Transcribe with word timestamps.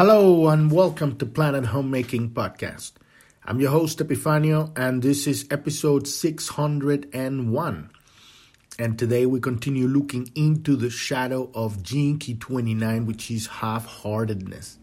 Hello 0.00 0.48
and 0.48 0.72
welcome 0.72 1.18
to 1.18 1.26
Planet 1.26 1.66
Homemaking 1.66 2.30
Podcast. 2.30 2.92
I'm 3.44 3.60
your 3.60 3.70
host 3.70 3.98
Epifanio 3.98 4.72
and 4.74 5.02
this 5.02 5.26
is 5.26 5.46
episode 5.50 6.08
601. 6.08 7.90
And 8.78 8.98
today 8.98 9.26
we 9.26 9.40
continue 9.40 9.86
looking 9.86 10.30
into 10.34 10.74
the 10.74 10.88
shadow 10.88 11.50
of 11.54 11.82
Gene 11.82 12.18
Key 12.18 12.32
29, 12.36 13.04
which 13.04 13.30
is 13.30 13.46
half-heartedness. 13.46 14.78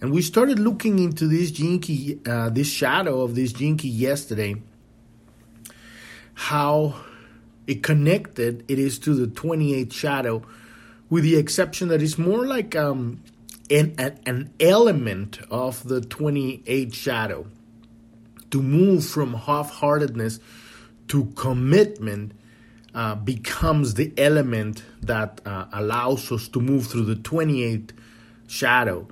And 0.00 0.10
we 0.10 0.22
started 0.22 0.58
looking 0.58 0.98
into 0.98 1.28
this 1.28 1.52
Gene 1.52 1.78
Key, 1.78 2.18
uh, 2.26 2.50
this 2.50 2.66
shadow 2.68 3.20
of 3.20 3.36
this 3.36 3.52
Gene 3.52 3.76
Key 3.76 3.90
yesterday, 3.90 4.60
how 6.34 6.96
it 7.68 7.84
connected 7.84 8.64
it 8.66 8.80
is 8.80 8.98
to 8.98 9.14
the 9.14 9.28
28th 9.28 9.92
shadow, 9.92 10.42
with 11.08 11.22
the 11.22 11.36
exception 11.36 11.86
that 11.86 12.02
it's 12.02 12.18
more 12.18 12.44
like 12.44 12.74
um, 12.74 13.22
an, 13.70 14.18
an 14.26 14.52
element 14.60 15.40
of 15.50 15.86
the 15.86 16.00
28 16.00 16.94
shadow 16.94 17.46
to 18.50 18.62
move 18.62 19.04
from 19.04 19.34
half-heartedness 19.34 20.40
to 21.08 21.26
commitment 21.36 22.32
uh, 22.94 23.14
becomes 23.14 23.94
the 23.94 24.12
element 24.16 24.82
that 25.02 25.40
uh, 25.46 25.66
allows 25.72 26.32
us 26.32 26.48
to 26.48 26.60
move 26.60 26.86
through 26.86 27.04
the 27.04 27.16
28 27.16 27.92
shadow. 28.46 29.06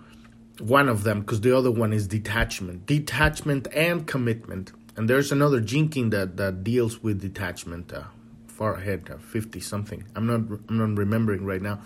One 0.58 0.88
of 0.88 1.04
them 1.04 1.20
because 1.20 1.42
the 1.42 1.56
other 1.56 1.70
one 1.70 1.92
is 1.92 2.06
detachment. 2.06 2.86
Detachment 2.86 3.68
and 3.74 4.06
commitment. 4.06 4.72
And 4.96 5.10
there's 5.10 5.30
another 5.30 5.60
Gene 5.60 5.90
Key 5.90 6.08
that, 6.08 6.38
that 6.38 6.64
deals 6.64 7.02
with 7.02 7.20
detachment 7.20 7.92
uh, 7.92 8.04
far 8.48 8.76
ahead 8.76 9.10
uh, 9.12 9.18
50 9.18 9.60
something. 9.60 10.04
I'm 10.16 10.26
not 10.26 10.58
i'm 10.68 10.78
not 10.78 10.98
remembering 10.98 11.44
right 11.44 11.60
now. 11.60 11.80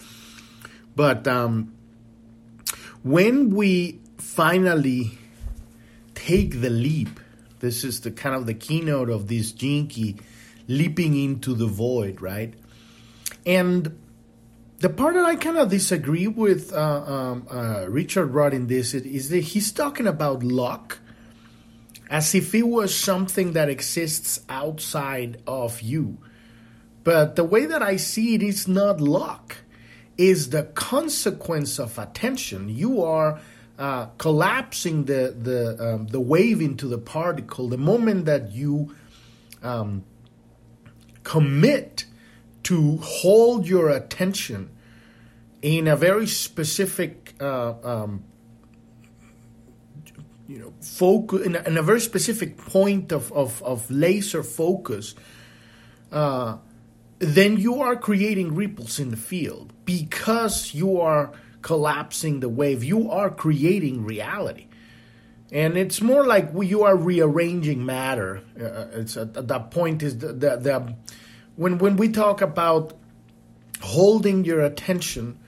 But 0.94 1.26
um, 1.26 1.74
when 3.02 3.50
we 3.50 4.00
finally 4.18 5.18
take 6.14 6.60
the 6.60 6.70
leap, 6.70 7.20
this 7.60 7.84
is 7.84 8.00
the 8.00 8.10
kind 8.10 8.34
of 8.34 8.46
the 8.46 8.54
keynote 8.54 9.10
of 9.10 9.28
this 9.28 9.52
Key, 9.52 10.16
leaping 10.68 11.16
into 11.16 11.54
the 11.54 11.66
void, 11.66 12.20
right? 12.20 12.54
And 13.46 13.98
the 14.78 14.88
part 14.88 15.14
that 15.14 15.24
I 15.24 15.36
kind 15.36 15.58
of 15.58 15.70
disagree 15.70 16.26
with 16.26 16.72
uh, 16.72 16.78
um, 16.78 17.46
uh, 17.50 17.86
Richard 17.88 18.26
Rudd 18.28 18.54
in 18.54 18.66
this 18.66 18.94
is 18.94 19.28
that 19.30 19.40
he's 19.40 19.72
talking 19.72 20.06
about 20.06 20.42
luck 20.42 20.98
as 22.08 22.34
if 22.34 22.54
it 22.54 22.66
was 22.66 22.94
something 22.94 23.52
that 23.52 23.68
exists 23.68 24.40
outside 24.48 25.42
of 25.46 25.80
you. 25.80 26.18
But 27.04 27.36
the 27.36 27.44
way 27.44 27.66
that 27.66 27.82
I 27.82 27.96
see 27.96 28.34
it, 28.34 28.42
it 28.42 28.46
is 28.46 28.68
not 28.68 29.00
luck 29.00 29.58
is 30.20 30.50
the 30.50 30.64
consequence 30.64 31.78
of 31.78 31.98
attention. 31.98 32.68
You 32.68 33.02
are 33.02 33.40
uh, 33.78 34.06
collapsing 34.18 35.06
the 35.06 35.34
the 35.48 35.94
um, 35.94 36.06
the 36.08 36.20
wave 36.20 36.60
into 36.60 36.86
the 36.86 36.98
particle. 36.98 37.68
The 37.68 37.78
moment 37.78 38.26
that 38.26 38.52
you 38.52 38.94
um, 39.62 40.04
commit 41.22 42.04
to 42.64 42.98
hold 42.98 43.66
your 43.66 43.88
attention 43.88 44.68
in 45.62 45.88
a 45.88 45.96
very 45.96 46.26
specific 46.26 47.34
uh, 47.40 47.72
um, 47.82 48.24
you 50.46 50.58
know 50.58 50.74
focus 50.82 51.46
in 51.46 51.56
a, 51.56 51.62
in 51.62 51.78
a, 51.78 51.82
very 51.82 52.00
specific 52.00 52.58
point 52.58 53.10
of, 53.10 53.32
of, 53.32 53.62
of 53.62 53.90
laser 53.90 54.42
focus 54.42 55.14
uh, 56.12 56.56
then 57.20 57.58
you 57.58 57.82
are 57.82 57.96
creating 57.96 58.54
ripples 58.54 58.98
in 58.98 59.10
the 59.10 59.16
field 59.16 59.72
because 59.84 60.74
you 60.74 61.00
are 61.00 61.32
collapsing 61.60 62.40
the 62.40 62.48
wave. 62.48 62.82
You 62.82 63.10
are 63.10 63.30
creating 63.30 64.04
reality. 64.04 64.66
And 65.52 65.76
it's 65.76 66.00
more 66.00 66.26
like 66.26 66.50
you 66.58 66.84
are 66.84 66.96
rearranging 66.96 67.84
matter. 67.84 68.42
Uh, 68.58 68.64
uh, 68.64 68.88
it's 68.94 69.16
at, 69.16 69.36
at, 69.36 69.48
that 69.48 69.70
point 69.70 70.02
is 70.02 70.18
the, 70.18 70.28
the, 70.28 70.56
the 70.56 70.94
when 71.56 71.78
when 71.78 71.96
we 71.96 72.08
talk 72.08 72.40
about 72.40 72.94
holding 73.82 74.44
your 74.44 74.60
attention, 74.60 75.38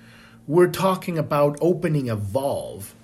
we're 0.47 0.71
talking 0.71 1.19
about 1.19 1.57
opening 1.61 2.11
a 2.11 2.17
valve, 2.17 2.95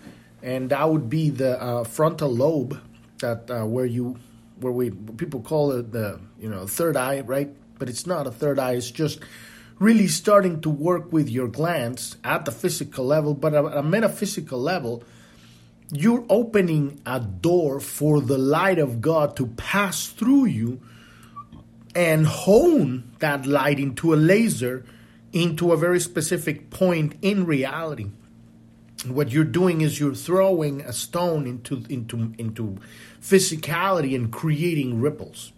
and 0.42 0.70
that 0.70 0.90
would 0.90 1.08
be 1.08 1.30
the 1.30 1.62
uh, 1.62 1.84
frontal 1.84 2.34
lobe 2.34 2.80
that 3.20 3.48
uh, 3.48 3.64
where 3.64 3.86
you 3.86 4.18
where 4.60 4.72
we 4.72 4.90
people 4.90 5.40
call 5.40 5.70
it 5.72 5.92
the 5.92 6.20
you 6.38 6.50
know 6.50 6.66
third 6.66 6.96
eye, 6.96 7.20
right? 7.20 7.54
But 7.78 7.88
it's 7.88 8.06
not 8.06 8.26
a 8.26 8.30
third 8.30 8.58
eye. 8.58 8.72
It's 8.72 8.90
just 8.90 9.20
really 9.78 10.08
starting 10.08 10.60
to 10.62 10.70
work 10.70 11.12
with 11.12 11.28
your 11.28 11.48
glands 11.48 12.16
at 12.24 12.44
the 12.44 12.52
physical 12.52 13.04
level, 13.04 13.34
but 13.34 13.54
at 13.54 13.64
a 13.64 13.82
metaphysical 13.82 14.60
level, 14.60 15.04
you're 15.90 16.24
opening 16.28 17.00
a 17.06 17.20
door 17.20 17.80
for 17.80 18.20
the 18.20 18.38
light 18.38 18.78
of 18.78 19.00
God 19.00 19.36
to 19.36 19.46
pass 19.46 20.06
through 20.06 20.46
you 20.46 20.80
and 21.94 22.26
hone 22.26 23.10
that 23.20 23.46
light 23.46 23.78
into 23.78 24.12
a 24.12 24.16
laser 24.16 24.84
into 25.32 25.72
a 25.72 25.76
very 25.76 26.00
specific 26.00 26.70
point 26.70 27.14
in 27.22 27.44
reality. 27.44 28.06
What 29.06 29.30
you're 29.30 29.44
doing 29.44 29.80
is 29.80 30.00
you're 30.00 30.14
throwing 30.14 30.80
a 30.80 30.92
stone 30.92 31.46
into 31.46 31.84
into 31.88 32.32
into 32.38 32.78
physicality 33.20 34.14
and 34.14 34.32
creating 34.32 35.00
ripples. 35.00 35.52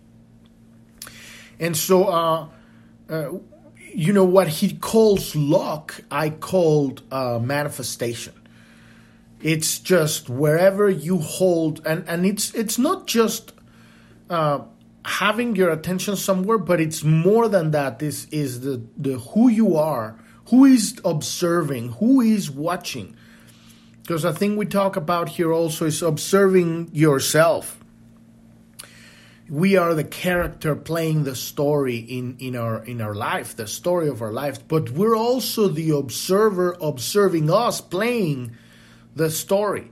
And 1.61 1.77
so, 1.77 2.05
uh, 2.07 2.49
uh, 3.09 3.33
you 3.93 4.13
know, 4.15 4.25
what 4.25 4.49
he 4.49 4.73
calls 4.73 5.37
luck, 5.37 6.01
I 6.11 6.31
called 6.31 7.03
uh, 7.13 7.39
manifestation. 7.39 8.33
It's 9.43 9.79
just 9.79 10.29
wherever 10.29 10.89
you 10.89 11.19
hold, 11.19 11.87
and, 11.87 12.05
and 12.09 12.27
it's 12.27 12.55
it's 12.55 12.79
not 12.79 13.07
just 13.07 13.53
uh, 14.29 14.61
having 15.05 15.57
your 15.57 15.71
attention 15.71 16.17
somewhere, 16.17 16.59
but 16.59 16.81
it's 16.81 17.03
more 17.03 17.49
than 17.49 17.71
that. 17.71 17.99
This 17.99 18.27
is 18.31 18.61
the, 18.61 18.83
the 18.97 19.19
who 19.19 19.49
you 19.49 19.77
are, 19.77 20.19
who 20.47 20.67
is 20.67 21.01
observing, 21.05 21.93
who 21.93 22.21
is 22.21 22.51
watching. 22.51 23.17
Because 24.03 24.23
the 24.23 24.35
thing 24.35 24.57
we 24.57 24.67
talk 24.67 24.97
about 24.97 25.31
here 25.31 25.53
also 25.53 25.87
is 25.87 26.03
observing 26.03 26.91
yourself 26.93 27.80
we 29.51 29.77
are 29.77 29.95
the 29.95 30.05
character 30.05 30.77
playing 30.77 31.25
the 31.25 31.35
story 31.35 31.97
in, 31.97 32.37
in 32.39 32.55
our 32.55 32.85
in 32.85 33.01
our 33.01 33.15
life, 33.15 33.57
the 33.57 33.67
story 33.67 34.09
of 34.09 34.23
our 34.23 34.33
life, 34.33 34.67
but 34.69 34.91
we're 34.91 35.17
also 35.17 35.67
the 35.67 35.91
observer 35.91 36.77
observing 36.81 37.51
us 37.51 37.81
playing 37.81 38.53
the 39.17 39.29
story, 39.29 39.91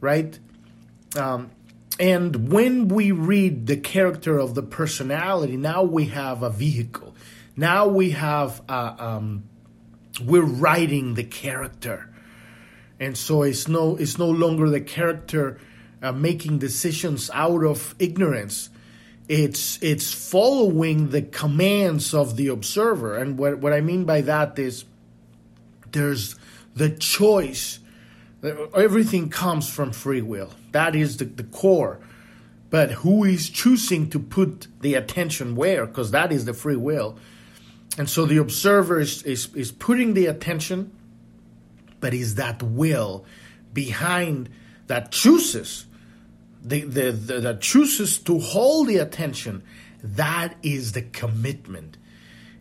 right? 0.00 0.38
Um, 1.16 1.50
and 1.98 2.52
when 2.52 2.86
we 2.86 3.10
read 3.10 3.66
the 3.66 3.76
character 3.76 4.38
of 4.38 4.54
the 4.54 4.62
personality, 4.62 5.56
now 5.56 5.82
we 5.82 6.06
have 6.06 6.44
a 6.44 6.50
vehicle. 6.50 7.16
Now 7.56 7.88
we 7.88 8.10
have 8.12 8.62
uh, 8.68 8.94
um, 8.96 9.42
we're 10.24 10.44
writing 10.44 11.14
the 11.14 11.24
character, 11.24 12.08
and 13.00 13.18
so 13.18 13.42
it's 13.42 13.66
no 13.66 13.96
it's 13.96 14.18
no 14.18 14.30
longer 14.30 14.70
the 14.70 14.80
character 14.80 15.58
uh, 16.00 16.12
making 16.12 16.58
decisions 16.58 17.28
out 17.34 17.64
of 17.64 17.96
ignorance 17.98 18.70
it's 19.30 19.80
it's 19.80 20.12
following 20.12 21.10
the 21.10 21.22
commands 21.22 22.12
of 22.12 22.34
the 22.34 22.48
observer. 22.48 23.16
And 23.16 23.38
what, 23.38 23.58
what 23.58 23.72
i 23.72 23.80
mean 23.80 24.04
by 24.04 24.22
that 24.22 24.58
is 24.58 24.84
there's 25.92 26.34
the 26.74 26.90
choice. 26.90 27.78
Everything 28.74 29.28
comes 29.28 29.70
from 29.70 29.92
free 29.92 30.20
will. 30.20 30.50
That 30.72 30.96
is 30.96 31.18
the, 31.18 31.26
the 31.26 31.44
core. 31.44 32.00
But 32.70 32.90
who 32.90 33.22
is 33.22 33.50
choosing 33.50 34.10
to 34.10 34.18
put 34.18 34.66
the 34.80 34.94
attention 34.94 35.54
where? 35.54 35.86
Because 35.86 36.10
that 36.10 36.32
is 36.32 36.44
the 36.44 36.54
free 36.54 36.76
will. 36.76 37.16
And 37.98 38.10
so 38.10 38.26
the 38.26 38.38
observer 38.38 38.98
is, 38.98 39.22
is, 39.22 39.54
is 39.54 39.70
putting 39.70 40.14
the 40.14 40.26
attention 40.26 40.90
but 42.00 42.14
is 42.14 42.36
that 42.36 42.62
will 42.62 43.24
behind 43.72 44.48
that 44.86 45.12
chooses 45.12 45.86
the, 46.62 46.82
the, 46.82 47.12
the, 47.12 47.40
that 47.40 47.60
chooses 47.60 48.18
to 48.18 48.38
hold 48.38 48.88
the 48.88 48.98
attention, 48.98 49.62
that 50.02 50.56
is 50.62 50.92
the 50.92 51.02
commitment. 51.02 51.96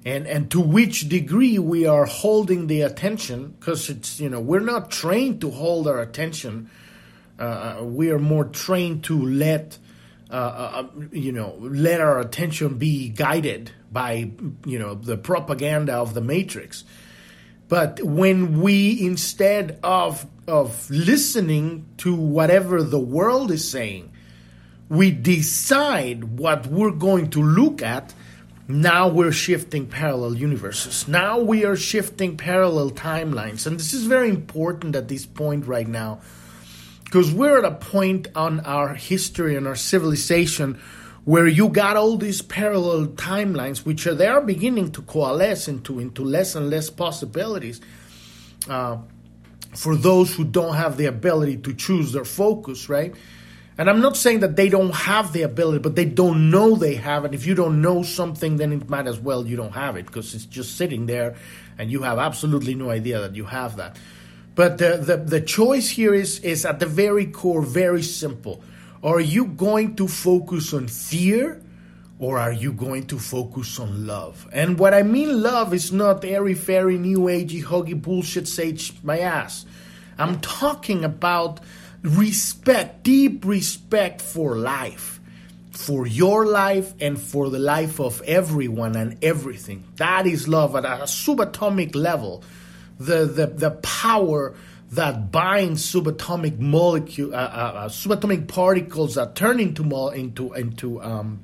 And, 0.05 0.27
and 0.27 0.49
to 0.51 0.61
which 0.61 1.09
degree 1.09 1.59
we 1.59 1.85
are 1.85 2.05
holding 2.05 2.67
the 2.67 2.81
attention, 2.81 3.55
because 3.59 3.89
it's, 3.89 4.19
you 4.19 4.29
know, 4.29 4.39
we're 4.39 4.61
not 4.61 4.91
trained 4.91 5.41
to 5.41 5.51
hold 5.51 5.87
our 5.87 5.99
attention. 5.99 6.69
Uh, 7.37 7.79
we 7.81 8.09
are 8.09 8.19
more 8.19 8.45
trained 8.45 9.03
to 9.05 9.21
let, 9.21 9.77
uh, 10.31 10.33
uh, 10.33 10.87
you 11.11 11.31
know, 11.33 11.57
let 11.59 11.99
our 11.99 12.19
attention 12.19 12.77
be 12.77 13.09
guided 13.09 13.71
by, 13.91 14.31
you 14.65 14.79
know, 14.79 14.95
the 14.95 15.17
propaganda 15.17 15.93
of 15.93 16.13
the 16.13 16.21
matrix. 16.21 16.85
But 17.69 18.01
when 18.03 18.61
we, 18.61 18.99
instead 19.05 19.79
of, 19.83 20.25
of 20.47 20.89
listening 20.89 21.85
to 21.97 22.15
whatever 22.15 22.81
the 22.81 22.99
world 22.99 23.51
is 23.51 23.69
saying, 23.69 24.11
we 24.89 25.11
decide 25.11 26.39
what 26.39 26.65
we're 26.65 26.91
going 26.91 27.29
to 27.29 27.43
look 27.43 27.83
at, 27.83 28.13
now 28.67 29.07
we're 29.07 29.31
shifting 29.31 29.85
parallel 29.85 30.35
universes. 30.35 31.07
Now 31.07 31.39
we 31.39 31.63
are 31.63 31.75
shifting 31.75 32.37
parallel 32.37 32.91
timelines. 32.91 33.67
And 33.67 33.79
this 33.79 33.93
is 33.93 34.05
very 34.05 34.29
important 34.29 34.95
at 34.95 35.07
this 35.07 35.27
point 35.27 35.67
right 35.67 35.87
now 35.87 36.21
because 37.03 37.33
we're 37.33 37.57
at 37.57 37.65
a 37.65 37.71
point 37.71 38.27
on 38.35 38.59
our 38.61 38.93
history 38.93 39.55
and 39.55 39.67
our 39.67 39.75
civilization 39.75 40.79
where 41.29 41.45
you 41.45 41.69
got 41.69 41.95
all 41.95 42.17
these 42.17 42.41
parallel 42.41 43.05
timelines, 43.05 43.85
which 43.85 44.07
are 44.07 44.15
they 44.15 44.25
are 44.25 44.41
beginning 44.41 44.91
to 44.91 44.99
coalesce 45.03 45.67
into 45.67 45.99
into 45.99 46.23
less 46.23 46.55
and 46.55 46.71
less 46.71 46.89
possibilities 46.89 47.79
uh, 48.67 48.97
for 49.75 49.95
those 49.95 50.33
who 50.33 50.43
don't 50.43 50.73
have 50.73 50.97
the 50.97 51.05
ability 51.05 51.57
to 51.57 51.71
choose 51.75 52.13
their 52.13 52.25
focus, 52.25 52.89
right? 52.89 53.13
And 53.77 53.91
I'm 53.91 54.01
not 54.01 54.17
saying 54.17 54.39
that 54.39 54.55
they 54.55 54.69
don't 54.69 54.95
have 54.95 55.31
the 55.31 55.43
ability, 55.43 55.77
but 55.77 55.95
they 55.95 56.05
don't 56.05 56.49
know 56.49 56.75
they 56.75 56.95
have 56.95 57.25
it. 57.25 57.35
If 57.35 57.45
you 57.45 57.53
don't 57.53 57.79
know 57.79 58.01
something, 58.01 58.57
then 58.57 58.73
it 58.73 58.89
might 58.89 59.05
as 59.05 59.19
well 59.19 59.45
you 59.45 59.55
don't 59.55 59.75
have 59.75 59.97
it 59.97 60.07
because 60.07 60.33
it's 60.33 60.47
just 60.47 60.77
sitting 60.77 61.05
there, 61.05 61.35
and 61.77 61.91
you 61.91 62.01
have 62.01 62.17
absolutely 62.17 62.73
no 62.73 62.89
idea 62.89 63.21
that 63.21 63.35
you 63.35 63.45
have 63.45 63.75
that. 63.75 63.97
But 64.55 64.79
the, 64.79 64.97
the, 64.97 65.17
the 65.17 65.41
choice 65.41 65.89
here 65.89 66.15
is, 66.15 66.39
is 66.39 66.65
at 66.65 66.79
the 66.79 66.87
very 66.87 67.27
core 67.27 67.61
very 67.61 68.01
simple. 68.01 68.63
Are 69.03 69.21
you 69.21 69.45
going 69.45 69.95
to 69.95 70.07
focus 70.07 70.73
on 70.73 70.87
fear 70.87 71.61
or 72.19 72.37
are 72.37 72.51
you 72.51 72.73
going 72.73 73.07
to 73.07 73.17
focus 73.17 73.79
on 73.79 74.05
love? 74.05 74.47
And 74.51 74.77
what 74.77 74.93
I 74.93 75.03
mean 75.03 75.41
love 75.41 75.73
is 75.73 75.93
not 75.93 76.25
airy 76.25 76.53
fairy, 76.53 76.97
new 76.97 77.19
agey, 77.19 77.63
huggy 77.63 77.99
bullshit 77.99 78.47
sage 78.47 78.93
my 79.01 79.19
ass. 79.19 79.65
I'm 80.17 80.41
talking 80.41 81.05
about 81.05 81.61
respect, 82.03 83.03
deep 83.03 83.45
respect 83.45 84.21
for 84.21 84.57
life, 84.57 85.21
for 85.71 86.05
your 86.05 86.45
life 86.45 86.93
and 86.99 87.17
for 87.17 87.49
the 87.49 87.59
life 87.59 88.01
of 88.01 88.21
everyone 88.23 88.97
and 88.97 89.23
everything. 89.23 89.85
That 89.95 90.27
is 90.27 90.49
love 90.49 90.75
at 90.75 90.83
a 90.83 91.03
subatomic 91.03 91.95
level 91.95 92.43
the, 92.99 93.25
the, 93.25 93.47
the 93.47 93.71
power 93.71 94.55
that 94.91 95.31
binds 95.31 95.85
subatomic 95.85 96.59
molecule, 96.59 97.33
uh, 97.33 97.37
uh, 97.37 97.41
uh, 97.41 97.89
subatomic 97.89 98.47
particles 98.47 99.15
that 99.15 99.35
turn 99.35 99.59
into 99.59 99.83
mo- 99.83 100.09
into 100.09 100.53
into 100.53 101.01
um, 101.01 101.39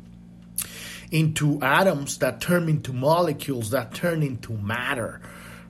into 1.11 1.61
atoms 1.61 2.17
that 2.19 2.41
turn 2.41 2.67
into 2.67 2.91
molecules 2.91 3.69
that 3.69 3.93
turn 3.93 4.23
into 4.23 4.53
matter, 4.53 5.21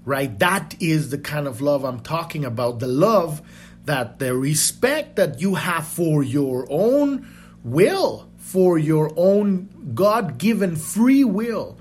right? 0.05 0.37
That 0.39 0.75
is 0.79 1.09
the 1.09 1.17
kind 1.17 1.47
of 1.47 1.61
love 1.61 1.83
I'm 1.83 1.99
talking 1.99 2.45
about. 2.45 2.79
The 2.79 2.87
love 2.87 3.41
that 3.83 4.19
the 4.19 4.35
respect 4.35 5.17
that 5.17 5.41
you 5.41 5.55
have 5.55 5.85
for 5.85 6.23
your 6.23 6.65
own 6.69 7.27
will, 7.63 8.29
for 8.37 8.77
your 8.77 9.11
own 9.17 9.91
God 9.93 10.37
given 10.37 10.77
free 10.77 11.25
will 11.25 11.77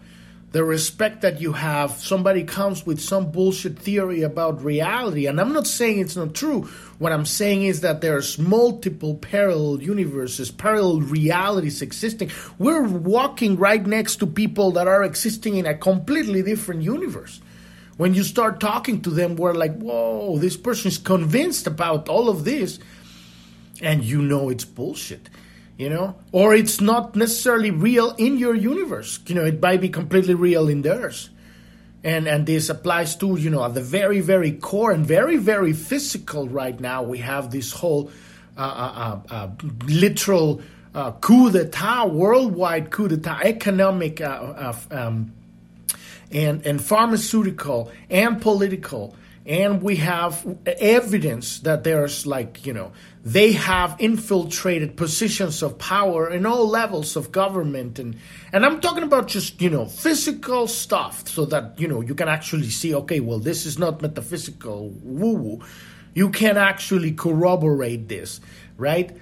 the 0.54 0.62
respect 0.62 1.22
that 1.22 1.40
you 1.40 1.52
have. 1.52 1.90
Somebody 1.90 2.44
comes 2.44 2.86
with 2.86 3.00
some 3.00 3.32
bullshit 3.32 3.76
theory 3.76 4.22
about 4.22 4.62
reality, 4.62 5.26
and 5.26 5.40
I'm 5.40 5.52
not 5.52 5.66
saying 5.66 5.98
it's 5.98 6.14
not 6.14 6.32
true. 6.32 6.70
What 7.00 7.10
I'm 7.10 7.26
saying 7.26 7.64
is 7.64 7.80
that 7.80 8.00
there's 8.00 8.38
multiple 8.38 9.16
parallel 9.16 9.82
universes, 9.82 10.52
parallel 10.52 11.00
realities 11.00 11.82
existing. 11.82 12.30
We're 12.56 12.86
walking 12.86 13.56
right 13.56 13.84
next 13.84 14.18
to 14.18 14.28
people 14.28 14.70
that 14.72 14.86
are 14.86 15.02
existing 15.02 15.56
in 15.56 15.66
a 15.66 15.74
completely 15.74 16.40
different 16.42 16.82
universe. 16.82 17.40
When 17.96 18.14
you 18.14 18.22
start 18.22 18.60
talking 18.60 19.02
to 19.02 19.10
them, 19.10 19.34
we're 19.34 19.54
like, 19.54 19.76
whoa, 19.78 20.38
this 20.38 20.56
person 20.56 20.86
is 20.86 20.98
convinced 20.98 21.66
about 21.66 22.08
all 22.08 22.28
of 22.28 22.44
this, 22.44 22.78
and 23.82 24.04
you 24.04 24.22
know 24.22 24.50
it's 24.50 24.64
bullshit 24.64 25.28
you 25.76 25.88
know? 25.88 26.17
Or 26.32 26.55
it's 26.55 26.81
not 26.81 27.17
necessarily 27.17 27.71
real 27.71 28.15
in 28.17 28.38
your 28.38 28.55
universe. 28.55 29.19
You 29.26 29.35
know 29.35 29.44
it 29.44 29.61
might 29.61 29.81
be 29.81 29.88
completely 29.88 30.35
real 30.35 30.69
in 30.69 30.82
theirs. 30.82 31.31
And 32.03 32.29
and 32.29 32.47
this 32.47 32.69
applies 32.69 33.17
to 33.17 33.37
you 33.37 33.50
know 33.50 33.65
at 33.65 33.75
the 33.75 33.81
very 33.81 34.21
very 34.21 34.53
core 34.53 34.93
and 34.93 35.06
very 35.06 35.37
very 35.37 35.73
physical 35.73 36.49
right 36.49 36.79
now 36.79 37.03
we 37.03 37.19
have 37.19 37.50
this 37.50 37.73
whole 37.73 38.11
uh, 38.56 38.61
uh, 38.61 39.21
uh, 39.31 39.35
uh 39.35 39.49
literal 39.87 40.61
uh, 40.94 41.12
coup 41.12 41.50
d'etat 41.50 42.05
worldwide 42.06 42.91
coup 42.91 43.09
d'etat 43.09 43.41
economic 43.44 44.21
uh, 44.21 44.73
um, 44.91 45.32
and 46.31 46.67
and 46.67 46.85
pharmaceutical 46.85 47.91
and 48.11 48.41
political 48.41 49.17
and 49.46 49.82
we 49.82 49.96
have 49.96 50.46
evidence 50.67 51.61
that 51.61 51.85
there's 51.85 52.26
like 52.26 52.64
you 52.67 52.73
know 52.73 52.93
they 53.23 53.52
have 53.52 53.96
infiltrated 53.99 54.96
positions 54.96 55.62
of 55.62 55.79
power 55.79 56.31
in 56.31 56.46
all 56.46 56.69
levels 56.69 57.17
of 57.17 57.32
government. 57.32 57.99
And 57.99 58.17
and 58.52 58.64
I'm 58.64 58.81
talking 58.81 59.02
about 59.02 59.29
just 59.29 59.61
you 59.61 59.70
know 59.70 59.87
physical 59.87 60.67
stuff 60.67 61.29
so 61.29 61.44
that 61.46 61.79
you 61.79 61.88
know 61.88 62.00
you 62.00 62.14
can 62.14 62.29
actually 62.29 62.70
see 62.70 62.94
okay 62.94 63.20
well 63.20 63.38
this 63.38 63.67
is 63.67 63.79
not 63.79 64.02
metaphysical 64.02 64.91
woo 65.02 65.35
woo 65.35 65.64
you 66.14 66.31
can 66.31 66.56
actually 66.56 67.12
corroborate 67.12 68.08
this 68.08 68.40
right? 68.76 69.17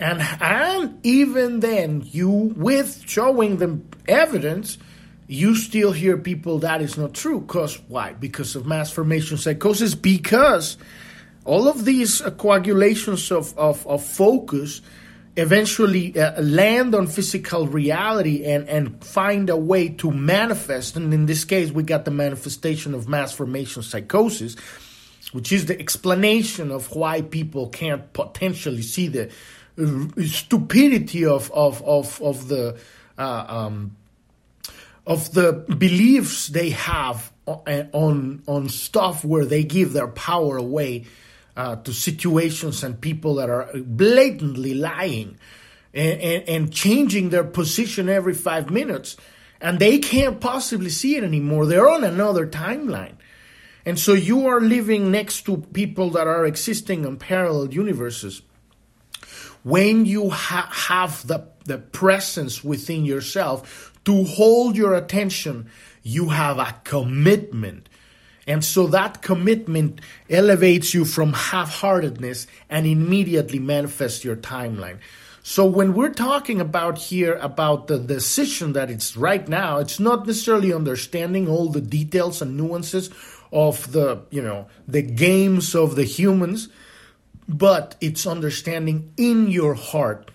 And 0.00 0.22
and 0.40 1.04
even 1.04 1.60
then 1.60 2.02
you 2.04 2.30
with 2.30 3.02
showing 3.06 3.56
them 3.56 3.88
evidence 4.06 4.78
you 5.28 5.54
still 5.54 5.92
hear 5.92 6.16
people 6.16 6.58
that 6.60 6.80
is 6.80 6.96
not 6.96 7.12
true. 7.12 7.40
Because 7.40 7.78
why? 7.88 8.14
Because 8.14 8.56
of 8.56 8.66
mass 8.66 8.90
formation 8.90 9.36
psychosis. 9.36 9.94
Because 9.94 10.78
all 11.44 11.68
of 11.68 11.84
these 11.84 12.22
uh, 12.22 12.30
coagulations 12.30 13.30
of, 13.30 13.56
of, 13.58 13.86
of 13.86 14.02
focus 14.02 14.80
eventually 15.36 16.18
uh, 16.18 16.40
land 16.40 16.94
on 16.94 17.06
physical 17.06 17.66
reality 17.68 18.44
and, 18.44 18.68
and 18.68 19.04
find 19.04 19.50
a 19.50 19.56
way 19.56 19.90
to 19.90 20.10
manifest. 20.10 20.96
And 20.96 21.12
in 21.14 21.26
this 21.26 21.44
case, 21.44 21.70
we 21.70 21.82
got 21.82 22.06
the 22.06 22.10
manifestation 22.10 22.94
of 22.94 23.06
mass 23.06 23.32
formation 23.32 23.82
psychosis, 23.82 24.56
which 25.32 25.52
is 25.52 25.66
the 25.66 25.78
explanation 25.78 26.72
of 26.72 26.96
why 26.96 27.20
people 27.20 27.68
can't 27.68 28.12
potentially 28.14 28.82
see 28.82 29.08
the 29.08 29.30
uh, 29.78 30.22
stupidity 30.26 31.26
of, 31.26 31.52
of, 31.52 31.82
of, 31.82 32.20
of 32.22 32.48
the 32.48 32.78
uh, 33.18 33.44
um, 33.46 33.96
of 35.08 35.32
the 35.32 35.52
beliefs 35.78 36.48
they 36.48 36.70
have 36.70 37.32
on 37.46 38.42
on 38.46 38.68
stuff 38.68 39.24
where 39.24 39.46
they 39.46 39.64
give 39.64 39.94
their 39.94 40.06
power 40.06 40.58
away 40.58 41.06
uh, 41.56 41.76
to 41.76 41.92
situations 41.94 42.84
and 42.84 43.00
people 43.00 43.36
that 43.36 43.48
are 43.48 43.70
blatantly 43.74 44.74
lying 44.74 45.38
and, 45.94 46.20
and, 46.20 46.48
and, 46.48 46.72
changing 46.72 47.30
their 47.30 47.42
position 47.42 48.08
every 48.08 48.34
five 48.34 48.70
minutes 48.70 49.16
and 49.60 49.78
they 49.78 49.98
can't 49.98 50.40
possibly 50.40 50.90
see 50.90 51.16
it 51.16 51.24
anymore. 51.24 51.66
They're 51.66 51.88
on 51.88 52.04
another 52.04 52.46
timeline. 52.46 53.16
And 53.84 53.98
so 53.98 54.12
you 54.12 54.46
are 54.46 54.60
living 54.60 55.10
next 55.10 55.42
to 55.46 55.56
people 55.56 56.10
that 56.10 56.26
are 56.26 56.44
existing 56.44 57.04
in 57.06 57.16
parallel 57.16 57.72
universes. 57.72 58.42
When 59.64 60.04
you 60.04 60.30
ha- 60.30 60.70
have 60.70 61.26
the, 61.26 61.48
the 61.64 61.78
presence 61.78 62.62
within 62.62 63.04
yourself 63.04 63.87
to 64.04 64.24
hold 64.24 64.76
your 64.76 64.94
attention, 64.94 65.70
you 66.02 66.30
have 66.30 66.58
a 66.58 66.74
commitment. 66.84 67.88
And 68.46 68.64
so 68.64 68.86
that 68.88 69.20
commitment 69.20 70.00
elevates 70.30 70.94
you 70.94 71.04
from 71.04 71.34
half 71.34 71.70
heartedness 71.70 72.46
and 72.70 72.86
immediately 72.86 73.58
manifests 73.58 74.24
your 74.24 74.36
timeline. 74.36 74.98
So 75.42 75.64
when 75.66 75.94
we're 75.94 76.12
talking 76.14 76.60
about 76.60 76.98
here 76.98 77.34
about 77.36 77.86
the 77.86 77.98
decision 77.98 78.72
that 78.72 78.90
it's 78.90 79.16
right 79.16 79.46
now, 79.46 79.78
it's 79.78 80.00
not 80.00 80.26
necessarily 80.26 80.72
understanding 80.72 81.48
all 81.48 81.68
the 81.68 81.80
details 81.80 82.42
and 82.42 82.56
nuances 82.56 83.10
of 83.52 83.92
the, 83.92 84.22
you 84.30 84.42
know, 84.42 84.66
the 84.86 85.02
games 85.02 85.74
of 85.74 85.96
the 85.96 86.04
humans, 86.04 86.68
but 87.48 87.96
it's 88.00 88.26
understanding 88.26 89.12
in 89.16 89.50
your 89.50 89.74
heart 89.74 90.30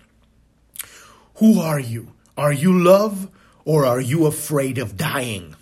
who 1.36 1.60
are 1.60 1.80
you? 1.80 2.12
Are 2.36 2.52
you 2.52 2.78
love? 2.78 3.28
Or 3.64 3.86
are 3.86 4.00
you 4.00 4.26
afraid 4.26 4.78
of 4.78 4.96
dying? 4.96 5.56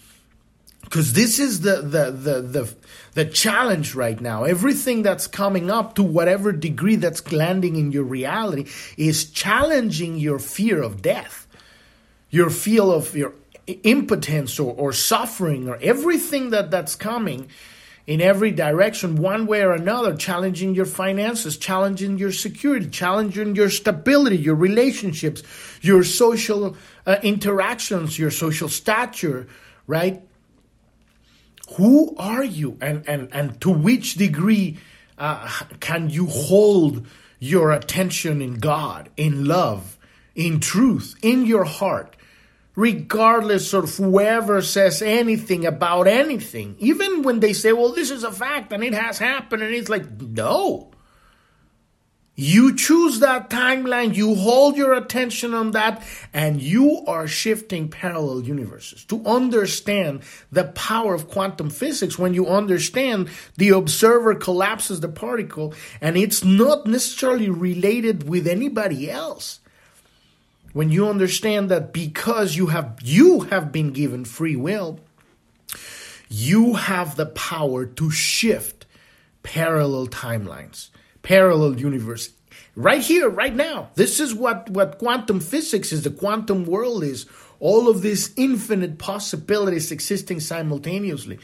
Because 0.82 1.14
this 1.14 1.38
is 1.38 1.62
the, 1.62 1.76
the, 1.76 2.10
the, 2.10 2.42
the, 2.42 2.74
the 3.14 3.24
challenge 3.24 3.94
right 3.94 4.20
now. 4.20 4.44
Everything 4.44 5.02
that's 5.02 5.26
coming 5.26 5.70
up 5.70 5.94
to 5.94 6.02
whatever 6.02 6.52
degree 6.52 6.96
that's 6.96 7.32
landing 7.32 7.76
in 7.76 7.92
your 7.92 8.04
reality 8.04 8.66
is 8.98 9.30
challenging 9.30 10.18
your 10.18 10.38
fear 10.38 10.82
of 10.82 11.00
death, 11.00 11.46
your 12.30 12.50
feel 12.50 12.92
of 12.92 13.16
your 13.16 13.32
impotence 13.66 14.58
or, 14.58 14.74
or 14.74 14.92
suffering 14.92 15.68
or 15.68 15.78
everything 15.80 16.50
that 16.50 16.70
that's 16.70 16.94
coming 16.94 17.48
in 18.06 18.20
every 18.20 18.50
direction, 18.50 19.16
one 19.16 19.46
way 19.46 19.62
or 19.62 19.72
another, 19.72 20.16
challenging 20.16 20.74
your 20.74 20.84
finances, 20.86 21.56
challenging 21.56 22.18
your 22.18 22.32
security, 22.32 22.88
challenging 22.88 23.54
your 23.54 23.70
stability, 23.70 24.36
your 24.36 24.56
relationships, 24.56 25.42
your 25.80 26.02
social 26.02 26.76
uh, 27.06 27.16
interactions, 27.22 28.18
your 28.18 28.30
social 28.30 28.68
stature, 28.68 29.48
right? 29.86 30.22
Who 31.76 32.14
are 32.16 32.44
you, 32.44 32.76
and 32.80 33.08
and 33.08 33.28
and 33.32 33.60
to 33.62 33.70
which 33.70 34.14
degree 34.14 34.78
uh, 35.18 35.48
can 35.80 36.10
you 36.10 36.26
hold 36.26 37.06
your 37.38 37.72
attention 37.72 38.42
in 38.42 38.54
God, 38.54 39.08
in 39.16 39.46
love, 39.46 39.98
in 40.34 40.60
truth, 40.60 41.16
in 41.22 41.46
your 41.46 41.64
heart? 41.64 42.16
regardless 42.74 43.74
of 43.74 43.94
whoever 43.96 44.62
says 44.62 45.02
anything 45.02 45.66
about 45.66 46.06
anything. 46.06 46.76
Even 46.78 47.22
when 47.22 47.40
they 47.40 47.52
say, 47.52 47.72
well, 47.72 47.92
this 47.92 48.10
is 48.10 48.24
a 48.24 48.32
fact 48.32 48.72
and 48.72 48.82
it 48.82 48.94
has 48.94 49.18
happened, 49.18 49.62
and 49.62 49.74
it's 49.74 49.90
like, 49.90 50.20
no. 50.20 50.90
You 52.34 52.74
choose 52.74 53.20
that 53.20 53.50
timeline, 53.50 54.14
you 54.14 54.34
hold 54.34 54.76
your 54.76 54.94
attention 54.94 55.52
on 55.52 55.72
that, 55.72 56.02
and 56.32 56.62
you 56.62 57.04
are 57.06 57.28
shifting 57.28 57.88
parallel 57.88 58.40
universes. 58.42 59.04
To 59.06 59.22
understand 59.26 60.22
the 60.50 60.64
power 60.64 61.14
of 61.14 61.28
quantum 61.28 61.68
physics, 61.68 62.18
when 62.18 62.32
you 62.32 62.46
understand 62.46 63.28
the 63.58 63.68
observer 63.70 64.34
collapses 64.34 65.00
the 65.00 65.08
particle 65.08 65.74
and 66.00 66.16
it's 66.16 66.42
not 66.42 66.86
necessarily 66.86 67.50
related 67.50 68.26
with 68.26 68.46
anybody 68.46 69.10
else 69.10 69.60
when 70.72 70.90
you 70.90 71.08
understand 71.08 71.70
that 71.70 71.92
because 71.92 72.56
you 72.56 72.68
have 72.68 72.98
you 73.02 73.40
have 73.40 73.70
been 73.70 73.92
given 73.92 74.24
free 74.24 74.56
will 74.56 74.98
you 76.28 76.74
have 76.74 77.16
the 77.16 77.26
power 77.26 77.84
to 77.84 78.10
shift 78.10 78.86
parallel 79.42 80.06
timelines 80.06 80.88
parallel 81.22 81.78
universe. 81.78 82.30
Right 82.74 83.02
here 83.02 83.28
right 83.28 83.54
now. 83.54 83.90
This 83.94 84.20
is 84.20 84.34
what 84.34 84.70
what 84.70 84.98
quantum 84.98 85.40
physics 85.40 85.92
is 85.92 86.02
the 86.02 86.10
quantum 86.10 86.64
world 86.64 87.04
is. 87.04 87.26
All 87.60 87.88
of 87.88 88.02
these 88.02 88.32
infinite 88.36 88.98
possibilities 88.98 89.92
existing 89.92 90.40
simultaneously. 90.40 91.38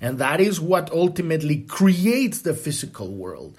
And 0.00 0.18
that 0.18 0.40
is 0.40 0.60
what 0.60 0.90
ultimately 0.90 1.58
creates 1.58 2.40
the 2.42 2.54
physical 2.54 3.12
world. 3.12 3.58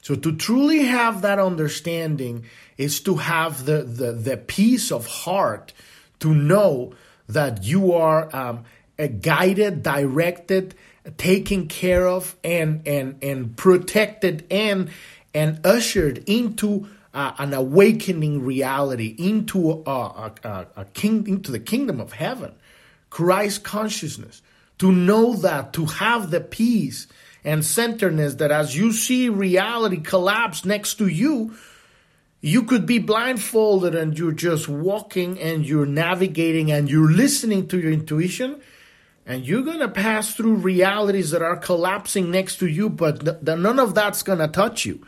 So 0.00 0.14
to 0.14 0.36
truly 0.36 0.84
have 0.84 1.22
that 1.22 1.38
understanding 1.38 2.44
is 2.78 3.00
to 3.00 3.16
have 3.16 3.66
the, 3.66 3.82
the, 3.82 4.12
the 4.12 4.36
peace 4.36 4.92
of 4.92 5.06
heart 5.06 5.72
to 6.20 6.32
know 6.32 6.94
that 7.28 7.64
you 7.64 7.92
are 7.92 8.34
um, 8.34 8.64
guided, 9.20 9.82
directed, 9.82 10.74
taken 11.16 11.68
care 11.68 12.06
of, 12.06 12.36
and 12.44 12.86
and 12.86 13.22
and 13.22 13.56
protected 13.56 14.46
and 14.50 14.90
and 15.34 15.64
ushered 15.64 16.24
into 16.26 16.88
uh, 17.14 17.32
an 17.38 17.54
awakening 17.54 18.44
reality, 18.44 19.14
into 19.18 19.70
a, 19.70 19.90
a, 19.90 20.32
a, 20.44 20.66
a 20.76 20.84
king, 20.86 21.26
into 21.26 21.50
the 21.50 21.58
kingdom 21.58 22.00
of 22.00 22.12
heaven, 22.12 22.54
Christ 23.10 23.64
consciousness. 23.64 24.42
To 24.78 24.92
know 24.92 25.34
that, 25.34 25.72
to 25.72 25.86
have 25.86 26.30
the 26.30 26.40
peace 26.40 27.08
and 27.44 27.64
centeredness 27.64 28.34
that 28.36 28.52
as 28.52 28.76
you 28.76 28.92
see 28.92 29.28
reality 29.28 29.96
collapse 29.96 30.64
next 30.64 30.94
to 30.96 31.08
you, 31.08 31.56
you 32.40 32.62
could 32.62 32.86
be 32.86 33.00
blindfolded 33.00 33.96
and 33.96 34.16
you're 34.16 34.30
just 34.30 34.68
walking 34.68 35.40
and 35.40 35.66
you're 35.66 35.86
navigating 35.86 36.70
and 36.70 36.88
you're 36.88 37.10
listening 37.10 37.66
to 37.68 37.80
your 37.80 37.90
intuition 37.90 38.60
and 39.28 39.46
you're 39.46 39.62
going 39.62 39.78
to 39.78 39.88
pass 39.88 40.34
through 40.34 40.56
realities 40.56 41.30
that 41.30 41.42
are 41.42 41.56
collapsing 41.56 42.30
next 42.30 42.56
to 42.56 42.66
you, 42.66 42.88
but 42.88 43.20
th- 43.20 43.58
none 43.58 43.78
of 43.78 43.94
that's 43.94 44.24
going 44.24 44.40
to 44.40 44.48
touch 44.48 44.84
you 44.84 45.06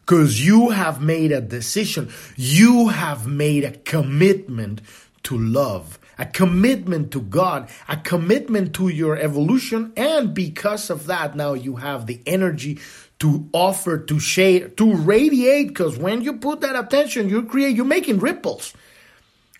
because 0.00 0.46
you 0.46 0.70
have 0.70 1.00
made 1.00 1.32
a 1.32 1.40
decision. 1.40 2.12
You 2.36 2.88
have 2.88 3.26
made 3.26 3.64
a 3.64 3.72
commitment 3.72 4.82
to 5.24 5.36
love 5.36 5.98
a 6.18 6.26
commitment 6.26 7.10
to 7.12 7.20
God, 7.20 7.68
a 7.88 7.96
commitment 7.96 8.74
to 8.74 8.88
your 8.88 9.16
evolution, 9.16 9.92
and 9.96 10.34
because 10.34 10.90
of 10.90 11.06
that, 11.06 11.34
now 11.34 11.54
you 11.54 11.76
have 11.76 12.06
the 12.06 12.20
energy 12.26 12.78
to 13.20 13.48
offer, 13.52 13.98
to 13.98 14.18
share, 14.18 14.68
to 14.68 14.94
radiate. 14.94 15.68
Because 15.68 15.96
when 15.96 16.22
you 16.22 16.34
put 16.34 16.60
that 16.60 16.76
attention, 16.76 17.28
you 17.28 17.44
create, 17.44 17.76
you're 17.76 17.84
making 17.84 18.18
ripples. 18.18 18.74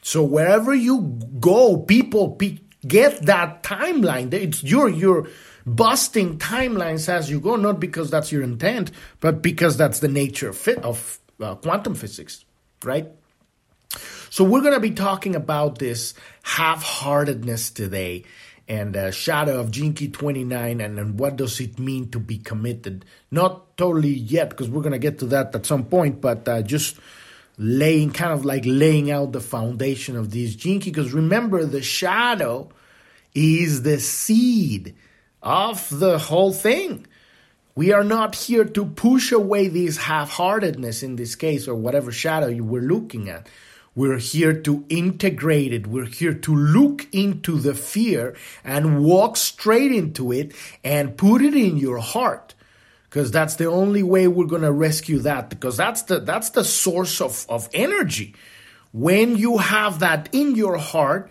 So 0.03 0.23
wherever 0.23 0.75
you 0.75 1.19
go, 1.41 1.79
people 1.79 2.29
be, 2.29 2.61
get 2.87 3.23
that 3.27 3.63
timeline. 3.63 4.33
It's 4.33 4.63
your 4.63 4.89
you're 4.89 5.29
busting 5.67 6.39
timelines 6.39 7.09
as 7.09 7.31
you 7.31 7.41
go, 7.41 7.57
not 7.57 7.81
because 7.81 8.11
that's 8.11 8.31
your 8.31 8.43
intent, 8.43 8.91
but 9.21 9.43
because 9.43 9.77
that's 9.77 10.01
the 10.01 10.09
nature 10.09 10.51
of, 10.51 10.69
of 10.69 11.19
uh, 11.41 11.55
quantum 11.57 11.95
physics, 11.95 12.45
right? 12.85 13.09
So 14.31 14.45
we're 14.45 14.63
going 14.63 14.75
to 14.75 14.81
be 14.81 14.91
talking 14.91 15.37
about 15.37 15.79
this 15.79 16.15
half-heartedness 16.43 17.71
today 17.71 18.25
and 18.67 18.97
uh, 18.97 19.11
shadow 19.11 19.61
of 19.61 19.71
Key 19.71 20.09
29 20.09 20.81
and, 20.81 20.99
and 20.99 21.19
what 21.19 21.37
does 21.37 21.61
it 21.61 21.79
mean 21.79 22.11
to 22.11 22.19
be 22.19 22.39
committed. 22.39 23.05
Not 23.31 23.77
totally 23.77 24.15
yet 24.15 24.51
because 24.51 24.69
we're 24.69 24.83
going 24.83 24.93
to 24.93 24.99
get 24.99 25.19
to 25.21 25.27
that 25.27 25.55
at 25.55 25.67
some 25.67 25.85
point, 25.85 26.21
but 26.21 26.49
uh, 26.49 26.63
just 26.63 26.99
laying 27.57 28.11
kind 28.11 28.33
of 28.33 28.45
like 28.45 28.65
laying 28.67 29.11
out 29.11 29.33
the 29.33 29.41
foundation 29.41 30.17
of 30.17 30.31
these 30.31 30.57
Key 30.57 30.79
because 30.79 31.13
remember 31.13 31.65
the 31.65 31.83
shadow 31.83 32.69
is 33.35 33.83
the 33.83 34.01
seed 34.01 34.95
of 35.43 35.89
the 35.91 36.19
whole 36.19 36.53
thing. 36.53 37.07
We 37.77 37.93
are 37.93 38.05
not 38.05 38.37
here 38.37 38.65
to 38.65 38.85
push 38.85 39.33
away 39.33 39.69
this 39.69 39.97
half 39.97 40.31
heartedness 40.31 41.03
in 41.03 41.17
this 41.17 41.35
case 41.35 41.67
or 41.67 41.75
whatever 41.75 42.13
shadow 42.13 42.47
you 42.47 42.65
were 42.65 42.81
looking 42.81 43.29
at. 43.29 43.49
We're 43.97 44.19
here 44.19 44.61
to 44.63 44.85
integrate 44.89 45.73
it. 45.73 45.87
We're 45.87 46.07
here 46.07 46.35
to 46.35 46.55
look 46.55 47.07
into 47.13 47.59
the 47.59 47.75
fear 47.75 48.37
and 48.65 49.05
walk 49.05 49.37
straight 49.37 49.93
into 49.93 50.33
it 50.33 50.53
and 50.83 51.17
put 51.17 51.43
it 51.43 51.55
in 51.55 51.77
your 51.77 51.99
heart. 51.99 52.54
Because 53.15 53.31
that's 53.31 53.55
the 53.55 53.67
only 53.67 54.03
way 54.03 54.27
we're 54.27 54.47
gonna 54.47 54.73
rescue 54.73 55.21
that. 55.21 55.49
Because 55.49 55.77
that's 55.77 56.03
the 56.03 56.19
that's 56.19 56.51
the 56.51 56.65
source 56.65 57.21
of, 57.21 57.47
of 57.49 57.69
energy. 57.73 58.35
When 58.91 59.37
you 59.37 59.59
have 59.59 60.01
that 60.01 60.29
in 60.33 60.57
your 60.57 60.79
heart, 60.79 61.31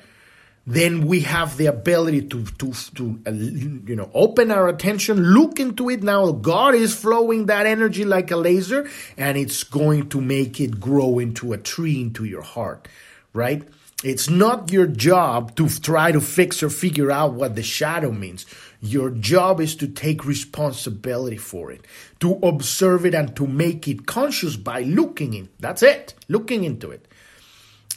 then 0.65 1.07
we 1.07 1.19
have 1.19 1.57
the 1.57 1.65
ability 1.65 2.21
to 2.29 2.45
to 2.45 2.71
to 2.95 3.19
uh, 3.27 3.31
you 3.31 3.97
know 3.97 4.09
open 4.13 4.49
our 4.49 4.69
attention 4.69 5.17
look 5.17 5.59
into 5.59 5.89
it 5.89 6.01
now 6.01 6.31
god 6.31 6.73
is 6.73 6.95
flowing 6.95 7.47
that 7.47 7.65
energy 7.65 8.05
like 8.05 8.31
a 8.31 8.37
laser 8.37 8.89
and 9.17 9.37
it's 9.37 9.65
going 9.65 10.07
to 10.07 10.21
make 10.21 10.61
it 10.61 10.79
grow 10.79 11.19
into 11.19 11.51
a 11.51 11.57
tree 11.57 11.99
into 11.99 12.23
your 12.23 12.41
heart 12.41 12.87
right 13.33 13.67
it's 14.05 14.29
not 14.29 14.71
your 14.71 14.87
job 14.87 15.53
to 15.55 15.67
try 15.67 16.13
to 16.13 16.21
fix 16.21 16.63
or 16.63 16.69
figure 16.69 17.11
out 17.11 17.33
what 17.33 17.55
the 17.55 17.63
shadow 17.63 18.11
means 18.11 18.45
your 18.83 19.09
job 19.09 19.61
is 19.61 19.75
to 19.77 19.87
take 19.87 20.25
responsibility 20.25 21.37
for 21.37 21.71
it 21.71 21.85
to 22.19 22.33
observe 22.43 23.05
it 23.05 23.15
and 23.15 23.35
to 23.35 23.47
make 23.47 23.87
it 23.87 24.05
conscious 24.05 24.57
by 24.57 24.81
looking 24.81 25.33
in 25.33 25.49
that's 25.59 25.81
it 25.81 26.13
looking 26.27 26.65
into 26.65 26.91
it 26.91 27.07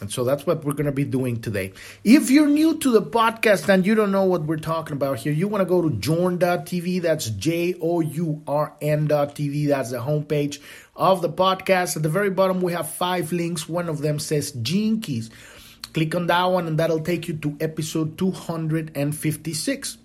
and 0.01 0.13
so 0.13 0.25
that's 0.25 0.47
what 0.47 0.63
we're 0.63 0.75
going 0.75 0.87
to 0.87 0.93
be 0.93 1.05
doing 1.05 1.41
today. 1.41 1.73
If 2.05 2.29
you're 2.29 2.49
new 2.49 2.77
to 2.81 2.91
the 2.91 3.01
podcast 3.01 3.67
and 3.71 3.87
you 3.87 3.95
don't 3.95 4.13
know 4.13 4.25
what 4.25 4.43
we're 4.43 4.59
talking 4.59 4.93
about 4.93 5.21
here, 5.21 5.33
you 5.33 5.49
want 5.49 5.63
to 5.63 5.65
go 5.65 5.81
to 5.81 5.91
journ.tv. 5.91 7.01
That's 7.01 7.31
J 7.31 7.77
O 7.81 8.01
U 8.01 8.43
R 8.47 8.75
N.tv. 8.83 9.69
That's 9.69 9.93
the 9.93 9.97
homepage 9.97 10.61
of 10.95 11.23
the 11.23 11.31
podcast. 11.31 11.97
At 11.97 12.03
the 12.03 12.11
very 12.11 12.29
bottom, 12.29 12.61
we 12.61 12.75
have 12.75 12.91
five 12.91 13.33
links. 13.33 13.71
One 13.71 13.89
of 13.89 14.03
them 14.03 14.19
says 14.19 14.53
Gene 14.53 15.01
Keys. 15.01 15.31
Click 15.95 16.15
on 16.15 16.27
that 16.27 16.45
one, 16.45 16.67
and 16.67 16.79
that'll 16.79 17.01
take 17.01 17.27
you 17.27 17.35
to 17.39 17.57
episode 17.59 18.19
256. 18.19 19.97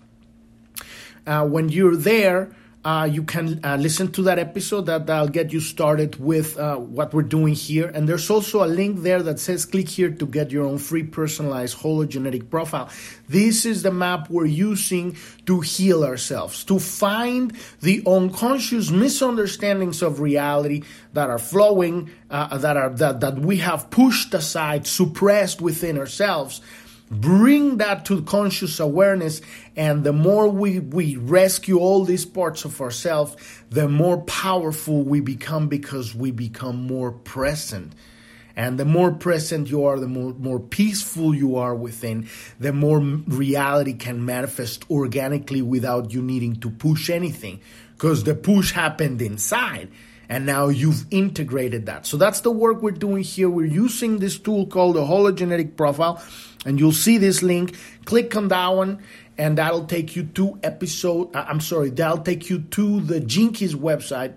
Uh, 1.26 1.46
when 1.46 1.68
you're 1.68 1.96
there, 1.96 2.50
uh, 2.84 3.08
you 3.10 3.22
can 3.22 3.60
uh, 3.62 3.76
listen 3.76 4.10
to 4.10 4.22
that 4.22 4.40
episode 4.40 4.86
that 4.86 5.06
will 5.06 5.28
get 5.28 5.52
you 5.52 5.60
started 5.60 6.16
with 6.18 6.58
uh, 6.58 6.76
what 6.76 7.14
we're 7.14 7.22
doing 7.22 7.54
here. 7.54 7.86
And 7.86 8.08
there's 8.08 8.28
also 8.28 8.64
a 8.64 8.66
link 8.66 9.02
there 9.02 9.22
that 9.22 9.38
says 9.38 9.64
click 9.64 9.88
here 9.88 10.10
to 10.10 10.26
get 10.26 10.50
your 10.50 10.64
own 10.64 10.78
free 10.78 11.04
personalized 11.04 11.78
hologenetic 11.78 12.50
profile. 12.50 12.90
This 13.28 13.64
is 13.64 13.84
the 13.84 13.92
map 13.92 14.28
we're 14.30 14.46
using 14.46 15.16
to 15.46 15.60
heal 15.60 16.02
ourselves, 16.02 16.64
to 16.64 16.80
find 16.80 17.52
the 17.80 18.02
unconscious 18.04 18.90
misunderstandings 18.90 20.02
of 20.02 20.18
reality 20.18 20.82
that 21.12 21.30
are 21.30 21.38
flowing, 21.38 22.10
uh, 22.30 22.58
that 22.58 22.76
are 22.76 22.90
that, 22.90 23.20
that 23.20 23.38
we 23.38 23.58
have 23.58 23.90
pushed 23.90 24.34
aside, 24.34 24.88
suppressed 24.88 25.60
within 25.60 25.98
ourselves 25.98 26.60
bring 27.12 27.76
that 27.76 28.06
to 28.06 28.22
conscious 28.22 28.80
awareness 28.80 29.42
and 29.76 30.02
the 30.02 30.12
more 30.12 30.48
we, 30.48 30.78
we 30.78 31.16
rescue 31.16 31.78
all 31.78 32.04
these 32.04 32.24
parts 32.24 32.64
of 32.64 32.80
ourselves 32.80 33.36
the 33.68 33.88
more 33.88 34.22
powerful 34.22 35.02
we 35.02 35.20
become 35.20 35.68
because 35.68 36.14
we 36.14 36.30
become 36.30 36.86
more 36.86 37.12
present 37.12 37.92
and 38.56 38.78
the 38.78 38.84
more 38.84 39.12
present 39.12 39.68
you 39.68 39.84
are 39.84 40.00
the 40.00 40.08
more, 40.08 40.32
more 40.34 40.58
peaceful 40.58 41.34
you 41.34 41.56
are 41.56 41.74
within 41.74 42.26
the 42.58 42.72
more 42.72 43.00
reality 43.00 43.92
can 43.92 44.24
manifest 44.24 44.90
organically 44.90 45.60
without 45.60 46.12
you 46.14 46.22
needing 46.22 46.56
to 46.56 46.70
push 46.70 47.10
anything 47.10 47.60
because 47.92 48.24
the 48.24 48.34
push 48.34 48.72
happened 48.72 49.20
inside 49.20 49.90
and 50.32 50.46
now 50.46 50.68
you've 50.68 51.04
integrated 51.10 51.84
that. 51.86 52.06
So 52.06 52.16
that's 52.16 52.40
the 52.40 52.50
work 52.50 52.80
we're 52.80 52.92
doing 52.92 53.22
here. 53.22 53.50
We're 53.50 53.66
using 53.66 54.18
this 54.18 54.38
tool 54.38 54.66
called 54.66 54.96
the 54.96 55.02
hologenetic 55.02 55.76
profile, 55.76 56.22
and 56.64 56.78
you'll 56.78 56.92
see 56.92 57.18
this 57.18 57.42
link. 57.42 57.76
Click 58.04 58.34
on 58.36 58.48
that 58.48 58.68
one, 58.68 59.02
and 59.38 59.58
that'll 59.58 59.86
take 59.86 60.16
you 60.16 60.24
to 60.24 60.58
episode. 60.62 61.34
Uh, 61.34 61.44
I'm 61.48 61.60
sorry, 61.60 61.90
that'll 61.90 62.18
take 62.18 62.50
you 62.50 62.60
to 62.60 63.00
the 63.00 63.20
Keys 63.20 63.74
website 63.74 64.34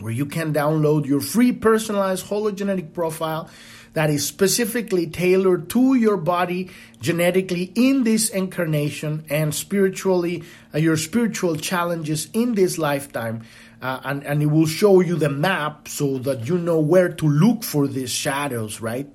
where 0.00 0.12
you 0.12 0.26
can 0.26 0.52
download 0.52 1.06
your 1.06 1.20
free 1.20 1.52
personalized 1.52 2.26
hologenetic 2.26 2.92
profile 2.92 3.48
that 3.92 4.10
is 4.10 4.26
specifically 4.26 5.06
tailored 5.06 5.70
to 5.70 5.94
your 5.94 6.16
body 6.16 6.70
genetically 7.00 7.72
in 7.76 8.02
this 8.02 8.28
incarnation 8.28 9.24
and 9.30 9.54
spiritually, 9.54 10.42
uh, 10.74 10.78
your 10.78 10.96
spiritual 10.96 11.56
challenges 11.56 12.28
in 12.32 12.54
this 12.54 12.76
lifetime. 12.76 13.42
Uh, 13.80 14.00
and, 14.04 14.24
and 14.24 14.42
it 14.42 14.46
will 14.46 14.66
show 14.66 15.00
you 15.00 15.14
the 15.14 15.28
map 15.28 15.86
so 15.86 16.18
that 16.18 16.48
you 16.48 16.58
know 16.58 16.80
where 16.80 17.10
to 17.10 17.28
look 17.28 17.62
for 17.62 17.86
these 17.86 18.10
shadows, 18.10 18.80
right? 18.80 19.08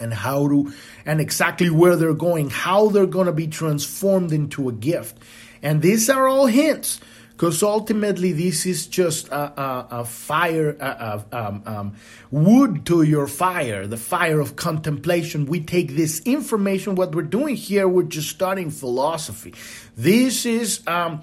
And 0.00 0.12
how 0.12 0.48
to, 0.48 0.72
and 1.06 1.20
exactly 1.20 1.70
where 1.70 1.96
they're 1.96 2.14
going, 2.14 2.50
how 2.50 2.88
they're 2.88 3.06
going 3.06 3.26
to 3.26 3.32
be 3.32 3.46
transformed 3.46 4.32
into 4.32 4.68
a 4.68 4.72
gift. 4.72 5.16
And 5.62 5.80
these 5.80 6.10
are 6.10 6.26
all 6.28 6.46
hints 6.46 7.00
because 7.34 7.64
ultimately 7.64 8.30
this 8.30 8.64
is 8.64 8.86
just 8.86 9.26
a, 9.28 9.60
a, 9.60 9.88
a 9.90 10.04
fire, 10.04 10.76
a, 10.78 11.24
um, 11.32 11.62
um, 11.66 11.96
wood 12.30 12.86
to 12.86 13.02
your 13.02 13.26
fire, 13.26 13.88
the 13.88 13.96
fire 13.96 14.38
of 14.38 14.54
contemplation. 14.54 15.46
We 15.46 15.60
take 15.60 15.96
this 15.96 16.20
information, 16.20 16.94
what 16.94 17.12
we're 17.14 17.22
doing 17.22 17.56
here, 17.56 17.88
we're 17.88 18.04
just 18.04 18.30
studying 18.30 18.70
philosophy. 18.70 19.52
This 19.96 20.46
is 20.46 20.86
um, 20.86 21.22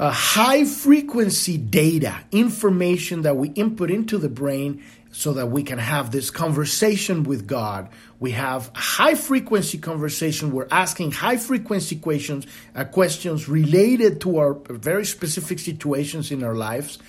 high 0.00 0.64
frequency 0.64 1.58
data, 1.58 2.16
information 2.32 3.22
that 3.22 3.36
we 3.36 3.50
input 3.50 3.90
into 3.90 4.16
the 4.16 4.30
brain 4.30 4.82
so 5.18 5.32
that 5.32 5.48
we 5.48 5.64
can 5.64 5.80
have 5.80 6.12
this 6.12 6.30
conversation 6.30 7.24
with 7.24 7.44
God. 7.44 7.88
We 8.20 8.30
have 8.30 8.70
high 8.72 9.16
frequency 9.16 9.76
conversation. 9.76 10.52
We're 10.52 10.68
asking 10.70 11.10
high 11.10 11.38
frequency 11.38 11.96
questions, 11.96 12.46
uh, 12.72 12.84
questions 12.84 13.48
related 13.48 14.20
to 14.20 14.38
our 14.38 14.54
very 14.54 15.04
specific 15.04 15.58
situations 15.58 16.30
in 16.30 16.44
our 16.44 16.54
lives. 16.54 17.00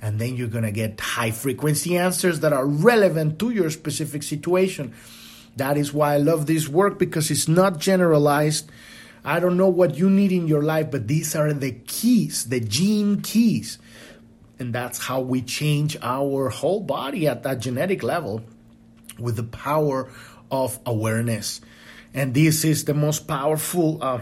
And 0.00 0.20
then 0.20 0.36
you're 0.36 0.46
going 0.46 0.62
to 0.62 0.70
get 0.70 1.00
high 1.00 1.32
frequency 1.32 1.96
answers 1.96 2.38
that 2.40 2.52
are 2.52 2.64
relevant 2.64 3.40
to 3.40 3.50
your 3.50 3.70
specific 3.70 4.22
situation. 4.22 4.94
That 5.56 5.76
is 5.76 5.92
why 5.92 6.14
I 6.14 6.18
love 6.18 6.46
this 6.46 6.68
work 6.68 7.00
because 7.00 7.32
it's 7.32 7.48
not 7.48 7.80
generalized. 7.80 8.70
I 9.24 9.40
don't 9.40 9.56
know 9.56 9.70
what 9.70 9.96
you 9.96 10.08
need 10.08 10.30
in 10.30 10.46
your 10.46 10.62
life, 10.62 10.92
but 10.92 11.08
these 11.08 11.34
are 11.34 11.52
the 11.52 11.72
keys, 11.72 12.44
the 12.44 12.60
gene 12.60 13.22
keys 13.22 13.78
and 14.58 14.74
that's 14.74 14.98
how 14.98 15.20
we 15.20 15.42
change 15.42 15.96
our 16.02 16.48
whole 16.48 16.80
body 16.80 17.26
at 17.28 17.42
that 17.42 17.60
genetic 17.60 18.02
level 18.02 18.42
with 19.18 19.36
the 19.36 19.42
power 19.42 20.10
of 20.50 20.78
awareness. 20.86 21.60
And 22.14 22.32
this 22.32 22.64
is 22.64 22.84
the 22.84 22.94
most 22.94 23.26
powerful 23.28 24.02
uh, 24.02 24.20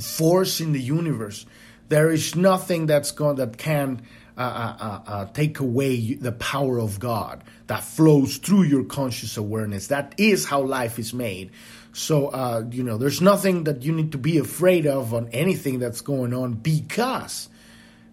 force 0.00 0.60
in 0.60 0.72
the 0.72 0.80
universe. 0.80 1.46
There 1.88 2.10
is 2.10 2.36
nothing 2.36 2.86
that's 2.86 3.12
going 3.12 3.36
that 3.36 3.56
can 3.56 4.02
uh, 4.36 4.40
uh, 4.40 4.84
uh, 4.84 5.10
uh, 5.10 5.24
take 5.32 5.58
away 5.58 6.14
the 6.14 6.32
power 6.32 6.78
of 6.78 7.00
God 7.00 7.42
that 7.66 7.82
flows 7.82 8.36
through 8.36 8.64
your 8.64 8.84
conscious 8.84 9.36
awareness. 9.36 9.88
That 9.88 10.14
is 10.18 10.44
how 10.44 10.62
life 10.62 10.98
is 10.98 11.14
made. 11.14 11.50
So 11.92 12.28
uh, 12.28 12.64
you 12.70 12.82
know, 12.84 12.98
there's 12.98 13.20
nothing 13.20 13.64
that 13.64 13.82
you 13.82 13.92
need 13.92 14.12
to 14.12 14.18
be 14.18 14.38
afraid 14.38 14.86
of 14.86 15.14
on 15.14 15.28
anything 15.30 15.78
that's 15.78 16.02
going 16.02 16.34
on 16.34 16.54
because 16.54 17.48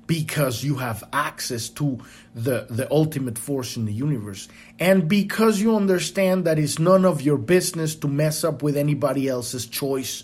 because 0.07 0.63
you 0.63 0.75
have 0.75 1.03
access 1.11 1.69
to 1.69 1.99
the, 2.33 2.67
the 2.69 2.89
ultimate 2.91 3.37
force 3.37 3.75
in 3.75 3.85
the 3.85 3.93
universe. 3.93 4.47
And 4.79 5.07
because 5.07 5.59
you 5.59 5.75
understand 5.75 6.45
that 6.45 6.59
it's 6.59 6.79
none 6.79 7.05
of 7.05 7.21
your 7.21 7.37
business 7.37 7.95
to 7.95 8.07
mess 8.07 8.43
up 8.43 8.61
with 8.61 8.77
anybody 8.77 9.27
else's 9.27 9.65
choice. 9.65 10.23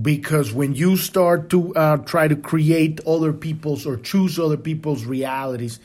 Because 0.00 0.52
when 0.52 0.74
you 0.74 0.96
start 0.96 1.50
to 1.50 1.74
uh, 1.74 1.96
try 1.98 2.28
to 2.28 2.36
create 2.36 3.00
other 3.06 3.32
people's 3.32 3.86
or 3.86 3.96
choose 3.96 4.38
other 4.38 4.58
people's 4.58 5.04
realities, 5.04 5.80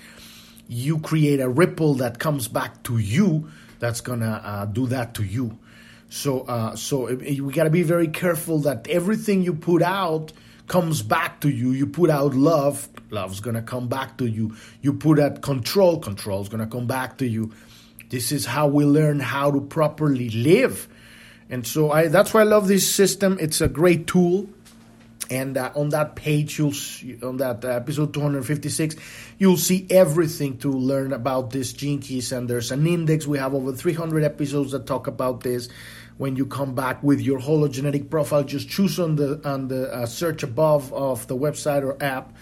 you 0.68 1.00
create 1.00 1.40
a 1.40 1.50
ripple 1.50 1.96
that 1.96 2.20
comes 2.20 2.48
back 2.48 2.84
to 2.84 2.98
you 2.98 3.50
that's 3.80 4.02
gonna 4.02 4.42
uh, 4.44 4.66
do 4.66 4.88
that 4.88 5.16
to 5.16 5.24
you. 5.24 5.58
So, 6.10 6.42
uh, 6.42 6.76
so 6.76 7.14
we 7.16 7.54
got 7.54 7.64
to 7.64 7.70
be 7.70 7.84
very 7.84 8.10
careful 8.10 8.60
that 8.60 8.86
everything 8.90 9.44
you 9.44 9.54
put 9.54 9.82
out 9.82 10.34
comes 10.72 11.02
back 11.02 11.42
to 11.42 11.50
you. 11.50 11.72
You 11.72 11.86
put 11.86 12.10
out 12.10 12.34
love, 12.34 12.88
love's 13.10 13.42
gonna 13.42 13.62
come 13.62 13.90
back 13.90 14.18
to 14.20 14.26
you. 14.26 14.56
You 14.82 14.94
put 14.94 15.20
out 15.20 15.42
control, 15.42 16.00
control's 16.00 16.48
gonna 16.48 16.66
come 16.66 16.88
back 16.88 17.18
to 17.18 17.28
you. 17.28 17.52
This 18.08 18.32
is 18.32 18.46
how 18.46 18.68
we 18.68 18.86
learn 18.86 19.20
how 19.20 19.52
to 19.52 19.60
properly 19.60 20.30
live. 20.30 20.88
And 21.50 21.68
so 21.68 21.92
I, 21.92 22.08
that's 22.08 22.34
why 22.34 22.40
I 22.40 22.44
love 22.46 22.70
this 22.70 22.90
system. 22.90 23.38
It's 23.42 23.60
a 23.60 23.68
great 23.68 24.08
tool. 24.08 24.48
And 25.30 25.58
uh, 25.58 25.74
on 25.76 25.90
that 25.90 26.16
page, 26.16 26.58
you'll 26.58 26.74
on 27.22 27.36
that 27.38 27.66
uh, 27.66 27.70
episode 27.70 28.14
256, 28.14 28.96
you'll 29.40 29.58
see 29.58 29.86
everything 29.90 30.58
to 30.60 30.72
learn 30.72 31.12
about 31.12 31.52
this 31.52 31.74
keys. 31.74 32.32
And 32.32 32.50
there's 32.50 32.72
an 32.72 32.88
index. 32.88 33.28
We 33.28 33.40
have 33.40 33.54
over 33.54 33.74
300 33.74 34.24
episodes 34.24 34.72
that 34.72 34.86
talk 34.86 35.08
about 35.08 35.42
this 35.42 35.68
when 36.18 36.36
you 36.36 36.46
come 36.46 36.76
back 36.76 37.02
with 37.02 37.22
your 37.22 37.40
hologenetic 37.40 38.10
profile, 38.10 38.44
just 38.44 38.70
choose 38.70 39.00
on 39.00 39.16
the 39.16 39.42
on 39.44 39.68
the 39.68 39.94
uh, 39.94 40.06
search 40.06 40.44
above 40.44 40.94
of 40.94 41.28
the 41.28 41.36
website 41.36 41.84
or 41.84 42.02
app 42.04 42.34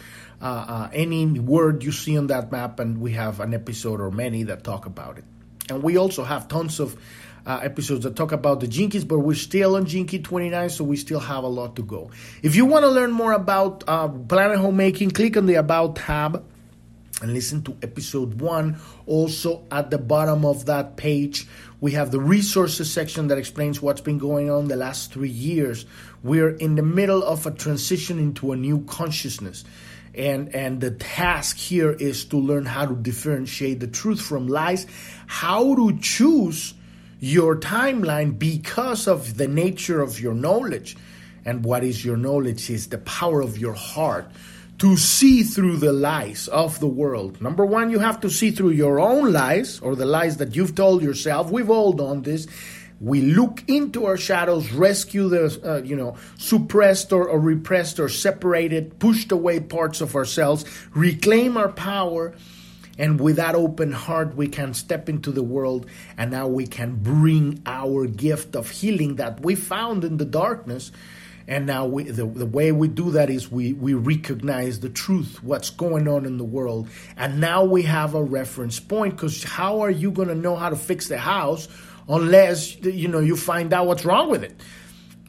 uh, 0.42 0.66
uh, 0.68 0.90
any 0.94 1.26
word 1.40 1.84
you 1.84 1.92
see 1.92 2.18
on 2.18 2.28
that 2.28 2.52
map, 2.52 2.80
and 2.80 3.02
we 3.02 3.12
have 3.14 3.40
an 3.40 3.54
episode 3.54 4.00
or 4.00 4.12
many 4.12 4.44
that 4.44 4.64
talk 4.64 4.86
about 4.86 5.18
it. 5.18 5.26
And 5.70 5.84
we 5.84 5.98
also 5.98 6.24
have 6.24 6.48
tons 6.48 6.80
of 6.80 6.98
uh, 7.46 7.60
episodes 7.62 8.04
that 8.04 8.16
talk 8.16 8.32
about 8.32 8.60
the 8.60 8.68
Gene 8.68 8.90
Keys, 8.90 9.04
but 9.04 9.20
we're 9.20 9.36
still 9.36 9.76
on 9.76 9.86
Gene 9.86 10.08
Key 10.08 10.20
29, 10.20 10.70
so 10.70 10.84
we 10.84 10.96
still 10.96 11.20
have 11.20 11.44
a 11.44 11.48
lot 11.48 11.76
to 11.76 11.84
go. 11.84 12.12
If 12.42 12.56
you 12.56 12.66
want 12.66 12.84
to 12.84 12.90
learn 12.90 13.12
more 13.12 13.34
about 13.34 13.84
uh, 13.88 14.08
planet 14.08 14.60
homemaking, 14.60 15.12
click 15.12 15.36
on 15.36 15.46
the 15.46 15.56
About 15.56 15.98
tab 15.98 16.46
and 17.22 17.34
listen 17.34 17.62
to 17.64 17.78
episode 17.82 18.40
one. 18.40 18.80
Also, 19.06 19.66
at 19.72 19.90
the 19.92 19.98
bottom 19.98 20.46
of 20.46 20.68
that 20.68 20.96
page, 20.96 21.48
we 21.82 21.94
have 21.94 22.12
the 22.12 22.20
resources 22.20 22.92
section 22.92 23.28
that 23.28 23.38
explains 23.38 23.82
what's 23.82 24.02
been 24.02 24.18
going 24.18 24.50
on 24.50 24.68
the 24.68 24.76
last 24.76 25.14
three 25.14 25.30
years. 25.30 25.86
We're 26.24 26.50
in 26.50 26.76
the 26.76 26.84
middle 26.84 27.24
of 27.24 27.46
a 27.46 27.52
transition 27.52 28.20
into 28.20 28.52
a 28.52 28.58
new 28.58 28.84
consciousness. 28.86 29.64
And, 30.14 30.54
and 30.54 30.82
the 30.82 30.92
task 30.92 31.58
here 31.58 31.92
is 31.92 32.26
to 32.26 32.38
learn 32.38 32.66
how 32.66 32.86
to 32.86 32.96
differentiate 32.96 33.80
the 33.80 33.88
truth 33.88 34.22
from 34.22 34.48
lies, 34.48 34.88
how 35.28 35.76
to 35.76 35.98
choose 36.00 36.74
your 37.22 37.56
timeline 37.58 38.38
because 38.38 39.08
of 39.08 39.38
the 39.38 39.48
nature 39.48 40.02
of 40.02 40.20
your 40.20 40.34
knowledge. 40.34 40.98
And 41.46 41.64
what 41.64 41.84
is 41.86 42.04
your 42.04 42.18
knowledge 42.18 42.70
is 42.70 42.88
the 42.88 42.98
power 42.98 43.42
of 43.42 43.58
your 43.58 43.74
heart 43.74 44.30
to 44.80 44.96
see 44.96 45.44
through 45.44 45.78
the 45.78 45.92
lies 45.92 46.48
of 46.48 46.80
the 46.80 46.88
world. 46.88 47.42
Number 47.42 47.66
one, 47.66 47.90
you 47.90 48.00
have 48.00 48.22
to 48.22 48.30
see 48.30 48.52
through 48.52 48.72
your 48.72 49.00
own 49.00 49.34
lies 49.34 49.80
or 49.82 49.96
the 49.96 50.06
lies 50.06 50.38
that 50.38 50.56
you've 50.56 50.74
told 50.74 51.02
yourself. 51.04 51.52
We've 51.52 51.70
all 51.70 51.92
done 51.92 52.22
this. 52.22 52.48
We 53.02 53.22
look 53.22 53.64
into 53.68 54.06
our 54.06 54.18
shadows, 54.18 54.72
rescue 54.72 55.30
the, 55.30 55.60
uh, 55.64 55.82
you 55.84 55.96
know, 55.96 56.18
suppressed 56.38 57.14
or, 57.14 57.28
or 57.28 57.40
repressed 57.40 58.00
or 58.00 58.10
separated, 58.10 59.00
pushed 59.00 59.32
away 59.32 59.60
parts 59.60 60.02
of 60.02 60.16
ourselves, 60.16 60.66
reclaim 60.94 61.56
our 61.56 61.72
power, 61.72 62.34
and 62.98 63.20
with 63.20 63.38
that 63.38 63.56
open 63.56 63.94
heart, 63.94 64.36
we 64.36 64.50
can 64.50 64.74
step 64.74 65.08
into 65.08 65.32
the 65.32 65.44
world 65.44 65.86
and 66.18 66.32
now 66.32 66.48
we 66.48 66.68
can 66.68 66.96
bring 66.96 67.62
our 67.66 68.06
gift 68.06 68.56
of 68.58 68.70
healing 68.70 69.16
that 69.16 69.42
we 69.42 69.56
found 69.56 70.04
in 70.04 70.18
the 70.18 70.26
darkness 70.26 70.92
and 71.50 71.66
now 71.66 71.88
we, 71.88 72.04
the, 72.04 72.28
the 72.28 72.46
way 72.46 72.72
we 72.72 72.88
do 72.88 73.10
that 73.12 73.32
is 73.32 73.52
we, 73.52 73.74
we 73.74 73.96
recognize 73.96 74.82
the 74.82 74.90
truth, 74.90 75.42
what's 75.42 75.72
going 75.72 76.08
on 76.08 76.28
in 76.28 76.38
the 76.38 76.44
world. 76.44 76.88
And 77.18 77.42
now 77.42 77.64
we 77.64 77.82
have 77.84 78.14
a 78.14 78.22
reference 78.22 78.80
point 78.80 79.16
because 79.16 79.44
how 79.44 79.80
are 79.80 79.90
you 79.90 80.12
going 80.12 80.28
to 80.28 80.36
know 80.36 80.56
how 80.56 80.70
to 80.70 80.76
fix 80.76 81.08
the 81.08 81.18
house 81.18 81.68
unless, 82.08 82.76
you 82.84 83.08
know, 83.08 83.20
you 83.20 83.36
find 83.36 83.74
out 83.74 83.88
what's 83.88 84.06
wrong 84.06 84.30
with 84.30 84.44
it? 84.44 84.62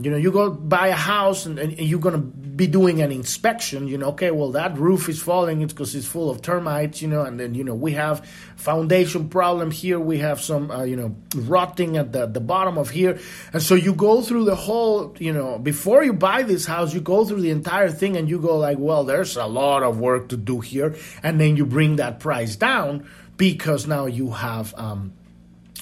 You 0.03 0.11
know, 0.11 0.17
you 0.17 0.33
go 0.33 0.51
buy 0.51 0.89
a 0.89 0.95
house 0.95 1.45
and, 1.45 1.59
and 1.59 1.79
you're 1.79 2.01
going 2.01 2.15
to 2.15 2.21
be 2.21 2.67
doing 2.67 3.03
an 3.03 3.13
inspection. 3.13 3.87
You 3.87 3.99
know, 3.99 4.09
okay, 4.09 4.31
well, 4.31 4.53
that 4.53 4.79
roof 4.79 5.09
is 5.09 5.21
falling. 5.21 5.61
It's 5.61 5.75
because 5.75 5.95
it's 5.95 6.07
full 6.07 6.31
of 6.31 6.41
termites, 6.41 7.03
you 7.03 7.09
know, 7.09 7.23
and 7.23 7.39
then, 7.39 7.55
you 7.55 7.65
know, 7.65 7.75
we 7.75 7.93
have 7.93 8.27
foundation 8.57 9.29
problem 9.29 9.71
here. 9.71 10.01
We 10.01 10.19
have 10.19 10.41
some, 10.41 10.71
uh, 10.71 10.85
you 10.85 10.97
know, 10.97 11.17
rotting 11.35 11.99
at 11.99 12.13
the, 12.13 12.27
the 12.27 12.41
bottom 12.41 12.79
of 12.79 12.89
here. 12.89 13.19
And 13.53 13.63
so 13.63 13.75
you 13.75 13.95
go 13.95 14.23
through 14.23 14.45
the 14.45 14.55
whole, 14.55 15.15
you 15.19 15.33
know, 15.33 15.59
before 15.59 16.03
you 16.03 16.15
buy 16.15 16.45
this 16.45 16.65
house, 16.65 16.95
you 16.95 17.01
go 17.01 17.27
through 17.27 17.43
the 17.43 17.51
entire 17.51 17.91
thing 17.91 18.17
and 18.17 18.29
you 18.29 18.39
go 18.39 18.57
like, 18.57 18.79
well, 18.79 19.05
there's 19.05 19.37
a 19.37 19.47
lot 19.47 19.83
of 19.83 19.99
work 19.99 20.31
to 20.31 20.37
do 20.37 20.61
here. 20.61 20.97
And 21.23 21.39
then 21.39 21.57
you 21.57 21.67
bring 21.67 21.97
that 21.97 22.21
price 22.21 22.57
down 22.57 23.07
because 23.37 23.87
now 23.87 24.07
you 24.07 24.31
have, 24.31 24.75
um, 24.79 25.13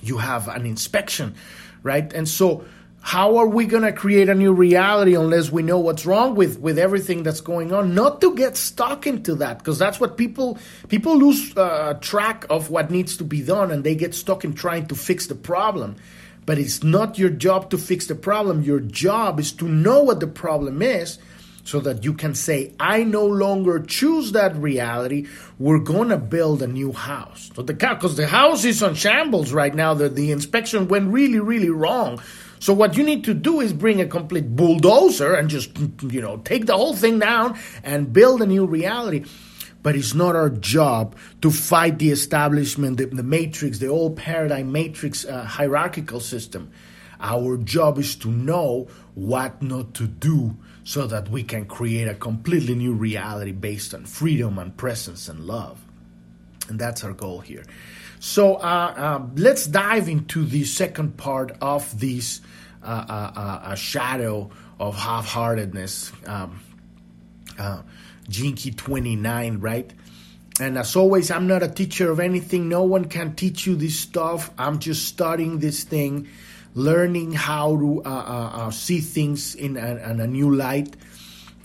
you 0.03 0.19
have 0.19 0.49
an 0.49 0.67
inspection, 0.67 1.35
right? 1.83 2.13
And 2.13 2.29
so, 2.29 2.65
how 3.09 3.38
are 3.38 3.47
we 3.49 3.64
going 3.64 3.85
to 3.85 3.90
create 3.90 4.29
a 4.29 4.35
new 4.35 4.53
reality 4.53 5.14
unless 5.14 5.51
we 5.51 5.62
know 5.62 5.79
what's 5.79 6.05
wrong 6.05 6.35
with 6.35 6.61
with 6.61 6.79
everything 6.79 7.23
that's 7.23 7.40
going 7.40 7.73
on 7.73 7.94
not 7.94 8.21
to 8.21 8.37
get 8.37 8.55
stuck 8.55 9.07
into 9.07 9.35
that 9.37 9.57
because 9.57 9.79
that's 9.79 9.99
what 9.99 10.18
people 10.18 10.59
people 10.88 11.16
lose 11.16 11.57
uh, 11.57 11.94
track 12.03 12.44
of 12.51 12.68
what 12.68 12.90
needs 12.90 13.16
to 13.16 13.25
be 13.25 13.40
done 13.40 13.71
and 13.71 13.83
they 13.83 13.94
get 13.94 14.14
stuck 14.14 14.44
in 14.44 14.53
trying 14.53 14.87
to 14.87 14.94
fix 14.94 15.27
the 15.27 15.35
problem 15.35 15.97
but 16.44 16.59
it's 16.59 16.85
not 16.85 17.18
your 17.18 17.31
job 17.31 17.71
to 17.71 17.79
fix 17.79 18.05
the 18.09 18.14
problem 18.14 18.61
your 18.61 18.81
job 18.81 19.40
is 19.40 19.53
to 19.53 19.66
know 19.66 20.03
what 20.03 20.21
the 20.21 20.27
problem 20.27 20.83
is 20.83 21.18
so 21.64 21.81
that 21.81 22.03
you 22.03 22.14
can 22.14 22.35
say, 22.35 22.73
I 22.81 23.05
no 23.05 23.27
longer 23.27 23.79
choose 23.81 24.33
that 24.33 24.57
reality. 24.57 25.27
We're 25.59 25.81
going 25.81 26.09
to 26.09 26.16
build 26.16 26.62
a 26.62 26.66
new 26.66 26.94
house. 26.94 27.51
So 27.55 27.61
the 27.61 27.75
because 27.75 28.16
the 28.16 28.27
house 28.27 28.64
is 28.64 28.83
on 28.83 28.94
shambles 28.94 29.53
right 29.53 29.75
now. 29.75 29.92
The, 29.92 30.09
the 30.09 30.33
inspection 30.33 30.88
went 30.88 31.12
really, 31.12 31.40
really 31.40 31.68
wrong. 31.68 32.23
So 32.61 32.73
what 32.73 32.97
you 32.97 33.05
need 33.05 33.25
to 33.25 33.35
do 33.35 33.61
is 33.61 33.73
bring 33.73 34.01
a 34.01 34.07
complete 34.07 34.55
bulldozer 34.57 35.35
and 35.35 35.49
just, 35.49 35.77
you 36.03 36.21
know, 36.21 36.38
take 36.38 36.66
the 36.66 36.77
whole 36.77 36.94
thing 36.94 37.18
down 37.18 37.59
and 37.83 38.12
build 38.12 38.42
a 38.42 38.47
new 38.47 38.66
reality. 38.66 39.25
But 39.83 39.94
it's 39.94 40.14
not 40.14 40.35
our 40.35 40.51
job 40.51 41.16
to 41.40 41.51
fight 41.51 41.99
the 41.99 42.11
establishment, 42.11 42.97
the, 42.97 43.07
the 43.07 43.23
matrix, 43.23 43.79
the 43.79 43.87
old 43.87 44.16
paradigm 44.16 44.73
matrix 44.73 45.25
uh, 45.25 45.44
hierarchical 45.44 46.21
system. 46.21 46.73
Our 47.21 47.57
job 47.57 47.99
is 47.99 48.16
to 48.16 48.29
know 48.29 48.88
what 49.14 49.62
not 49.62 49.94
to 49.94 50.07
do 50.07 50.57
so 50.85 51.07
that 51.07 51.29
we 51.29 51.42
can 51.42 51.66
create 51.66 52.09
a 52.09 52.14
completely 52.14 52.75
new 52.75 52.92
reality 52.92 53.53
based 53.53 53.94
on 53.94 54.05
freedom 54.05 54.59
and 54.59 54.77
presence 54.77 55.29
and 55.29 55.40
love. 55.40 55.81
And 56.68 56.79
that's 56.79 57.05
our 57.05 57.12
goal 57.12 57.40
here. 57.40 57.64
So 58.21 58.55
uh, 58.55 58.59
uh, 58.97 59.27
let's 59.37 59.67
dive 59.67 60.09
into 60.09 60.45
the 60.45 60.65
second 60.65 61.17
part 61.17 61.57
of 61.61 61.99
this 61.99 62.41
uh, 62.83 62.87
uh, 62.87 63.61
uh 63.65 63.75
shadow 63.75 64.51
of 64.79 64.97
half 64.97 65.27
heartedness. 65.27 66.13
Um, 66.27 66.61
Gene 68.29 68.57
29, 68.57 69.59
right? 69.59 69.91
And 70.61 70.79
as 70.79 70.95
always, 70.97 71.31
I'm 71.31 71.47
not 71.47 71.63
a 71.63 71.69
teacher 71.69 72.11
of 72.11 72.21
anything. 72.21 72.69
No 72.69 72.83
one 72.83 73.07
can 73.07 73.35
teach 73.35 73.67
you 73.67 73.75
this 73.75 73.99
stuff. 73.99 74.51
I'm 74.59 74.79
just 74.79 75.07
studying 75.07 75.59
this 75.59 75.85
thing 75.85 76.29
learning 76.75 77.33
how 77.33 77.77
to 77.77 78.71
see 78.71 79.01
things 79.01 79.55
in 79.55 79.77
a, 79.77 79.97
in 80.11 80.21
a, 80.21 80.27
new 80.27 80.55
light, 80.55 80.95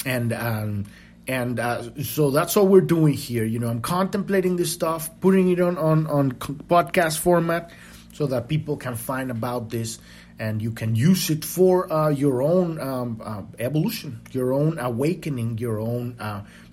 and 0.06 0.34
um, 0.34 0.86
and 1.28 1.60
uh, 1.60 2.04
so 2.04 2.32
that's 2.32 2.56
what 2.56 2.68
we're 2.68 2.82
doing 2.82 3.14
here. 3.14 3.46
You 3.46 3.60
know, 3.60 3.70
I'm 3.70 3.82
contemplating 3.82 4.58
this 4.58 4.72
stuff, 4.72 5.10
putting 5.22 5.50
it 5.50 5.60
on 5.60 5.78
on 5.78 6.08
on 6.08 6.32
podcast 6.34 7.20
format, 7.20 7.72
so 8.14 8.28
that 8.28 8.48
people 8.48 8.78
can 8.78 8.96
find 8.96 9.32
about 9.32 9.70
this, 9.70 10.00
and 10.40 10.62
you 10.62 10.72
can 10.72 10.96
use 10.96 11.30
it 11.30 11.46
for 11.46 11.92
uh, 11.92 12.10
your 12.10 12.42
own 12.42 12.80
um, 12.80 13.22
uh, 13.24 13.44
evolution, 13.60 14.22
your 14.32 14.54
own 14.54 14.80
awakening, 14.80 15.58
your 15.58 15.80
own 15.80 16.18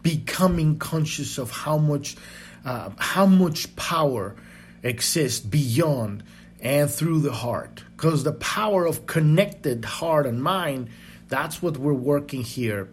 becoming 0.02 0.78
conscious 0.78 1.38
of 1.38 1.50
how 1.50 1.78
much 1.78 2.16
how 2.64 3.26
much 3.26 3.74
power 3.76 4.36
exists 4.82 5.40
beyond 5.40 6.22
and 6.60 6.90
through 6.90 7.20
the 7.20 7.32
heart. 7.32 7.84
Because 7.96 8.24
the 8.24 8.32
power 8.32 8.86
of 8.86 9.06
connected 9.06 9.84
heart 9.84 10.26
and 10.26 10.42
mind, 10.42 10.88
that's 11.28 11.62
what 11.62 11.76
we're 11.76 11.92
working 11.92 12.42
here. 12.42 12.88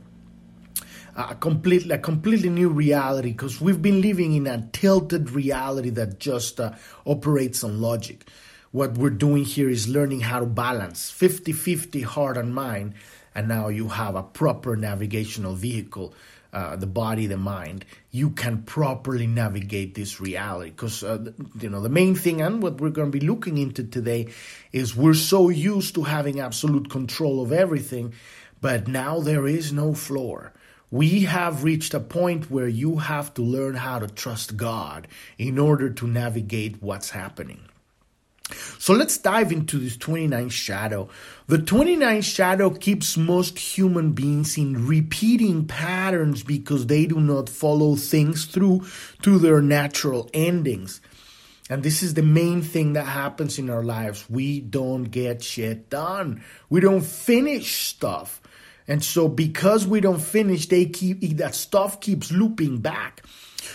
A 1.17 1.33
completely, 1.33 1.95
a 1.95 1.97
completely 1.97 2.49
new 2.49 2.69
reality 2.69 3.31
because 3.31 3.59
we've 3.59 3.81
been 3.81 4.01
living 4.01 4.33
in 4.33 4.45
a 4.45 4.69
tilted 4.71 5.31
reality 5.31 5.89
that 5.89 6.19
just 6.19 6.59
uh, 6.59 6.73
operates 7.05 7.63
on 7.63 7.81
logic. 7.81 8.29
What 8.71 8.97
we're 8.97 9.09
doing 9.09 9.43
here 9.43 9.67
is 9.67 9.87
learning 9.87 10.21
how 10.21 10.39
to 10.39 10.45
balance 10.45 11.09
50 11.09 11.53
50 11.53 12.01
heart 12.03 12.37
and 12.37 12.53
mind, 12.53 12.93
and 13.33 13.47
now 13.47 13.67
you 13.69 13.87
have 13.87 14.15
a 14.15 14.21
proper 14.21 14.75
navigational 14.75 15.55
vehicle 15.55 16.13
uh, 16.53 16.75
the 16.75 16.87
body, 16.87 17.27
the 17.27 17.37
mind, 17.37 17.85
you 18.11 18.29
can 18.29 18.63
properly 18.63 19.27
navigate 19.27 19.95
this 19.95 20.19
reality. 20.19 20.71
Because 20.71 21.03
uh, 21.03 21.31
you 21.59 21.69
know 21.69 21.81
the 21.81 21.89
main 21.89 22.15
thing, 22.15 22.41
and 22.41 22.63
what 22.63 22.79
we're 22.79 22.89
going 22.89 23.11
to 23.11 23.19
be 23.19 23.25
looking 23.25 23.57
into 23.57 23.83
today, 23.83 24.29
is 24.71 24.95
we're 24.95 25.13
so 25.13 25.49
used 25.49 25.95
to 25.95 26.03
having 26.03 26.39
absolute 26.39 26.89
control 26.89 27.41
of 27.41 27.51
everything, 27.51 28.13
but 28.61 28.87
now 28.87 29.19
there 29.19 29.45
is 29.45 29.73
no 29.73 29.93
floor. 29.93 30.53
We 30.89 31.21
have 31.21 31.63
reached 31.63 31.93
a 31.93 31.99
point 31.99 32.49
where 32.49 32.67
you 32.67 32.97
have 32.97 33.33
to 33.33 33.41
learn 33.41 33.75
how 33.75 33.99
to 33.99 34.07
trust 34.07 34.55
God 34.55 35.07
in 35.37 35.59
order 35.59 35.89
to 35.89 36.07
navigate 36.07 36.81
what's 36.81 37.09
happening. 37.09 37.67
So 38.79 38.93
let's 38.93 39.17
dive 39.17 39.51
into 39.51 39.77
this 39.77 39.97
29th 39.97 40.51
shadow. 40.51 41.09
The 41.47 41.57
29th 41.57 42.23
shadow 42.23 42.69
keeps 42.69 43.17
most 43.17 43.59
human 43.59 44.13
beings 44.13 44.57
in 44.57 44.87
repeating 44.87 45.65
patterns 45.65 46.43
because 46.43 46.87
they 46.87 47.05
do 47.05 47.19
not 47.19 47.49
follow 47.49 47.97
things 47.97 48.45
through 48.45 48.85
to 49.23 49.37
their 49.37 49.61
natural 49.61 50.29
endings. 50.33 51.01
And 51.69 51.83
this 51.83 52.01
is 52.01 52.13
the 52.13 52.23
main 52.23 52.61
thing 52.61 52.93
that 52.93 53.03
happens 53.03 53.59
in 53.59 53.69
our 53.69 53.83
lives. 53.83 54.29
We 54.29 54.61
don't 54.61 55.05
get 55.05 55.43
shit 55.43 55.89
done. 55.89 56.41
We 56.69 56.79
don't 56.79 57.03
finish 57.03 57.87
stuff. 57.87 58.41
And 58.87 59.03
so 59.03 59.27
because 59.27 59.85
we 59.85 59.99
don't 59.99 60.21
finish, 60.21 60.67
they 60.67 60.85
keep 60.85 61.21
that 61.37 61.55
stuff 61.55 61.99
keeps 61.99 62.31
looping 62.31 62.79
back. 62.79 63.23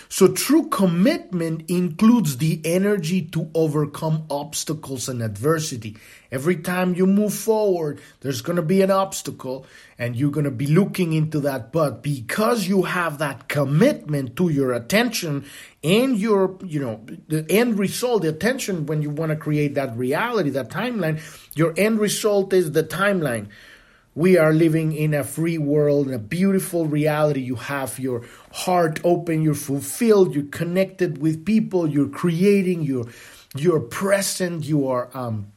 So 0.09 0.27
true 0.27 0.69
commitment 0.69 1.69
includes 1.69 2.37
the 2.37 2.61
energy 2.65 3.21
to 3.29 3.49
overcome 3.53 4.25
obstacles 4.29 5.09
and 5.09 5.21
adversity. 5.21 5.97
Every 6.31 6.55
time 6.55 6.95
you 6.95 7.05
move 7.05 7.33
forward, 7.33 8.01
there's 8.21 8.41
going 8.41 8.55
to 8.55 8.63
be 8.63 8.81
an 8.81 8.91
obstacle 8.91 9.65
and 9.99 10.15
you're 10.15 10.31
going 10.31 10.45
to 10.45 10.51
be 10.51 10.67
looking 10.67 11.13
into 11.13 11.39
that. 11.41 11.71
But 11.71 12.01
because 12.01 12.67
you 12.67 12.83
have 12.83 13.19
that 13.19 13.47
commitment 13.47 14.35
to 14.37 14.49
your 14.49 14.73
attention 14.73 15.45
and 15.83 16.17
your, 16.17 16.57
you 16.63 16.79
know, 16.79 17.05
the 17.27 17.45
end 17.49 17.77
result, 17.77 18.23
the 18.23 18.29
attention 18.29 18.85
when 18.85 19.01
you 19.01 19.09
want 19.09 19.31
to 19.31 19.35
create 19.35 19.75
that 19.75 19.95
reality, 19.95 20.49
that 20.51 20.69
timeline, 20.69 21.21
your 21.55 21.73
end 21.77 21.99
result 21.99 22.53
is 22.53 22.71
the 22.71 22.83
timeline. 22.83 23.47
We 24.15 24.37
are 24.37 24.53
living 24.53 24.93
in 24.93 25.13
a 25.13 25.23
free 25.23 25.57
world, 25.57 26.07
in 26.07 26.13
a 26.13 26.19
beautiful 26.19 26.85
reality. 26.85 27.41
You 27.41 27.55
have 27.55 27.97
your 27.97 28.23
heart 28.51 28.99
open, 29.03 29.41
you're 29.41 29.55
fulfilled, 29.55 30.35
you're 30.35 30.45
connected 30.45 31.17
with 31.17 31.45
people, 31.45 31.87
you're 31.87 32.09
creating, 32.09 32.83
you're, 32.83 33.07
you're 33.55 33.79
present, 33.79 34.65
you 34.65 34.87
are, 34.87 35.09
um, 35.15 35.47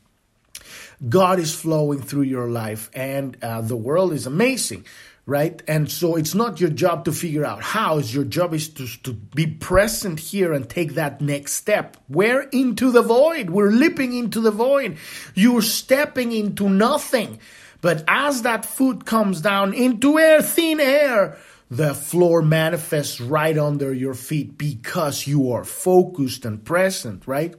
God 1.07 1.39
is 1.39 1.55
flowing 1.55 2.01
through 2.01 2.23
your 2.23 2.49
life, 2.49 2.91
and 2.95 3.37
uh, 3.43 3.61
the 3.61 3.77
world 3.77 4.15
is 4.15 4.27
amazing, 4.27 4.87
right? 5.27 5.61
And 5.69 5.91
so 5.91 6.17
it's 6.17 6.35
not 6.35 6.59
your 6.59 6.71
job 6.71 7.05
to 7.05 7.13
figure 7.13 7.45
out 7.45 7.63
how. 7.63 7.99
It's 7.99 8.15
your 8.15 8.25
job 8.25 8.55
is 8.55 8.71
to, 8.71 8.87
to 9.03 9.13
be 9.13 9.47
present 9.47 10.19
here 10.19 10.55
and 10.55 10.67
take 10.67 10.95
that 10.95 11.21
next 11.21 11.53
step. 11.53 11.99
We're 12.09 12.43
into 12.45 12.91
the 12.91 13.03
void. 13.03 13.51
We're 13.51 13.71
leaping 13.71 14.15
into 14.15 14.41
the 14.41 14.51
void. 14.51 14.97
You're 15.35 15.61
stepping 15.61 16.33
into 16.33 16.71
nothing. 16.71 17.39
But 17.81 18.05
as 18.09 18.43
that 18.43 18.65
foot 18.65 19.05
comes 19.05 19.41
down 19.41 19.75
into 19.75 20.19
air, 20.19 20.43
thin 20.43 20.81
air, 20.81 21.39
the 21.71 21.95
floor 21.95 22.43
manifests 22.43 23.21
right 23.21 23.57
under 23.57 23.93
your 23.93 24.15
feet 24.15 24.57
because 24.57 25.27
you 25.27 25.53
are 25.53 25.65
focused 25.65 26.45
and 26.45 26.65
present, 26.65 27.27
right? 27.27 27.55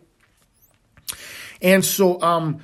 And 1.62 1.84
so, 1.84 2.22
um, 2.22 2.60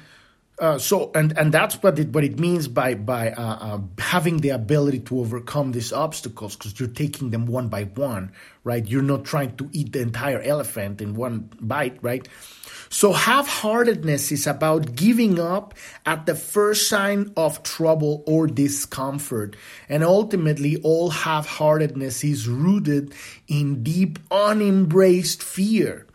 uh, 0.59 0.77
so 0.77 1.11
and 1.15 1.37
and 1.37 1.51
that's 1.51 1.81
what 1.81 1.97
it 1.97 2.09
what 2.09 2.23
it 2.23 2.39
means 2.39 2.67
by 2.67 2.93
by 2.93 3.31
uh, 3.31 3.41
uh, 3.41 3.79
having 3.97 4.37
the 4.37 4.49
ability 4.49 4.99
to 4.99 5.19
overcome 5.19 5.71
these 5.71 5.91
obstacles 5.91 6.55
because 6.55 6.79
you're 6.79 6.87
taking 6.87 7.31
them 7.31 7.47
one 7.47 7.69
by 7.69 7.83
one, 7.83 8.31
right? 8.63 8.87
You're 8.87 9.01
not 9.01 9.25
trying 9.25 9.57
to 9.57 9.69
eat 9.73 9.93
the 9.93 10.01
entire 10.01 10.41
elephant 10.41 11.01
in 11.01 11.15
one 11.15 11.49
bite, 11.59 11.97
right? 12.01 12.27
So 12.93 13.12
half 13.12 13.47
heartedness 13.47 14.32
is 14.32 14.45
about 14.45 14.93
giving 14.95 15.39
up 15.39 15.73
at 16.06 16.27
the 16.27 16.36
first 16.36 16.88
sign 16.88 17.34
of 17.36 17.63
trouble 17.63 18.23
or 18.27 18.45
discomfort. 18.45 19.56
And 19.89 20.03
ultimately, 20.03 20.77
all 20.84 21.10
half 21.10 21.47
heartedness 21.47 22.23
is 22.23 22.47
rooted 22.47 23.15
in 23.47 23.82
deep, 23.82 24.19
unembraced 24.29 25.41
fear. 25.41 26.06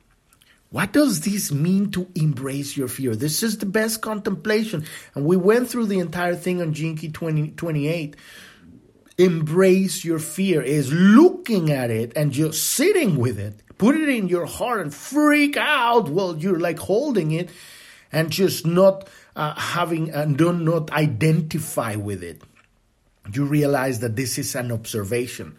What 0.71 0.93
does 0.93 1.23
this 1.23 1.51
mean 1.51 1.91
to 1.91 2.07
embrace 2.14 2.77
your 2.77 2.87
fear? 2.87 3.17
This 3.17 3.43
is 3.43 3.59
the 3.59 3.67
best 3.67 4.01
contemplation. 4.01 4.85
And 5.17 5.25
we 5.25 5.37
went 5.37 5.69
through 5.69 5.87
the 5.87 5.99
entire 5.99 6.37
thing 6.37 6.62
on 6.62 6.75
Key 6.75 7.09
20, 7.09 7.49
28. 7.57 8.14
Embrace 9.19 10.05
your 10.05 10.21
fear 10.21 10.62
is 10.62 10.93
looking 10.93 11.73
at 11.73 11.91
it 11.91 12.12
and 12.14 12.31
just 12.31 12.62
sitting 12.71 13.17
with 13.17 13.41
it 13.41 13.64
put 13.79 13.97
it 13.97 14.09
in 14.09 14.29
your 14.29 14.47
heart 14.47 14.81
and 14.81 14.93
freak 14.93 15.57
out 15.57 16.09
while 16.09 16.37
you're 16.37 16.59
like 16.59 16.79
holding 16.79 17.31
it 17.31 17.51
and 18.12 18.31
just 18.31 18.67
not 18.67 19.09
uh, 19.37 19.55
having 19.55 20.11
and 20.11 20.37
do 20.37 20.53
not 20.53 20.91
identify 20.91 21.95
with 21.95 22.23
it. 22.23 22.43
You 23.33 23.45
realize 23.45 24.01
that 24.01 24.17
this 24.17 24.38
is 24.38 24.55
an 24.55 24.73
observation, 24.73 25.57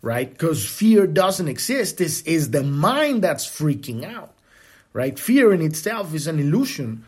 right? 0.00 0.30
Because 0.30 0.68
fear 0.68 1.06
doesn't 1.06 1.48
exist. 1.48 1.98
This 1.98 2.22
is 2.22 2.50
the 2.50 2.62
mind 2.62 3.22
that's 3.22 3.46
freaking 3.46 4.04
out, 4.04 4.34
right? 4.92 5.18
Fear 5.18 5.52
in 5.52 5.62
itself 5.62 6.14
is 6.14 6.26
an 6.26 6.38
illusion. 6.38 7.04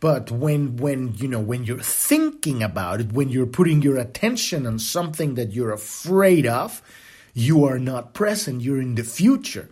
But 0.00 0.30
when 0.30 0.76
when 0.76 1.14
you 1.14 1.26
know 1.26 1.40
when 1.40 1.64
you're 1.64 1.80
thinking 1.80 2.62
about 2.62 3.00
it, 3.00 3.12
when 3.12 3.30
you're 3.30 3.46
putting 3.46 3.82
your 3.82 3.96
attention 3.96 4.66
on 4.66 4.78
something 4.78 5.34
that 5.34 5.52
you're 5.52 5.72
afraid 5.72 6.46
of, 6.46 6.82
you 7.34 7.64
are 7.64 7.78
not 7.78 8.14
present 8.14 8.62
you're 8.62 8.80
in 8.80 8.94
the 8.94 9.04
future 9.04 9.68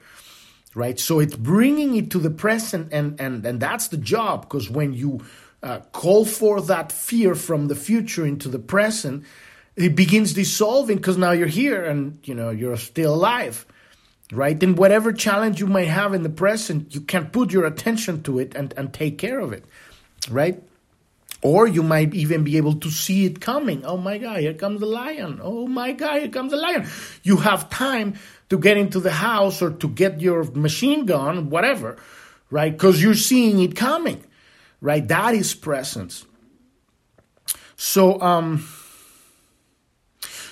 right? 0.77 1.01
So 1.01 1.21
it's 1.21 1.35
bringing 1.35 1.97
it 1.97 2.11
to 2.11 2.19
the 2.19 2.31
present 2.31 2.93
and 2.93 3.19
and 3.21 3.45
and 3.45 3.59
that's 3.59 3.89
the 3.89 3.97
job 3.97 4.43
because 4.43 4.71
when 4.71 4.93
you 4.93 5.25
uh, 5.63 5.81
call 5.91 6.25
for 6.25 6.61
that 6.61 6.93
fear 6.93 7.35
from 7.35 7.67
the 7.67 7.75
future 7.75 8.27
into 8.27 8.49
the 8.49 8.59
present 8.59 9.25
it 9.75 9.97
begins 9.97 10.35
dissolving 10.35 10.99
because 10.99 11.17
now 11.17 11.33
you're 11.33 11.49
here 11.49 11.83
and 11.83 12.21
you 12.25 12.35
know 12.35 12.51
you're 12.51 12.77
still 12.77 13.15
alive 13.15 13.67
right? 14.33 14.59
Then 14.59 14.75
whatever 14.75 15.13
challenge 15.13 15.61
you 15.61 15.69
might 15.69 15.87
have 15.87 16.13
in 16.13 16.23
the 16.23 16.29
present 16.29 16.95
you 16.95 17.01
can 17.01 17.27
put 17.27 17.53
your 17.53 17.65
attention 17.65 18.23
to 18.25 18.39
it 18.39 18.55
and, 18.55 18.75
and 18.77 18.93
take 18.93 19.19
care 19.19 19.41
of 19.41 19.53
it 19.53 19.65
right 20.31 20.63
or 21.47 21.69
you 21.69 21.81
might 21.81 22.13
even 22.13 22.43
be 22.43 22.57
able 22.57 22.75
to 22.75 22.91
see 22.91 23.25
it 23.25 23.41
coming. 23.41 23.85
Oh 23.85 23.97
my 23.97 24.19
god 24.19 24.41
here 24.41 24.53
comes 24.55 24.81
the 24.81 24.87
lion. 24.87 25.39
Oh 25.41 25.69
my 25.69 25.93
god 25.93 26.19
here 26.19 26.29
comes 26.29 26.51
the 26.51 26.57
lion. 26.57 26.89
You 27.23 27.37
have 27.37 27.71
time 27.71 28.15
to 28.49 28.59
get 28.59 28.77
into 28.77 28.99
the 28.99 29.13
house 29.13 29.63
or 29.63 29.71
to 29.71 29.89
get 29.89 30.21
your 30.21 30.43
machine 30.43 31.07
gun 31.07 31.49
whatever 31.49 31.99
right? 32.51 32.73
Because 32.73 33.01
you're 33.01 33.15
seeing 33.15 33.61
it 33.61 33.77
coming 33.77 34.25
right? 34.81 35.07
That 35.07 35.35
is 35.35 35.55
presence. 35.55 36.27
So 37.77 38.21
um 38.21 38.67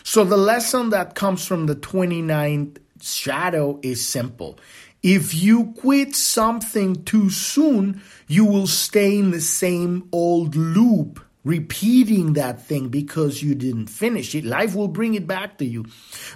so 0.04 0.22
the 0.22 0.36
lesson 0.36 0.90
that 0.90 1.16
comes 1.16 1.44
from 1.44 1.66
the 1.66 1.74
29th 1.74 2.78
shadow 3.02 3.80
is 3.82 4.06
simple. 4.06 4.60
If 5.04 5.34
you 5.34 5.74
quit 5.76 6.16
something 6.16 7.04
too 7.04 7.28
soon, 7.28 8.00
you 8.26 8.46
will 8.46 8.66
stay 8.66 9.18
in 9.18 9.32
the 9.32 9.40
same 9.42 10.08
old 10.12 10.56
loop, 10.56 11.20
repeating 11.44 12.32
that 12.32 12.62
thing 12.62 12.88
because 12.88 13.42
you 13.42 13.54
didn't 13.54 13.88
finish 13.88 14.34
it. 14.34 14.46
Life 14.46 14.74
will 14.74 14.88
bring 14.88 15.12
it 15.12 15.26
back 15.26 15.58
to 15.58 15.66
you. 15.66 15.84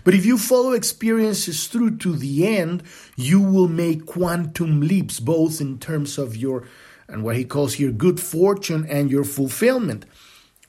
But 0.05 0.13
if 0.13 0.27
you 0.27 0.37
follow 0.37 0.73
experiences 0.73 1.67
through 1.69 1.97
to 2.01 2.15
the 2.15 2.47
end, 2.47 2.83
you 3.17 3.41
will 3.41 3.69
make 3.69 4.05
quantum 4.05 4.83
leaps, 4.83 5.19
both 5.19 5.63
in 5.63 5.79
terms 5.79 6.19
of 6.19 6.37
your, 6.37 6.69
and 7.09 7.25
what 7.25 7.37
he 7.37 7.47
calls 7.47 7.73
here, 7.73 7.91
good 7.91 8.21
fortune 8.21 8.87
and 8.91 9.11
your 9.11 9.25
fulfillment 9.25 10.05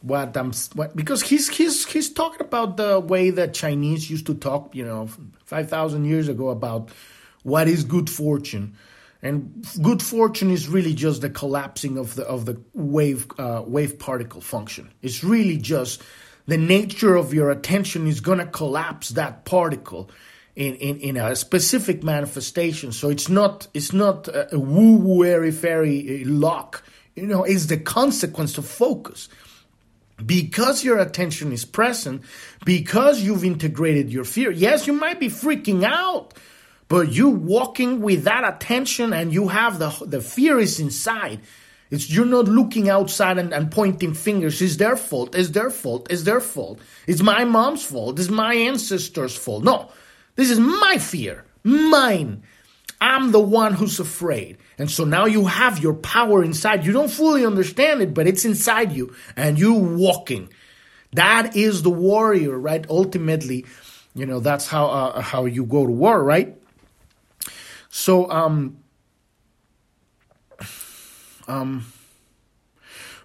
what 0.01 0.37
I'm 0.37 0.53
what, 0.75 0.95
because 0.95 1.21
he's 1.21 1.49
he's 1.49 1.85
he's 1.85 2.13
talking 2.13 2.39
about 2.39 2.77
the 2.77 3.01
way 3.01 3.31
that 3.31 3.53
Chinese 3.53 4.09
used 4.09 4.27
to 4.27 4.33
talk, 4.33 4.73
you 4.73 4.85
know, 4.85 5.09
five 5.43 5.69
thousand 5.69 6.05
years 6.05 6.29
ago 6.29 6.47
about 6.47 6.91
what 7.49 7.67
is 7.67 7.83
good 7.83 8.09
fortune, 8.09 8.77
and 9.21 9.65
good 9.81 10.01
fortune 10.01 10.49
is 10.49 10.69
really 10.69 10.93
just 10.93 11.21
the 11.21 11.29
collapsing 11.29 11.97
of 11.97 12.15
the 12.15 12.23
of 12.23 12.45
the 12.45 12.61
wave 12.73 13.27
uh, 13.37 13.63
wave 13.65 13.99
particle 13.99 14.41
function. 14.41 14.91
It's 15.01 15.23
really 15.23 15.57
just 15.57 16.01
the 16.47 16.57
nature 16.57 17.15
of 17.15 17.33
your 17.33 17.51
attention 17.51 18.07
is 18.07 18.21
going 18.21 18.39
to 18.39 18.45
collapse 18.45 19.09
that 19.09 19.45
particle 19.45 20.09
in, 20.55 20.75
in, 20.75 20.99
in 20.99 21.17
a 21.17 21.35
specific 21.35 22.03
manifestation. 22.03 22.91
So 22.91 23.09
it's 23.09 23.29
not 23.29 23.67
it's 23.73 23.93
not 23.93 24.27
a 24.27 24.59
woo 24.59 24.97
woo 24.97 25.23
airy 25.23 25.51
fairy 25.51 26.23
lock. 26.25 26.83
You 27.15 27.27
know, 27.27 27.43
it's 27.43 27.65
the 27.65 27.77
consequence 27.77 28.57
of 28.57 28.65
focus 28.65 29.29
because 30.25 30.83
your 30.83 30.99
attention 30.99 31.51
is 31.51 31.65
present, 31.65 32.23
because 32.65 33.21
you've 33.21 33.45
integrated 33.45 34.11
your 34.11 34.25
fear. 34.25 34.51
Yes, 34.51 34.87
you 34.87 34.93
might 34.93 35.19
be 35.19 35.29
freaking 35.29 35.83
out, 35.83 36.33
but 36.89 37.11
you 37.11 37.29
walking 37.29 38.01
with 38.01 38.23
that 38.23 38.43
attention 38.43 39.13
and 39.13 39.31
you 39.31 39.47
have 39.47 39.79
the, 39.79 39.89
the 40.05 40.21
fear 40.21 40.59
is 40.59 40.79
inside. 40.79 41.39
It's 41.91 42.09
you're 42.09 42.25
not 42.25 42.45
looking 42.45 42.89
outside 42.89 43.37
and, 43.37 43.53
and 43.53 43.71
pointing 43.71 44.13
fingers. 44.13 44.61
It's 44.61 44.75
their 44.77 44.97
fault. 44.97 45.35
It's 45.35 45.49
their 45.49 45.69
fault. 45.69 46.07
It's 46.09 46.23
their 46.23 46.41
fault. 46.41 46.79
It's 47.07 47.21
my 47.21 47.45
mom's 47.45 47.85
fault. 47.85 48.19
It's 48.19 48.29
my 48.29 48.53
ancestors' 48.53 49.35
fault. 49.35 49.63
No, 49.63 49.89
this 50.35 50.49
is 50.49 50.59
my 50.59 50.97
fear. 50.99 51.45
Mine. 51.63 52.43
I'm 53.01 53.31
the 53.31 53.39
one 53.39 53.73
who's 53.73 53.99
afraid. 53.99 54.57
And 54.77 54.91
so 54.91 55.05
now 55.05 55.25
you 55.25 55.45
have 55.45 55.79
your 55.79 55.93
power 55.93 56.43
inside. 56.43 56.85
You 56.85 56.91
don't 56.91 57.09
fully 57.09 57.45
understand 57.45 58.01
it, 58.01 58.13
but 58.13 58.27
it's 58.27 58.45
inside 58.45 58.91
you 58.91 59.15
and 59.35 59.57
you're 59.57 59.79
walking. 59.79 60.49
That 61.13 61.55
is 61.55 61.81
the 61.81 61.89
warrior, 61.89 62.57
right? 62.57 62.85
Ultimately, 62.89 63.65
you 64.15 64.25
know, 64.25 64.39
that's 64.39 64.67
how 64.67 64.87
uh, 64.87 65.21
how 65.21 65.45
you 65.45 65.65
go 65.65 65.85
to 65.85 65.91
war, 65.91 66.21
right? 66.21 66.58
So 67.89 68.29
um 68.31 68.77
um 71.47 71.85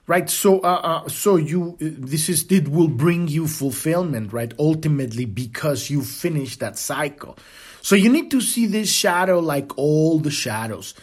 right 0.07 0.29
so 0.29 0.61
uh, 0.61 0.81
uh, 1.05 1.09
so 1.09 1.37
you 1.37 1.77
this 1.81 2.29
is 2.29 2.51
it 2.51 2.69
will 2.69 2.89
bring 2.89 3.29
you 3.29 3.47
fulfillment 3.47 4.33
right 4.33 4.53
ultimately 4.59 5.25
because 5.25 5.89
you 5.89 6.03
finish 6.03 6.57
that 6.57 6.79
cycle 6.79 7.39
so 7.85 7.97
you 7.97 8.09
need 8.09 8.31
to 8.31 8.41
see 8.41 8.65
this 8.65 8.91
shadow 8.91 9.41
like 9.41 9.77
all 9.77 10.19
the 10.19 10.31
shadows. 10.31 10.95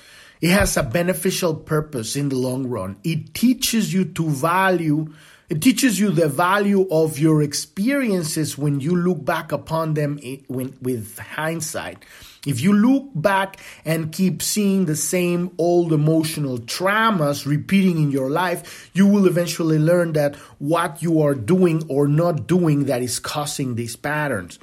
It 0.41 0.49
has 0.49 0.77
a 0.77 0.81
beneficial 0.81 1.53
purpose 1.53 2.15
in 2.15 2.29
the 2.29 2.37
long 2.37 2.65
run. 2.65 2.97
It 3.03 3.35
teaches 3.35 3.93
you 3.93 4.03
to 4.03 4.27
value, 4.27 5.13
it 5.51 5.61
teaches 5.61 5.99
you 5.99 6.11
the 6.11 6.29
value 6.29 6.87
of 6.89 7.19
your 7.19 7.43
experiences 7.43 8.57
when 8.57 8.79
you 8.79 8.95
look 8.95 9.25
back 9.25 9.51
upon 9.51 9.95
them 9.95 10.17
with 10.47 11.19
hindsight. 11.19 12.05
If 12.47 12.61
you 12.61 12.71
look 12.71 13.09
back 13.13 13.59
and 13.83 14.13
keep 14.13 14.41
seeing 14.41 14.85
the 14.85 14.95
same 14.95 15.51
old 15.57 15.91
emotional 15.91 16.59
traumas 16.59 17.45
repeating 17.45 18.01
in 18.01 18.11
your 18.11 18.29
life, 18.29 18.89
you 18.93 19.05
will 19.05 19.27
eventually 19.27 19.77
learn 19.77 20.13
that 20.13 20.37
what 20.59 21.03
you 21.03 21.21
are 21.21 21.35
doing 21.35 21.83
or 21.89 22.07
not 22.07 22.47
doing 22.47 22.85
that 22.85 23.01
is 23.01 23.19
causing 23.19 23.75
these 23.75 23.97
patterns. 23.97 24.57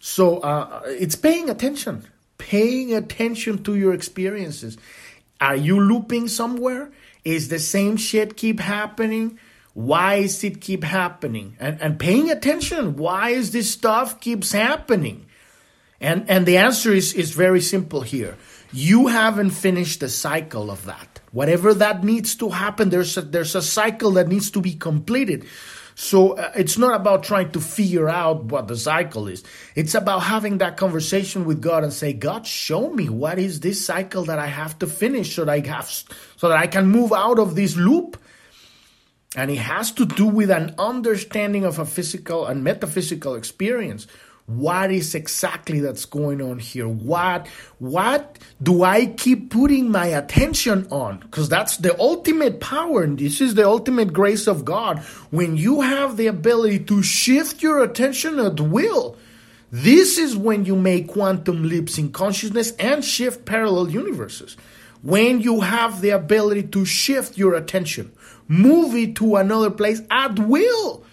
So 0.00 0.38
uh, 0.38 0.82
it's 0.86 1.14
paying 1.14 1.48
attention, 1.48 2.08
paying 2.38 2.92
attention 2.92 3.62
to 3.62 3.76
your 3.76 3.94
experiences. 3.94 4.78
Are 5.40 5.54
you 5.54 5.78
looping 5.78 6.26
somewhere? 6.26 6.90
Is 7.24 7.50
the 7.50 7.60
same 7.60 7.96
shit 7.96 8.36
keep 8.36 8.58
happening? 8.58 9.38
Why 9.74 10.16
is 10.16 10.44
it 10.44 10.60
keep 10.60 10.84
happening? 10.84 11.56
And 11.58 11.80
and 11.80 11.98
paying 11.98 12.30
attention. 12.30 12.96
Why 12.96 13.30
is 13.30 13.52
this 13.52 13.70
stuff 13.70 14.20
keeps 14.20 14.52
happening? 14.52 15.26
And 16.00 16.28
and 16.28 16.46
the 16.46 16.58
answer 16.58 16.92
is 16.92 17.14
is 17.14 17.30
very 17.30 17.60
simple 17.60 18.02
here. 18.02 18.36
You 18.72 19.08
haven't 19.08 19.50
finished 19.50 20.00
the 20.00 20.08
cycle 20.08 20.70
of 20.70 20.84
that. 20.86 21.20
Whatever 21.30 21.74
that 21.74 22.04
needs 22.04 22.34
to 22.36 22.48
happen, 22.48 22.90
there's 22.90 23.16
a, 23.16 23.22
there's 23.22 23.54
a 23.54 23.62
cycle 23.62 24.12
that 24.12 24.28
needs 24.28 24.50
to 24.50 24.60
be 24.60 24.74
completed. 24.74 25.46
So 25.94 26.32
uh, 26.32 26.52
it's 26.56 26.78
not 26.78 26.94
about 26.94 27.22
trying 27.22 27.50
to 27.52 27.60
figure 27.60 28.08
out 28.08 28.44
what 28.44 28.68
the 28.68 28.76
cycle 28.76 29.28
is. 29.28 29.44
It's 29.74 29.94
about 29.94 30.20
having 30.20 30.58
that 30.58 30.76
conversation 30.76 31.44
with 31.44 31.60
God 31.60 31.84
and 31.84 31.92
say, 31.92 32.12
God, 32.12 32.46
show 32.46 32.90
me 32.90 33.08
what 33.08 33.38
is 33.38 33.60
this 33.60 33.84
cycle 33.84 34.24
that 34.24 34.38
I 34.38 34.46
have 34.46 34.78
to 34.80 34.86
finish 34.86 35.36
so 35.36 35.44
that 35.44 35.52
I 35.52 35.66
have 35.66 35.88
so 35.88 36.48
that 36.48 36.58
I 36.58 36.66
can 36.66 36.86
move 36.86 37.12
out 37.12 37.38
of 37.38 37.54
this 37.54 37.76
loop. 37.76 38.16
And 39.34 39.50
it 39.50 39.58
has 39.58 39.90
to 39.92 40.04
do 40.04 40.26
with 40.26 40.50
an 40.50 40.74
understanding 40.78 41.64
of 41.64 41.78
a 41.78 41.86
physical 41.86 42.46
and 42.46 42.62
metaphysical 42.62 43.34
experience. 43.34 44.06
What 44.46 44.90
is 44.90 45.14
exactly 45.14 45.80
that's 45.80 46.04
going 46.04 46.42
on 46.42 46.58
here? 46.58 46.88
What 46.88 47.46
what 47.78 48.38
do 48.62 48.82
i 48.82 49.06
keep 49.06 49.50
putting 49.50 49.90
my 49.90 50.06
attention 50.06 50.86
on? 50.90 51.18
Because 51.18 51.48
that's 51.48 51.76
the 51.78 51.98
ultimate 51.98 52.60
power 52.60 53.02
and 53.02 53.18
this 53.18 53.40
is 53.40 53.54
the 53.54 53.66
ultimate 53.66 54.12
grace 54.12 54.48
of 54.48 54.64
god. 54.64 54.98
When 55.30 55.56
you 55.56 55.80
have 55.80 56.16
the 56.16 56.26
ability 56.26 56.80
to 56.80 57.02
shift 57.02 57.62
your 57.62 57.82
attention 57.82 58.40
at 58.40 58.60
will 58.60 59.16
this 59.70 60.18
is 60.18 60.36
when 60.36 60.66
you 60.66 60.76
make 60.76 61.08
quantum 61.08 61.66
leaps 61.66 61.96
in 61.96 62.12
consciousness 62.12 62.72
and 62.72 63.02
shift 63.02 63.46
parallel 63.46 63.88
universes. 63.88 64.58
When 65.00 65.40
you 65.40 65.62
have 65.62 66.02
the 66.02 66.10
ability 66.10 66.64
to 66.64 66.84
shift 66.84 67.38
your 67.38 67.54
attention 67.54 68.12
move 68.48 68.94
it 68.94 69.16
to 69.16 69.36
another 69.36 69.70
place 69.70 70.00
at 70.10 70.38
will 70.38 71.04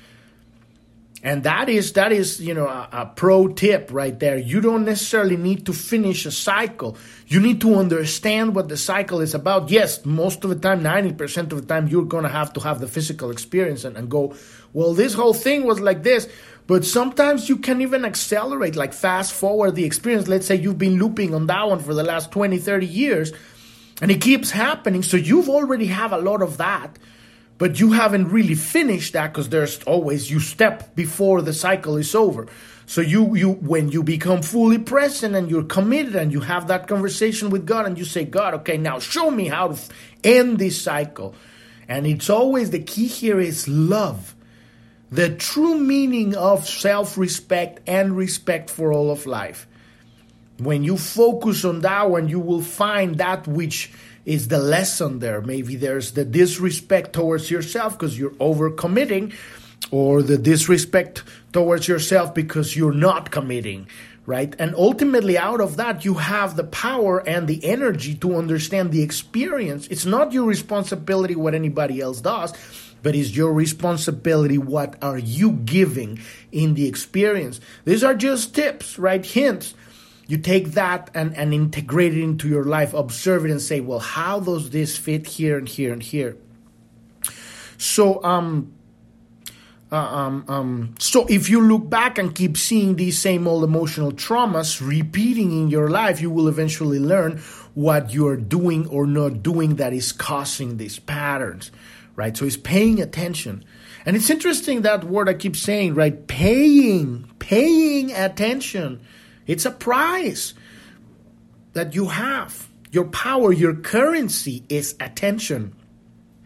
and 1.22 1.44
that 1.44 1.68
is 1.68 1.94
that 1.94 2.12
is 2.12 2.40
you 2.40 2.54
know 2.54 2.68
a, 2.68 2.90
a, 2.92 3.06
pro 3.06 3.50
tip 3.50 3.90
right 3.92 4.18
there. 4.18 4.38
You 4.38 4.62
don't 4.62 4.86
necessarily 4.86 5.36
need 5.36 5.66
to 5.66 5.74
finish 5.74 6.26
a 6.26 6.32
cycle. 6.32 6.98
You 7.28 7.42
need 7.42 7.60
to 7.62 7.76
understand 7.76 8.56
what 8.56 8.70
the 8.70 8.78
cycle 8.78 9.20
is 9.20 9.34
about. 9.34 9.70
Yes, 9.70 10.06
most 10.06 10.46
of 10.46 10.50
the 10.50 10.56
time, 10.56 10.82
ninety 10.82 11.12
percent 11.14 11.52
of 11.52 11.62
the 11.62 11.68
time, 11.68 11.88
you're 11.88 12.06
gonna 12.06 12.30
have 12.30 12.54
to 12.54 12.62
have 12.62 12.80
the 12.80 12.88
physical 12.88 13.32
experience 13.32 13.84
and, 13.84 13.98
and 13.98 14.10
go, 14.10 14.34
well, 14.72 14.94
this 14.94 15.14
whole 15.14 15.34
thing 15.34 15.66
was 15.66 15.82
like 15.82 16.04
this. 16.04 16.30
But 16.68 16.86
sometimes 16.86 17.50
you 17.50 17.58
can 17.58 17.82
even 17.82 18.06
accelerate, 18.06 18.76
like 18.76 18.94
fast 18.94 19.34
forward 19.34 19.76
the 19.76 19.86
experience. 19.86 20.28
Let's 20.28 20.46
say 20.46 20.56
you've 20.56 20.78
been 20.78 21.00
looping 21.00 21.34
on 21.34 21.48
that 21.48 21.68
one 21.68 21.80
for 21.80 21.96
the 21.96 22.04
last 22.04 22.32
20, 22.32 22.60
30 22.60 22.86
years, 22.86 23.34
and 24.02 24.12
it 24.12 24.22
keeps 24.22 24.52
happening. 24.52 25.04
So 25.04 25.18
you've 25.18 25.50
already 25.50 25.88
have 25.88 26.14
a 26.14 26.18
lot 26.20 26.42
of 26.42 26.58
that 26.58 26.98
but 27.60 27.78
you 27.80 27.92
haven't 27.92 28.30
really 28.30 28.56
finished 28.56 29.14
that 29.14 29.34
because 29.34 29.50
there's 29.50 29.84
always 29.84 30.32
you 30.32 30.40
step 30.40 30.96
before 30.96 31.42
the 31.42 31.54
cycle 31.54 31.98
is 31.98 32.16
over. 32.16 32.48
So 32.86 33.02
you 33.02 33.36
you 33.36 33.52
when 33.52 33.90
you 33.90 34.02
become 34.02 34.42
fully 34.42 34.80
present 34.80 35.36
and 35.36 35.52
you're 35.52 35.64
committed 35.66 36.16
and 36.16 36.32
you 36.32 36.40
have 36.40 36.70
that 36.70 36.88
conversation 36.88 37.52
with 37.52 37.68
god 37.68 37.86
and 37.86 38.00
you 38.00 38.06
say 38.06 38.24
god 38.24 38.56
okay 38.56 38.78
now 38.78 38.98
show 38.98 39.30
me 39.30 39.48
how 39.48 39.68
to 39.68 39.80
end 40.24 40.58
this 40.58 40.82
cycle. 40.82 41.36
And 41.88 42.08
it's 42.08 42.30
always 42.30 42.72
the 42.72 42.80
key 42.80 43.08
here 43.08 43.40
is 43.40 43.68
love. 43.68 44.36
The 45.12 45.36
true 45.36 45.78
meaning 45.78 46.36
of 46.36 46.68
self-respect 46.68 47.82
and 47.88 48.16
respect 48.16 48.70
for 48.70 48.94
all 48.94 49.12
of 49.12 49.26
life. 49.26 49.68
When 50.60 50.84
you 50.84 50.98
focus 50.98 51.66
on 51.66 51.82
that 51.82 52.10
one 52.10 52.30
you 52.30 52.40
will 52.40 52.62
find 52.62 53.18
that 53.18 53.48
which 53.48 53.92
is 54.30 54.48
the 54.48 54.60
lesson 54.60 55.18
there. 55.18 55.42
Maybe 55.42 55.76
there's 55.76 56.12
the 56.12 56.24
disrespect 56.24 57.14
towards 57.14 57.50
yourself 57.50 57.98
because 57.98 58.18
you're 58.18 58.38
overcommitting, 58.38 59.34
or 59.90 60.22
the 60.22 60.38
disrespect 60.38 61.24
towards 61.52 61.88
yourself 61.88 62.36
because 62.36 62.78
you're 62.78 62.94
not 62.94 63.32
committing 63.32 63.88
right? 64.26 64.56
And 64.60 64.76
ultimately, 64.76 65.40
out 65.40 65.60
of 65.60 65.78
that, 65.78 66.06
you 66.06 66.14
have 66.14 66.56
the 66.56 66.64
power 66.64 67.28
and 67.28 67.48
the 67.48 67.66
energy 67.66 68.14
to 68.18 68.36
understand 68.36 68.92
the 68.92 69.02
experience. 69.02 69.88
It's 69.88 70.06
not 70.06 70.34
your 70.34 70.46
responsibility 70.46 71.36
what 71.36 71.56
anybody 71.56 72.00
else 72.00 72.22
does, 72.22 72.54
but 73.02 73.16
it's 73.16 73.36
your 73.36 73.52
responsibility 73.52 74.60
what 74.60 75.02
are 75.02 75.18
you 75.18 75.54
giving 75.54 76.20
in 76.52 76.76
the 76.76 76.88
experience. 76.88 77.60
These 77.86 78.04
are 78.04 78.14
just 78.14 78.54
tips, 78.54 79.00
right? 79.00 79.26
Hints. 79.26 79.74
You 80.30 80.38
take 80.38 80.74
that 80.74 81.10
and, 81.16 81.36
and 81.36 81.56
integrate 81.56 82.16
it 82.16 82.24
into 82.24 82.48
your 82.48 82.64
life, 82.64 82.94
observe 82.94 83.46
it 83.46 83.52
and 83.52 83.60
say, 83.60 83.80
well, 83.80 83.98
how 83.98 84.40
does 84.40 84.70
this 84.70 84.96
fit 84.96 85.26
here 85.26 85.58
and 85.58 85.68
here 85.68 85.92
and 85.92 86.04
here? 86.04 86.38
So, 87.80 88.24
um, 88.24 88.72
uh, 89.92 89.96
um, 89.96 90.46
um, 90.48 90.96
so 91.00 91.26
if 91.26 91.50
you 91.50 91.62
look 91.62 91.90
back 91.90 92.20
and 92.20 92.36
keep 92.36 92.58
seeing 92.58 92.96
these 92.96 93.18
same 93.18 93.48
old 93.48 93.64
emotional 93.64 94.12
traumas 94.12 94.88
repeating 94.88 95.52
in 95.52 95.70
your 95.70 95.90
life, 95.90 96.22
you 96.22 96.30
will 96.30 96.48
eventually 96.48 97.00
learn 97.00 97.40
what 97.74 98.14
you're 98.14 98.38
doing 98.38 98.86
or 98.86 99.08
not 99.08 99.42
doing 99.42 99.78
that 99.78 99.94
is 99.94 100.12
causing 100.12 100.78
these 100.78 101.00
patterns, 101.00 101.72
right? 102.16 102.38
So 102.38 102.46
it's 102.46 102.56
paying 102.56 103.02
attention. 103.02 103.66
And 104.06 104.16
it's 104.16 104.30
interesting 104.30 104.84
that 104.84 105.06
word 105.06 105.28
I 105.28 105.34
keep 105.34 105.56
saying, 105.56 105.96
right? 105.96 106.28
Paying, 106.28 107.32
paying 107.40 108.12
attention. 108.12 109.02
It's 109.50 109.66
a 109.66 109.72
price 109.72 110.54
that 111.74 111.96
you 111.96 112.06
have. 112.06 112.70
Your 112.92 113.06
power, 113.06 113.52
your 113.52 113.74
currency 113.74 114.64
is 114.70 114.96
attention. 115.00 115.76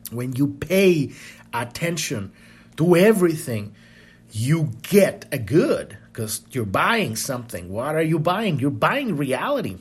When 0.10 0.34
you 0.34 0.48
pay 0.48 1.12
attention, 1.54 2.32
to 2.78 2.96
everything, 2.96 3.76
you 4.32 4.72
get 4.82 5.26
a 5.32 5.38
good 5.38 5.98
because 6.12 6.42
you're 6.52 6.66
buying 6.66 7.16
something. 7.16 7.70
What 7.70 7.96
are 7.96 8.02
you 8.02 8.20
buying? 8.20 8.60
You're 8.60 8.72
buying 8.72 9.18
reality. 9.18 9.78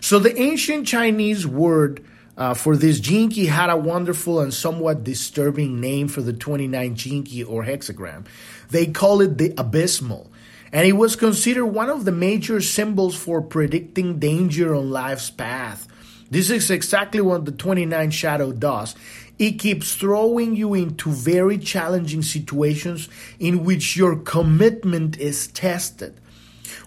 So 0.00 0.18
the 0.18 0.38
ancient 0.40 0.86
Chinese 0.86 1.46
word 1.46 2.04
uh, 2.36 2.54
for 2.54 2.76
this 2.76 3.00
Gene 3.00 3.30
Key 3.30 3.46
had 3.46 3.70
a 3.70 3.76
wonderful 3.76 4.40
and 4.40 4.52
somewhat 4.52 5.04
disturbing 5.04 5.80
name 5.80 6.08
for 6.08 6.20
the 6.20 6.32
29 6.32 6.94
Gene 6.94 7.22
Key 7.22 7.44
or 7.44 7.64
hexagram. 7.64 8.26
They 8.70 8.86
call 8.86 9.20
it 9.20 9.38
the 9.38 9.54
abysmal. 9.56 10.30
And 10.76 10.86
it 10.86 10.92
was 10.92 11.16
considered 11.16 11.64
one 11.64 11.88
of 11.88 12.04
the 12.04 12.12
major 12.12 12.60
symbols 12.60 13.16
for 13.16 13.40
predicting 13.40 14.18
danger 14.18 14.74
on 14.74 14.90
life's 14.90 15.30
path. 15.30 15.88
This 16.30 16.50
is 16.50 16.70
exactly 16.70 17.22
what 17.22 17.46
the 17.46 17.52
29 17.52 18.10
shadow 18.10 18.52
does. 18.52 18.94
It 19.38 19.52
keeps 19.52 19.94
throwing 19.94 20.54
you 20.54 20.74
into 20.74 21.08
very 21.08 21.56
challenging 21.56 22.20
situations 22.20 23.08
in 23.38 23.64
which 23.64 23.96
your 23.96 24.16
commitment 24.16 25.16
is 25.16 25.46
tested. 25.46 26.20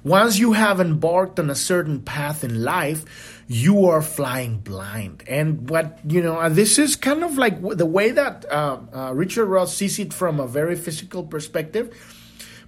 Once 0.04 0.38
you 0.38 0.54
have 0.54 0.80
embarked 0.80 1.40
on 1.40 1.50
a 1.50 1.56
certain 1.56 2.00
path 2.00 2.44
in 2.44 2.64
life, 2.64 3.42
you 3.48 3.88
are 3.88 4.04
flying 4.04 4.60
blind. 4.60 5.24
And 5.28 5.68
what, 5.68 5.98
you 6.08 6.22
know, 6.22 6.48
this 6.48 6.78
is 6.78 6.96
kind 6.96 7.24
of 7.24 7.40
like 7.40 7.60
the 7.60 7.88
way 7.88 8.12
that 8.12 8.46
uh, 8.52 8.82
uh, 8.94 9.14
Richard 9.16 9.48
Rudd 9.48 9.70
sees 9.70 9.98
it 9.98 10.14
from 10.14 10.40
a 10.40 10.46
very 10.46 10.76
physical 10.76 11.24
perspective. 11.24 12.19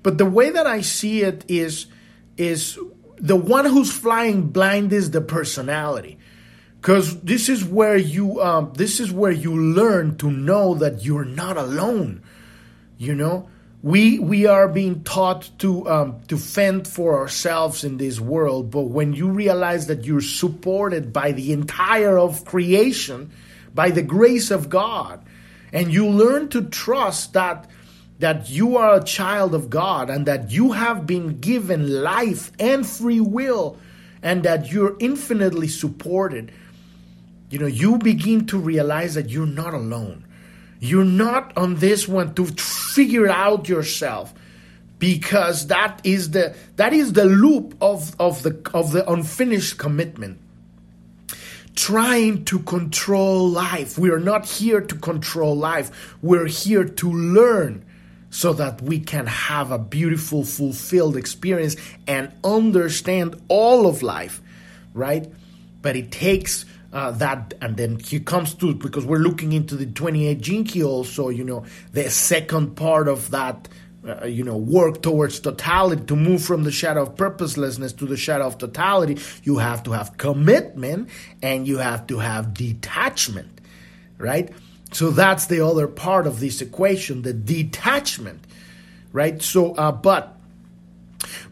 But 0.04 0.18
the 0.18 0.26
way 0.26 0.50
that 0.50 0.68
I 0.68 0.82
see 0.82 1.22
it 1.22 1.46
is, 1.48 1.88
is 2.38 2.78
the 3.18 3.36
one 3.36 3.66
who's 3.66 3.92
flying 3.92 4.48
blind 4.48 4.94
is 4.94 5.12
the 5.12 5.22
personality. 5.22 6.18
Because 6.80 7.22
this 7.22 7.48
is 7.48 7.64
where 7.64 7.96
you 7.96 8.42
um, 8.42 8.74
this 8.76 9.00
is 9.00 9.12
where 9.12 9.32
you 9.32 9.56
learn 9.56 10.18
to 10.18 10.32
know 10.32 10.74
that 10.76 11.06
you're 11.06 11.26
not 11.26 11.56
alone 11.56 12.24
you 13.02 13.16
know? 13.16 13.50
We 13.82 14.20
we 14.20 14.46
are 14.46 14.68
being 14.68 15.04
taught 15.04 15.50
to 15.58 15.90
um, 15.90 16.22
to 16.28 16.38
fend 16.38 16.88
for 16.88 17.18
ourselves 17.18 17.84
in 17.84 17.98
this 17.98 18.20
world 18.20 18.70
but 18.70 18.84
when 18.84 19.14
you 19.14 19.28
realize 19.28 19.88
that 19.88 20.06
you're 20.06 20.22
supported 20.22 21.12
by 21.12 21.32
the 21.32 21.52
entire 21.52 22.16
of 22.16 22.46
creation 22.46 23.32
by 23.74 23.90
the 23.90 24.04
grace 24.04 24.52
of 24.52 24.70
god 24.70 25.26
and 25.74 25.92
you 25.92 26.08
learn 26.08 26.50
to 26.50 26.62
trust 26.62 27.34
that 27.34 27.68
that 28.22 28.50
you 28.50 28.78
are 28.78 28.96
a 28.96 29.04
child 29.04 29.54
of 29.54 29.70
god 29.70 30.10
and 30.10 30.26
that 30.26 30.50
you 30.50 30.72
have 30.72 31.06
been 31.06 31.40
given 31.40 32.02
life 32.02 32.52
and 32.60 32.88
free 32.88 33.20
will 33.20 33.78
and 34.24 34.44
that 34.44 34.72
you're 34.72 34.96
infinitely 35.00 35.68
supported 35.68 36.52
you 37.52 37.60
know, 37.60 37.68
you 37.68 37.98
begin 37.98 38.48
to 38.48 38.58
realize 38.58 39.16
that 39.16 39.30
you're 39.30 39.46
not 39.46 39.74
alone. 39.74 40.26
You're 40.80 41.04
not 41.04 41.56
on 41.58 41.76
this 41.76 42.08
one 42.08 42.34
to 42.36 42.46
figure 42.46 43.30
out 43.30 43.68
yourself 43.68 44.34
because 44.98 45.68
that 45.68 46.00
is 46.04 46.32
the 46.32 46.56
that 46.78 46.94
is 46.94 47.14
the 47.14 47.26
loop 47.26 47.76
of, 47.82 48.16
of 48.20 48.42
the 48.42 48.60
of 48.74 48.94
the 48.94 49.08
unfinished 49.12 49.78
commitment. 49.78 50.40
Trying 51.76 52.46
to 52.46 52.60
control 52.60 53.50
life. 53.50 53.98
We 53.98 54.12
are 54.12 54.20
not 54.20 54.46
here 54.46 54.82
to 54.82 54.96
control 54.96 55.56
life. 55.56 56.16
We're 56.22 56.48
here 56.48 56.86
to 56.86 57.12
learn 57.12 57.86
so 58.32 58.54
that 58.54 58.82
we 58.82 59.00
can 59.00 59.28
have 59.28 59.72
a 59.72 59.78
beautiful 59.78 60.44
fulfilled 60.44 61.15
experience 61.15 61.76
and 62.08 62.32
understand 62.44 63.39
all 63.48 63.86
of 63.86 64.02
life 64.02 64.41
right 64.94 65.32
but 65.82 65.96
it 65.96 66.12
takes 66.12 66.65
uh, 66.94 67.12
that, 67.12 67.54
and 67.62 67.78
then 67.78 68.00
he 68.00 68.20
comes 68.20 68.54
to 68.56 68.74
because 68.74 69.06
we're 69.06 69.17
looking 69.17 69.54
into 69.54 69.76
the 69.76 69.86
28 69.86 70.41
Gene 70.41 70.63
Key 70.65 70.84
also, 70.84 71.30
you 71.30 71.44
know, 71.44 71.65
the 71.94 72.10
second 72.10 72.76
part 72.76 73.08
of 73.08 73.32
that, 73.32 73.70
uh, 74.06 74.26
you 74.26 74.44
know, 74.44 74.58
work 74.58 75.02
towards 75.02 75.39
totality 75.39 76.04
to 76.06 76.15
move 76.15 76.44
from 76.44 76.63
the 76.63 76.72
shadow 76.72 77.04
of 77.04 77.15
purposelessness 77.15 77.94
to 77.94 78.06
the 78.06 78.17
shadow 78.17 78.46
of 78.46 78.58
totality. 78.58 79.17
You 79.44 79.58
have 79.60 79.84
to 79.84 79.91
have 79.91 80.17
commitment 80.17 81.10
and 81.41 81.67
you 81.67 81.78
have 81.78 82.08
to 82.08 82.20
have 82.20 82.54
detachment, 82.54 83.62
right? 84.17 84.52
So 84.92 85.10
that's 85.10 85.46
the 85.48 85.66
other 85.66 85.88
part 85.88 86.28
of 86.28 86.40
this 86.40 86.62
equation, 86.62 87.22
the 87.22 87.34
detachment, 87.34 88.46
right? 89.14 89.42
So, 89.42 89.74
uh, 89.74 89.92
but 89.92 90.38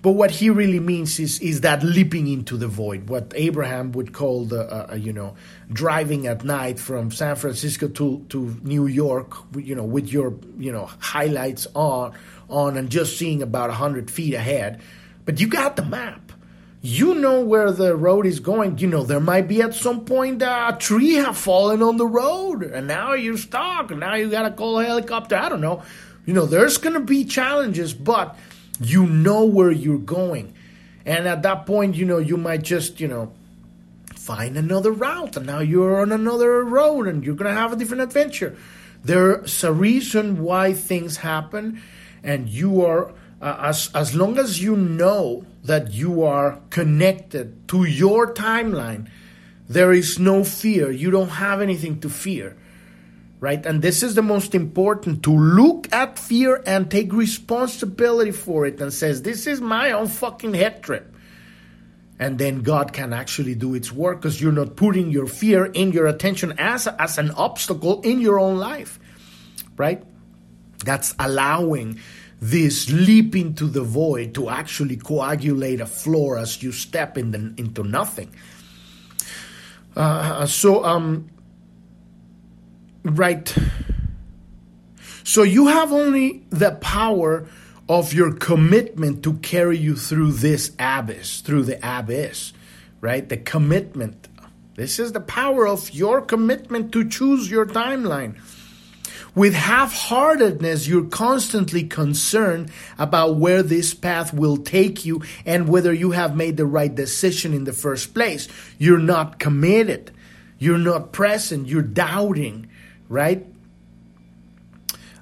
but 0.02 0.12
what 0.12 0.32
he 0.32 0.50
really 0.50 0.80
means 0.80 1.20
is 1.20 1.40
is 1.40 1.62
that 1.62 1.84
leaping 1.84 2.28
into 2.28 2.58
the 2.58 2.68
void, 2.68 3.10
what 3.10 3.34
Abraham 3.36 3.92
would 3.94 4.14
call 4.14 4.46
the 4.46 4.62
uh, 4.62 4.88
uh, 4.92 4.96
you 4.96 5.14
know 5.14 5.36
driving 5.72 6.28
at 6.28 6.44
night 6.44 6.80
from 6.80 7.12
San 7.12 7.36
Francisco 7.36 7.88
to 7.88 8.26
to 8.30 8.58
New 8.64 8.88
York, 8.88 9.36
you 9.56 9.76
know, 9.76 9.84
with 9.84 10.12
your 10.12 10.36
you 10.58 10.72
know 10.72 10.90
highlights 11.00 11.68
on 11.76 12.14
on 12.50 12.78
and 12.78 12.90
just 12.90 13.18
seeing 13.18 13.42
about 13.42 13.72
hundred 13.72 14.10
feet 14.10 14.34
ahead. 14.34 14.82
But 15.26 15.40
you 15.40 15.48
got 15.48 15.76
the 15.76 15.86
map. 15.86 16.29
You 16.82 17.16
know 17.16 17.42
where 17.42 17.72
the 17.72 17.96
road 17.96 18.26
is 18.26 18.40
going. 18.40 18.78
You 18.78 18.88
know 18.88 19.04
there 19.04 19.20
might 19.20 19.48
be 19.48 19.62
at 19.62 19.74
some 19.74 20.06
point 20.06 20.42
a 20.42 20.76
tree 20.80 21.16
have 21.16 21.38
fallen 21.38 21.82
on 21.82 21.98
the 21.98 22.08
road, 22.08 22.64
and 22.64 22.88
now 22.88 23.14
you're 23.14 23.38
stuck. 23.38 23.90
Now 23.90 24.16
you 24.16 24.30
got 24.30 24.44
to 24.44 24.52
call 24.52 24.80
a 24.80 24.86
helicopter. 24.86 25.36
I 25.36 25.50
don't 25.50 25.62
know. 25.62 25.84
You 26.26 26.34
know 26.34 26.46
there's 26.46 26.78
going 26.78 26.94
to 26.94 27.02
be 27.02 27.26
challenges, 27.26 27.94
but 27.94 28.38
you 28.80 29.06
know 29.06 29.46
where 29.46 29.72
you're 29.72 29.98
going. 29.98 30.54
And 31.06 31.28
at 31.28 31.42
that 31.44 31.66
point, 31.66 31.96
you 31.96 32.06
know, 32.06 32.18
you 32.18 32.38
might 32.38 32.62
just, 32.62 33.00
you 33.00 33.08
know, 33.08 33.34
find 34.16 34.58
another 34.58 34.92
route. 34.92 35.38
And 35.38 35.46
now 35.46 35.60
you're 35.60 36.02
on 36.02 36.12
another 36.12 36.64
road 36.64 37.08
and 37.08 37.24
you're 37.24 37.36
going 37.36 37.54
to 37.54 37.60
have 37.60 37.74
a 37.74 37.76
different 37.76 38.04
adventure. 38.04 38.56
There's 39.04 39.64
a 39.64 39.74
reason 39.74 40.44
why 40.44 40.74
things 40.74 41.18
happen. 41.18 41.82
And 42.24 42.48
you 42.48 42.86
are, 42.86 43.12
uh, 43.42 43.58
as, 43.60 43.90
as 43.96 44.14
long 44.14 44.38
as 44.38 44.62
you 44.62 44.76
know 44.76 45.46
that 45.64 45.94
you 45.94 46.24
are 46.24 46.60
connected 46.70 47.68
to 47.70 47.84
your 47.84 48.34
timeline, 48.34 49.10
there 49.68 49.92
is 49.92 50.18
no 50.20 50.44
fear. 50.44 50.90
You 50.92 51.12
don't 51.12 51.30
have 51.30 51.62
anything 51.62 52.00
to 52.02 52.10
fear 52.10 52.56
right? 53.40 53.66
And 53.66 53.82
this 53.82 54.04
is 54.04 54.16
the 54.16 54.22
most 54.22 54.54
important 54.54 55.24
to 55.24 55.32
look 55.32 55.92
at 55.94 56.20
fear 56.20 56.62
and 56.66 56.90
take 56.92 57.14
responsibility 57.14 58.32
for 58.32 58.66
it 58.66 58.82
and 58.82 58.94
says, 58.94 59.22
this 59.22 59.48
is 59.48 59.62
my 59.62 59.92
own 59.92 60.08
fucking 60.08 60.54
head 60.54 60.84
trip. 60.84 61.16
And 62.20 62.38
then 62.38 62.64
God 62.64 62.92
can 62.92 63.14
actually 63.14 63.56
do 63.56 63.76
its 63.76 63.94
work 63.94 64.22
because 64.22 64.42
you're 64.42 64.52
not 64.52 64.76
putting 64.76 65.10
your 65.10 65.26
fear 65.26 65.66
in 65.66 65.94
your 65.94 66.08
attention 66.08 66.54
as, 66.58 66.86
as 66.86 67.18
an 67.18 67.32
obstacle 67.32 68.02
in 68.02 68.20
your 68.20 68.40
own 68.40 68.58
life, 68.58 69.00
right? 69.78 70.04
That's 70.84 71.16
allowing 71.18 72.00
this 72.40 72.90
leap 72.90 73.36
into 73.36 73.66
the 73.66 73.84
void 73.84 74.34
to 74.36 74.50
actually 74.50 74.96
coagulate 74.96 75.82
a 75.82 75.86
floor 75.86 76.38
as 76.38 76.64
you 76.64 76.72
step 76.72 77.18
in 77.18 77.32
the, 77.32 77.54
into 77.58 77.84
nothing. 77.84 78.34
Uh, 79.96 80.46
so, 80.46 80.86
um, 80.86 81.30
Right. 83.04 83.54
So 85.24 85.44
you 85.44 85.68
have 85.68 85.94
only 85.94 86.44
the 86.50 86.72
power 86.72 87.48
of 87.88 88.14
your 88.14 88.34
commitment 88.34 89.24
to 89.24 89.34
carry 89.36 89.78
you 89.78 89.96
through 89.96 90.34
this 90.34 90.72
abyss, 90.78 91.42
through 91.42 91.64
the 91.64 91.80
abyss, 91.82 92.54
right? 93.02 93.28
The 93.28 93.38
commitment. 93.38 94.28
This 94.76 95.00
is 95.00 95.12
the 95.12 95.22
power 95.22 95.68
of 95.68 95.94
your 95.94 96.22
commitment 96.22 96.92
to 96.94 97.08
choose 97.08 97.50
your 97.50 97.66
timeline. 97.66 98.38
With 99.36 99.54
half 99.54 99.94
heartedness, 99.94 100.88
you're 100.88 101.06
constantly 101.06 101.84
concerned 101.84 102.72
about 102.98 103.36
where 103.36 103.64
this 103.64 103.94
path 103.94 104.34
will 104.34 104.58
take 104.58 105.06
you 105.06 105.22
and 105.46 105.70
whether 105.70 105.94
you 105.94 106.12
have 106.12 106.36
made 106.36 106.58
the 106.58 106.66
right 106.66 106.94
decision 106.94 107.54
in 107.54 107.64
the 107.64 107.74
first 107.74 108.14
place. 108.14 108.48
You're 108.78 109.00
not 109.00 109.40
committed. 109.40 110.12
You're 110.58 110.78
not 110.78 111.12
present. 111.12 111.68
You're 111.68 111.82
doubting, 111.82 112.70
right? 113.08 113.46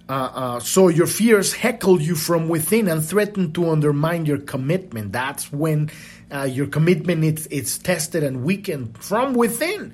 Uh, 0.09 0.31
uh, 0.33 0.59
so 0.59 0.87
your 0.87 1.07
fears 1.07 1.53
heckle 1.53 2.01
you 2.01 2.15
from 2.15 2.47
within 2.47 2.87
and 2.87 3.03
threaten 3.03 3.51
to 3.51 3.69
undermine 3.69 4.25
your 4.25 4.37
commitment. 4.37 5.11
That's 5.11 5.51
when 5.51 5.91
uh, 6.31 6.43
your 6.43 6.67
commitment 6.67 7.25
it's, 7.25 7.45
it's 7.47 7.77
tested 7.77 8.23
and 8.23 8.43
weakened 8.43 8.97
from 8.97 9.33
within 9.33 9.93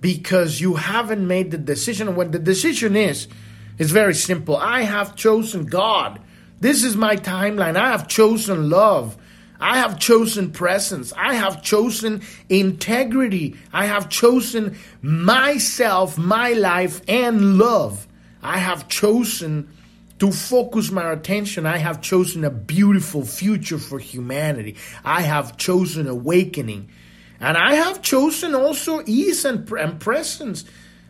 because 0.00 0.60
you 0.60 0.74
haven't 0.74 1.26
made 1.26 1.50
the 1.50 1.58
decision. 1.58 2.14
What 2.14 2.32
the 2.32 2.38
decision 2.38 2.96
is, 2.96 3.28
it's 3.78 3.90
very 3.90 4.14
simple. 4.14 4.56
I 4.56 4.82
have 4.82 5.16
chosen 5.16 5.66
God. 5.66 6.20
This 6.60 6.84
is 6.84 6.96
my 6.96 7.16
timeline. 7.16 7.76
I 7.76 7.90
have 7.90 8.08
chosen 8.08 8.70
love. 8.70 9.16
I 9.60 9.78
have 9.78 9.98
chosen 9.98 10.52
presence. 10.52 11.12
I 11.16 11.34
have 11.34 11.62
chosen 11.62 12.22
integrity. 12.48 13.56
I 13.72 13.86
have 13.86 14.08
chosen 14.08 14.78
myself, 15.02 16.16
my 16.16 16.52
life, 16.52 17.00
and 17.08 17.58
love. 17.58 18.06
I 18.42 18.58
have 18.58 18.88
chosen 18.88 19.68
to 20.20 20.32
focus 20.32 20.90
my 20.90 21.12
attention. 21.12 21.66
I 21.66 21.78
have 21.78 22.00
chosen 22.00 22.44
a 22.44 22.50
beautiful 22.50 23.24
future 23.24 23.78
for 23.78 23.98
humanity. 23.98 24.76
I 25.04 25.22
have 25.22 25.56
chosen 25.56 26.06
awakening. 26.06 26.88
And 27.40 27.56
I 27.56 27.74
have 27.74 28.02
chosen 28.02 28.54
also 28.54 29.02
ease 29.06 29.44
and, 29.44 29.70
and 29.72 30.00
presence. 30.00 30.64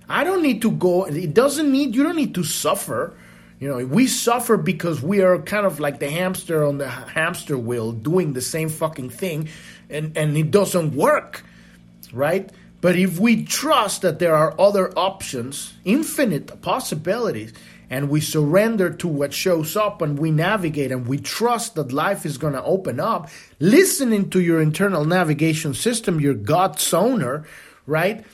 I 0.09 0.25
don't 0.25 0.43
need 0.43 0.63
to 0.63 0.71
go, 0.71 1.05
it 1.05 1.35
doesn't 1.35 1.71
need, 1.71 1.95
you 1.95 2.03
don't 2.03 2.17
need 2.17 2.35
to 2.35 2.45
suffer. 2.45 3.15
You 3.61 3.69
know, 3.69 3.85
we 3.85 4.07
suffer 4.07 4.57
because 4.57 5.03
we 5.03 5.21
are 5.23 5.39
kind 5.41 5.67
of 5.67 5.81
like 5.81 5.99
the 5.99 6.11
hamster 6.11 6.65
on 6.65 6.79
the 6.79 6.89
hamster 6.89 7.59
wheel 7.59 7.93
doing 7.93 8.33
the 8.33 8.41
same 8.41 8.69
fucking 8.69 9.11
thing 9.11 9.49
and, 9.91 10.17
and 10.17 10.37
it 10.37 10.51
doesn't 10.51 10.95
work, 10.95 11.45
right? 12.13 12.51
But 12.81 12.97
if 12.97 13.19
we 13.19 13.45
trust 13.45 14.03
that 14.03 14.19
there 14.19 14.35
are 14.35 14.55
other 14.61 14.97
options, 14.97 15.75
infinite 15.85 16.63
possibilities, 16.63 17.53
and 17.91 18.11
we 18.11 18.21
surrender 18.21 18.91
to 18.91 19.09
what 19.09 19.33
shows 19.33 19.77
up 19.77 20.03
and 20.03 20.19
we 20.19 20.31
navigate 20.31 20.93
and 20.93 21.07
we 21.07 21.19
trust 21.19 21.75
that 21.75 21.93
life 21.93 22.27
is 22.27 22.39
going 22.39 22.53
to 22.53 22.63
open 22.63 23.01
up, 23.01 23.29
listening 23.59 24.31
to 24.31 24.41
your 24.41 24.61
internal 24.61 25.05
navigation 25.05 25.75
system, 25.75 26.21
your 26.21 26.35
God 26.35 26.79
sonar, 26.79 27.45
right? 27.87 28.25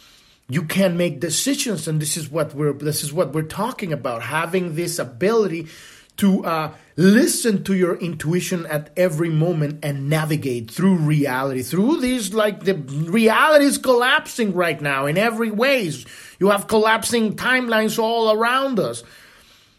You 0.48 0.64
can 0.64 0.96
make 0.96 1.20
decisions, 1.20 1.88
and 1.88 2.00
this 2.00 2.16
is 2.16 2.30
what 2.30 2.54
we're 2.54 2.74
this 2.74 3.02
is 3.02 3.12
what 3.12 3.32
we're 3.32 3.42
talking 3.42 3.94
about. 3.94 4.22
Having 4.22 4.74
this 4.74 4.98
ability 4.98 5.68
to 6.16 6.44
uh, 6.44 6.74
listen 6.96 7.64
to 7.64 7.74
your 7.74 7.96
intuition 7.96 8.66
at 8.66 8.90
every 8.96 9.30
moment 9.30 9.84
and 9.84 10.08
navigate 10.08 10.70
through 10.70 10.96
reality 10.96 11.62
through 11.62 12.00
these 12.00 12.32
like 12.32 12.62
the 12.62 12.74
reality 12.74 13.64
is 13.64 13.78
collapsing 13.78 14.54
right 14.54 14.80
now 14.80 15.06
in 15.06 15.18
every 15.18 15.50
ways 15.50 16.06
you 16.38 16.50
have 16.50 16.68
collapsing 16.68 17.34
timelines 17.34 17.98
all 17.98 18.30
around 18.30 18.78
us 18.78 19.02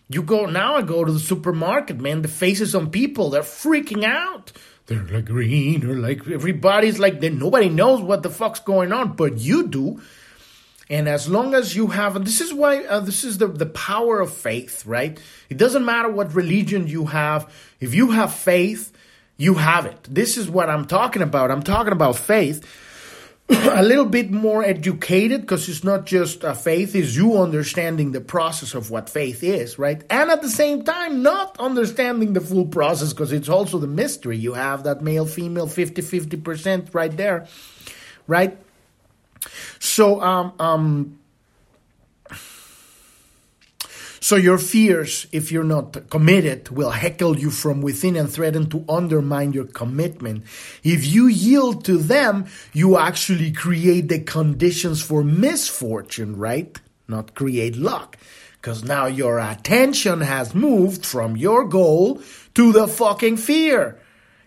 you 0.09 0.21
go 0.21 0.45
now 0.45 0.75
i 0.75 0.81
go 0.81 1.03
to 1.03 1.11
the 1.11 1.19
supermarket 1.19 1.99
man 1.99 2.21
the 2.21 2.27
faces 2.27 2.75
on 2.75 2.89
people 2.89 3.29
they're 3.29 3.41
freaking 3.41 4.03
out 4.03 4.51
they're 4.87 5.03
like 5.03 5.25
green 5.25 5.83
or 5.83 5.95
like 5.95 6.27
everybody's 6.27 6.99
like 6.99 7.19
Then 7.19 7.39
nobody 7.39 7.69
knows 7.69 8.01
what 8.01 8.23
the 8.23 8.29
fuck's 8.29 8.59
going 8.59 8.93
on 8.93 9.13
but 9.13 9.37
you 9.39 9.67
do 9.67 10.01
and 10.89 11.09
as 11.09 11.27
long 11.27 11.55
as 11.55 11.75
you 11.75 11.87
have, 11.87 12.23
this 12.23 12.41
is 12.41 12.53
why 12.53 12.83
uh, 12.83 12.99
this 12.99 13.23
is 13.23 13.39
the, 13.39 13.47
the 13.47 13.65
power 13.65 14.19
of 14.19 14.31
faith, 14.31 14.85
right? 14.85 15.19
It 15.49 15.57
doesn't 15.57 15.83
matter 15.83 16.09
what 16.09 16.35
religion 16.35 16.87
you 16.87 17.07
have. 17.07 17.51
If 17.79 17.95
you 17.95 18.11
have 18.11 18.33
faith, 18.33 18.93
you 19.37 19.55
have 19.55 19.85
it. 19.87 20.07
This 20.09 20.37
is 20.37 20.47
what 20.47 20.69
I'm 20.69 20.85
talking 20.85 21.23
about. 21.23 21.49
I'm 21.49 21.63
talking 21.63 21.91
about 21.91 22.17
faith. 22.17 22.63
a 23.49 23.83
little 23.83 24.05
bit 24.05 24.31
more 24.31 24.63
educated 24.63 25.41
because 25.41 25.69
it's 25.69 25.83
not 25.83 26.05
just 26.05 26.43
a 26.43 26.55
faith, 26.55 26.95
is 26.95 27.15
you 27.15 27.39
understanding 27.39 28.11
the 28.11 28.21
process 28.21 28.73
of 28.73 28.89
what 28.89 29.07
faith 29.07 29.43
is, 29.43 29.77
right? 29.77 30.03
And 30.09 30.31
at 30.31 30.41
the 30.41 30.49
same 30.49 30.83
time, 30.83 31.21
not 31.21 31.55
understanding 31.59 32.33
the 32.33 32.41
full 32.41 32.65
process 32.65 33.13
because 33.13 33.31
it's 33.31 33.49
also 33.49 33.77
the 33.77 33.87
mystery. 33.87 34.37
You 34.37 34.53
have 34.53 34.83
that 34.85 35.03
male 35.03 35.27
female 35.27 35.67
50 35.67 36.01
50% 36.01 36.93
right 36.93 37.15
there, 37.15 37.47
right? 38.25 38.57
So, 39.79 40.21
um, 40.21 40.53
um, 40.59 41.19
so 44.25 44.37
your 44.37 44.57
fears, 44.57 45.27
if 45.31 45.51
you're 45.51 45.63
not 45.63 46.09
committed, 46.09 46.69
will 46.69 46.89
heckle 46.89 47.37
you 47.37 47.51
from 47.51 47.83
within 47.83 48.15
and 48.15 48.27
threaten 48.27 48.67
to 48.71 48.83
undermine 48.89 49.53
your 49.53 49.65
commitment. 49.65 50.45
If 50.83 51.05
you 51.05 51.27
yield 51.27 51.85
to 51.85 51.99
them, 51.99 52.47
you 52.73 52.97
actually 52.97 53.51
create 53.51 54.07
the 54.07 54.21
conditions 54.21 54.99
for 54.99 55.23
misfortune, 55.23 56.37
right? 56.37 56.75
Not 57.07 57.35
create 57.35 57.75
luck. 57.75 58.17
Because 58.53 58.83
now 58.83 59.05
your 59.05 59.37
attention 59.37 60.21
has 60.21 60.55
moved 60.55 61.05
from 61.05 61.37
your 61.37 61.63
goal 61.65 62.19
to 62.55 62.71
the 62.71 62.87
fucking 62.87 63.37
fear. 63.37 64.01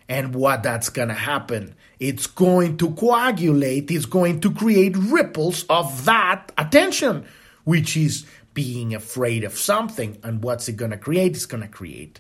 And 0.08 0.34
what 0.34 0.64
that's 0.64 0.88
gonna 0.88 1.14
happen 1.14 1.76
it's 2.00 2.26
going 2.26 2.78
to 2.78 2.90
coagulate, 2.94 3.92
it's 3.92 4.06
going 4.06 4.40
to 4.40 4.50
create 4.52 4.96
ripples 4.96 5.64
of 5.70 6.04
that 6.04 6.50
attention, 6.58 7.26
which 7.62 7.96
is 7.96 8.26
being 8.58 8.92
afraid 8.92 9.44
of 9.44 9.56
something. 9.56 10.18
And 10.24 10.42
what's 10.42 10.68
it 10.68 10.72
going 10.72 10.90
to 10.90 10.96
create? 10.96 11.36
It's 11.36 11.46
going 11.46 11.62
to 11.62 11.68
create 11.68 12.18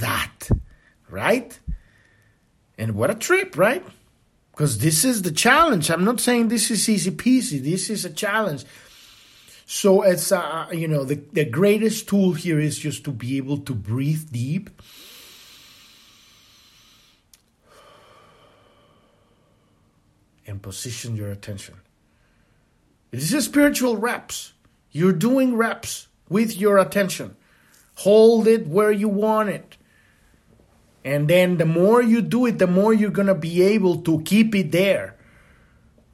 that, 0.00 0.48
right? 1.08 1.56
And 2.76 2.96
what 2.96 3.08
a 3.08 3.14
trip, 3.14 3.56
right? 3.56 3.86
Because 4.50 4.78
this 4.78 5.04
is 5.04 5.22
the 5.22 5.30
challenge. 5.30 5.92
I'm 5.92 6.02
not 6.02 6.18
saying 6.18 6.48
this 6.48 6.72
is 6.72 6.88
easy 6.88 7.12
peasy, 7.12 7.62
this 7.62 7.88
is 7.88 8.04
a 8.04 8.10
challenge. 8.10 8.64
So 9.64 10.02
it's, 10.02 10.32
uh, 10.32 10.66
you 10.72 10.88
know, 10.88 11.04
the, 11.04 11.22
the 11.32 11.44
greatest 11.44 12.08
tool 12.08 12.32
here 12.32 12.58
is 12.58 12.76
just 12.76 13.04
to 13.04 13.12
be 13.12 13.36
able 13.36 13.58
to 13.58 13.74
breathe 13.76 14.32
deep 14.32 14.70
and 20.48 20.60
position 20.60 21.14
your 21.14 21.30
attention. 21.30 21.76
This 23.12 23.32
is 23.32 23.44
spiritual 23.44 23.96
reps. 23.96 24.53
You're 24.94 25.12
doing 25.12 25.56
reps 25.56 26.06
with 26.28 26.56
your 26.56 26.78
attention. 26.78 27.36
Hold 27.96 28.46
it 28.46 28.68
where 28.68 28.92
you 28.92 29.08
want 29.08 29.48
it. 29.48 29.76
And 31.04 31.28
then 31.28 31.58
the 31.58 31.66
more 31.66 32.00
you 32.00 32.22
do 32.22 32.46
it, 32.46 32.58
the 32.58 32.68
more 32.68 32.94
you're 32.94 33.10
going 33.10 33.26
to 33.26 33.34
be 33.34 33.60
able 33.60 34.02
to 34.02 34.22
keep 34.22 34.54
it 34.54 34.70
there. 34.70 35.16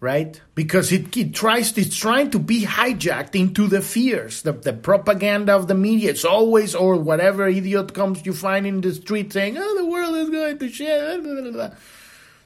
Right? 0.00 0.40
Because 0.54 0.92
it, 0.92 1.14
it 1.14 1.34
tries 1.34 1.76
it's 1.76 1.94
trying 1.94 2.30
to 2.30 2.38
be 2.38 2.64
hijacked 2.64 3.38
into 3.38 3.66
the 3.66 3.82
fears, 3.82 4.40
the, 4.40 4.52
the 4.52 4.72
propaganda 4.72 5.54
of 5.54 5.68
the 5.68 5.74
media. 5.74 6.08
It's 6.08 6.24
always 6.24 6.74
or 6.74 6.96
whatever 6.96 7.46
idiot 7.46 7.92
comes 7.92 8.24
you 8.24 8.32
find 8.32 8.66
in 8.66 8.80
the 8.80 8.94
street 8.94 9.30
saying, 9.30 9.58
Oh, 9.58 9.76
the 9.76 9.84
world 9.84 10.16
is 10.16 10.30
going 10.30 10.58
to 10.58 10.68
shit. 10.70 11.72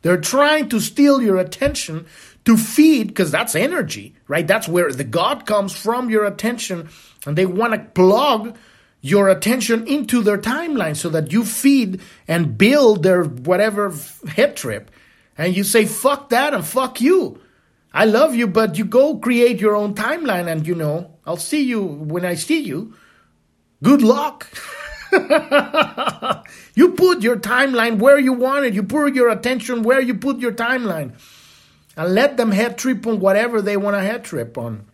They're 0.03 0.21
trying 0.21 0.69
to 0.71 0.81
steal 0.81 1.23
your 1.23 1.39
attention 1.39 2.07
to 2.45 2.57
feed, 2.57 3.09
because 3.09 3.31
that's 3.31 3.55
energy, 3.55 4.15
right? 4.29 4.47
That's 4.47 4.69
where 4.69 4.93
the 4.93 5.05
God 5.05 5.47
comes 5.47 5.75
from 5.75 6.11
your 6.11 6.25
attention, 6.25 6.89
and 7.27 7.37
they 7.37 7.47
want 7.47 7.73
to 7.73 7.81
plug 7.81 8.57
your 9.01 9.29
attention 9.29 9.87
into 9.87 10.23
their 10.23 10.39
timeline 10.39 10.97
so 10.97 11.11
that 11.11 11.31
you 11.31 11.45
feed 11.45 12.01
and 12.27 12.57
build 12.57 13.03
their 13.03 13.23
whatever 13.23 13.95
head 14.29 14.57
trip. 14.57 14.91
And 15.37 15.55
you 15.55 15.63
say, 15.63 15.85
fuck 15.85 16.31
that 16.31 16.55
and 16.55 16.65
fuck 16.65 17.03
you. 17.03 17.39
I 17.93 18.07
love 18.07 18.35
you, 18.35 18.47
but 18.47 18.79
you 18.79 18.85
go 18.87 19.19
create 19.19 19.61
your 19.61 19.77
own 19.77 19.95
timeline 19.95 20.51
and 20.51 20.67
you 20.67 20.75
know, 20.75 21.11
I'll 21.27 21.37
see 21.37 21.63
you 21.63 21.83
when 21.83 22.25
I 22.25 22.35
see 22.35 22.61
you. 22.61 22.95
Good 23.83 24.01
luck. 24.01 24.49
you 25.13 26.93
put 26.93 27.23
your 27.23 27.37
timeline 27.37 27.99
where 27.99 28.19
you 28.19 28.33
want 28.33 28.65
it. 28.65 28.73
You 28.75 28.83
put 28.83 29.15
your 29.15 29.29
attention 29.29 29.83
where 29.83 30.01
you 30.01 30.15
put 30.15 30.39
your 30.39 30.53
timeline. 30.53 31.13
And 31.97 32.15
let 32.15 32.37
them 32.37 32.51
head 32.51 32.79
trip 32.79 33.07
on 33.07 33.21
whatever 33.21 33.63
they 33.63 33.77
want 33.77 33.97
to 33.97 34.03
head 34.03 34.25
trip 34.25 34.59
on. 34.59 34.87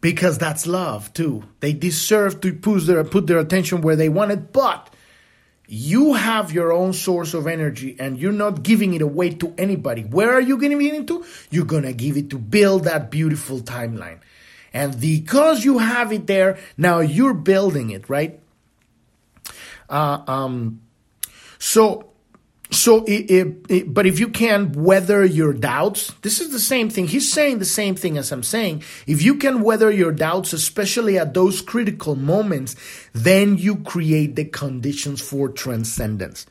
Because 0.00 0.38
that's 0.38 0.66
love 0.66 1.12
too. 1.12 1.44
They 1.60 1.72
deserve 1.72 2.40
to 2.40 2.52
put 2.52 2.86
their, 2.86 3.04
put 3.04 3.26
their 3.28 3.38
attention 3.38 3.82
where 3.82 3.94
they 3.94 4.08
want 4.08 4.32
it, 4.32 4.52
but 4.52 4.92
you 5.68 6.14
have 6.14 6.52
your 6.52 6.72
own 6.72 6.92
source 6.92 7.34
of 7.34 7.46
energy 7.46 7.96
and 7.98 8.18
you're 8.18 8.32
not 8.32 8.62
giving 8.62 8.94
it 8.94 9.00
away 9.00 9.30
to 9.30 9.54
anybody. 9.56 10.02
Where 10.02 10.32
are 10.34 10.40
you 10.40 10.58
giving 10.58 10.82
it 10.82 11.06
to? 11.06 11.24
You're 11.50 11.64
going 11.64 11.84
to 11.84 11.92
give 11.92 12.16
it 12.16 12.30
to 12.30 12.38
build 12.38 12.84
that 12.84 13.10
beautiful 13.10 13.60
timeline. 13.60 14.18
And 14.74 15.00
because 15.00 15.64
you 15.64 15.78
have 15.78 16.12
it 16.12 16.26
there, 16.26 16.58
now 16.76 17.00
you're 17.00 17.34
building 17.34 17.90
it, 17.90 18.08
right? 18.08 18.40
Uh, 19.88 20.22
um, 20.26 20.80
so, 21.58 22.11
so 22.72 23.04
it, 23.04 23.30
it, 23.30 23.56
it, 23.68 23.94
but 23.94 24.06
if 24.06 24.18
you 24.18 24.28
can 24.28 24.72
weather 24.72 25.24
your 25.24 25.52
doubts 25.52 26.12
this 26.22 26.40
is 26.40 26.50
the 26.50 26.58
same 26.58 26.88
thing. 26.90 27.06
He's 27.06 27.30
saying 27.30 27.58
the 27.58 27.64
same 27.64 27.94
thing 27.94 28.16
as 28.18 28.32
i'm 28.32 28.42
saying. 28.42 28.82
If 29.06 29.22
you 29.22 29.36
can 29.36 29.62
weather 29.62 29.90
your 29.90 30.12
doubts 30.12 30.52
especially 30.52 31.18
at 31.18 31.34
those 31.34 31.60
critical 31.60 32.16
moments 32.16 32.76
then 33.12 33.58
you 33.58 33.76
create 33.76 34.36
the 34.36 34.44
conditions 34.44 35.20
for 35.20 35.48
transcendence. 35.48 36.46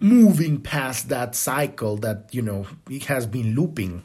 Moving 0.00 0.60
past 0.60 1.08
that 1.08 1.34
cycle 1.34 1.96
that 1.98 2.28
you 2.32 2.42
know 2.42 2.66
it 2.88 3.04
has 3.06 3.26
been 3.26 3.54
looping. 3.54 4.04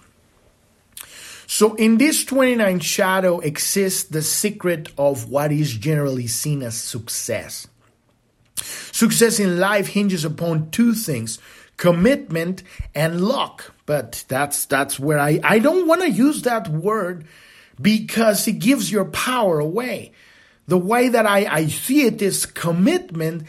So 1.47 1.75
in 1.75 1.99
this 1.99 2.25
29 2.25 2.79
shadow 2.79 3.39
exists 3.39 4.05
the 4.05 4.23
secret 4.23 4.89
of 4.97 5.29
what 5.29 5.51
is 5.51 5.77
generally 5.77 6.27
seen 6.27 6.63
as 6.63 6.75
success 6.75 7.67
Success 8.95 9.41
in 9.41 9.59
life 9.59 9.87
hinges 9.87 10.23
upon 10.23 10.71
two 10.71 10.93
things 10.93 11.37
commitment 11.75 12.63
and 12.95 13.19
luck. 13.19 13.73
But 13.85 14.23
that's 14.29 14.63
that's 14.63 14.97
where 14.97 15.19
I, 15.19 15.41
I 15.43 15.59
don't 15.59 15.85
want 15.85 15.99
to 16.03 16.09
use 16.09 16.43
that 16.43 16.69
word 16.69 17.25
because 17.81 18.47
it 18.47 18.59
gives 18.59 18.89
your 18.89 19.03
power 19.03 19.59
away. 19.59 20.13
The 20.67 20.77
way 20.77 21.09
that 21.09 21.25
I, 21.25 21.45
I 21.45 21.67
see 21.67 22.05
it 22.05 22.21
is 22.21 22.45
commitment 22.45 23.43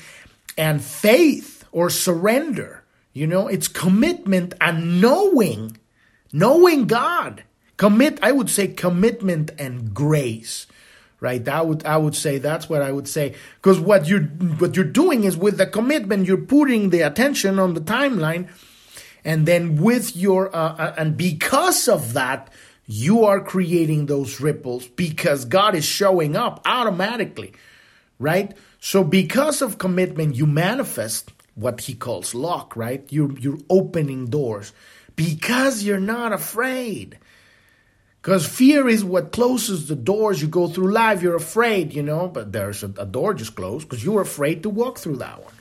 and 0.58 0.82
faith 0.82 1.64
or 1.70 1.90
surrender. 1.90 2.82
You 3.12 3.28
know, 3.28 3.46
it's 3.46 3.68
commitment 3.68 4.52
and 4.60 5.00
knowing, 5.00 5.76
knowing 6.32 6.88
God. 6.88 7.44
Commit, 7.76 8.18
I 8.20 8.32
would 8.32 8.50
say 8.50 8.66
commitment 8.66 9.52
and 9.60 9.94
grace 9.94 10.66
right? 11.20 11.46
I 11.48 11.62
would 11.62 11.84
i 11.84 11.96
would 11.96 12.14
say 12.14 12.38
that's 12.38 12.68
what 12.68 12.82
i 12.82 12.92
would 12.92 13.08
say. 13.08 13.34
Because 13.56 13.80
what 13.80 14.06
you're 14.08 14.22
what 14.22 14.76
you're 14.76 14.84
doing 14.84 15.24
is 15.24 15.36
with 15.36 15.58
the 15.58 15.66
commitment 15.66 16.26
you're 16.26 16.36
putting 16.36 16.90
the 16.90 17.02
attention 17.02 17.58
on 17.58 17.74
the 17.74 17.80
timeline 17.80 18.48
and 19.24 19.46
then 19.46 19.76
with 19.76 20.16
your 20.16 20.54
uh, 20.54 20.74
uh, 20.76 20.94
and 20.98 21.16
because 21.16 21.88
of 21.88 22.12
that 22.12 22.52
you 22.86 23.24
are 23.24 23.40
creating 23.40 24.06
those 24.06 24.40
ripples 24.40 24.86
because 24.88 25.44
god 25.44 25.74
is 25.74 25.84
showing 25.84 26.36
up 26.36 26.60
automatically 26.64 27.52
right? 28.18 28.56
So 28.80 29.04
because 29.04 29.62
of 29.62 29.78
commitment 29.78 30.36
you 30.36 30.46
manifest 30.46 31.32
what 31.54 31.82
he 31.82 31.94
calls 31.94 32.34
luck 32.34 32.76
right? 32.76 33.04
You're 33.10 33.36
you're 33.38 33.58
opening 33.68 34.26
doors. 34.26 34.72
Because 35.16 35.82
you're 35.82 35.98
not 35.98 36.32
afraid 36.34 37.18
because 38.26 38.44
fear 38.44 38.88
is 38.88 39.04
what 39.04 39.30
closes 39.30 39.86
the 39.86 39.94
doors. 39.94 40.42
You 40.42 40.48
go 40.48 40.66
through 40.66 40.90
life, 40.90 41.22
you're 41.22 41.36
afraid, 41.36 41.94
you 41.94 42.02
know, 42.02 42.26
but 42.26 42.50
there's 42.50 42.82
a, 42.82 42.92
a 42.98 43.06
door 43.06 43.34
just 43.34 43.54
closed 43.54 43.88
because 43.88 44.02
you 44.02 44.10
were 44.10 44.22
afraid 44.22 44.64
to 44.64 44.68
walk 44.68 44.98
through 44.98 45.18
that 45.18 45.44
one. 45.44 45.54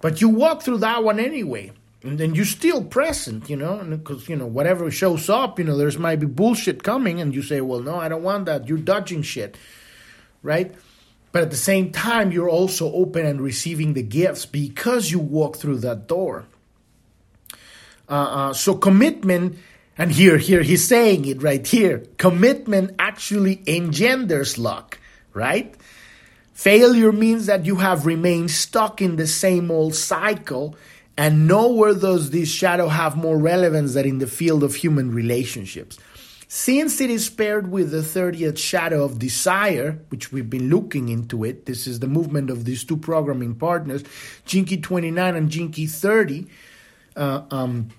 But 0.00 0.20
you 0.20 0.28
walk 0.28 0.62
through 0.62 0.78
that 0.78 1.02
one 1.02 1.18
anyway. 1.18 1.72
And 2.04 2.16
then 2.16 2.36
you're 2.36 2.44
still 2.44 2.84
present, 2.84 3.50
you 3.50 3.56
know, 3.56 3.82
because, 3.82 4.28
you 4.28 4.36
know, 4.36 4.46
whatever 4.46 4.88
shows 4.92 5.28
up, 5.28 5.58
you 5.58 5.64
know, 5.64 5.76
there's 5.76 5.98
might 5.98 6.20
be 6.20 6.26
bullshit 6.26 6.84
coming, 6.84 7.20
and 7.20 7.34
you 7.34 7.42
say, 7.42 7.60
well, 7.60 7.80
no, 7.80 7.96
I 7.96 8.08
don't 8.08 8.22
want 8.22 8.46
that. 8.46 8.68
You're 8.68 8.78
dodging 8.78 9.22
shit, 9.22 9.58
right? 10.44 10.72
But 11.32 11.42
at 11.42 11.50
the 11.50 11.56
same 11.56 11.90
time, 11.90 12.30
you're 12.30 12.48
also 12.48 12.92
open 12.92 13.26
and 13.26 13.40
receiving 13.40 13.94
the 13.94 14.04
gifts 14.04 14.46
because 14.46 15.10
you 15.10 15.18
walk 15.18 15.56
through 15.56 15.78
that 15.78 16.06
door. 16.06 16.46
Uh, 18.08 18.12
uh, 18.12 18.52
so 18.52 18.76
commitment 18.76 19.58
and 20.00 20.10
here, 20.10 20.38
here, 20.38 20.62
he's 20.62 20.88
saying 20.88 21.26
it 21.26 21.42
right 21.42 21.66
here. 21.66 22.06
Commitment 22.16 22.94
actually 22.98 23.62
engenders 23.66 24.56
luck, 24.56 24.98
right? 25.34 25.74
Failure 26.54 27.12
means 27.12 27.44
that 27.44 27.66
you 27.66 27.76
have 27.76 28.06
remained 28.06 28.50
stuck 28.50 29.02
in 29.02 29.16
the 29.16 29.26
same 29.26 29.70
old 29.70 29.94
cycle, 29.94 30.74
and 31.18 31.46
nowhere 31.46 31.92
does 31.92 32.30
this 32.30 32.48
shadow 32.48 32.88
have 32.88 33.14
more 33.14 33.36
relevance 33.36 33.92
than 33.92 34.06
in 34.06 34.20
the 34.20 34.26
field 34.26 34.62
of 34.62 34.74
human 34.74 35.12
relationships. 35.12 35.98
Since 36.48 37.02
it 37.02 37.10
is 37.10 37.28
paired 37.28 37.70
with 37.70 37.90
the 37.90 37.98
30th 37.98 38.56
shadow 38.56 39.04
of 39.04 39.18
desire, 39.18 39.98
which 40.08 40.32
we've 40.32 40.48
been 40.48 40.70
looking 40.70 41.10
into 41.10 41.44
it, 41.44 41.66
this 41.66 41.86
is 41.86 42.00
the 42.00 42.08
movement 42.08 42.48
of 42.48 42.64
these 42.64 42.84
two 42.84 42.96
programming 42.96 43.54
partners, 43.54 44.02
Gene 44.46 44.64
Key 44.64 44.78
29 44.78 45.36
and 45.36 45.50
Gene 45.50 45.70
Key 45.70 45.86
30. 45.86 46.46
Uh, 47.16 47.42
um, 47.50 47.90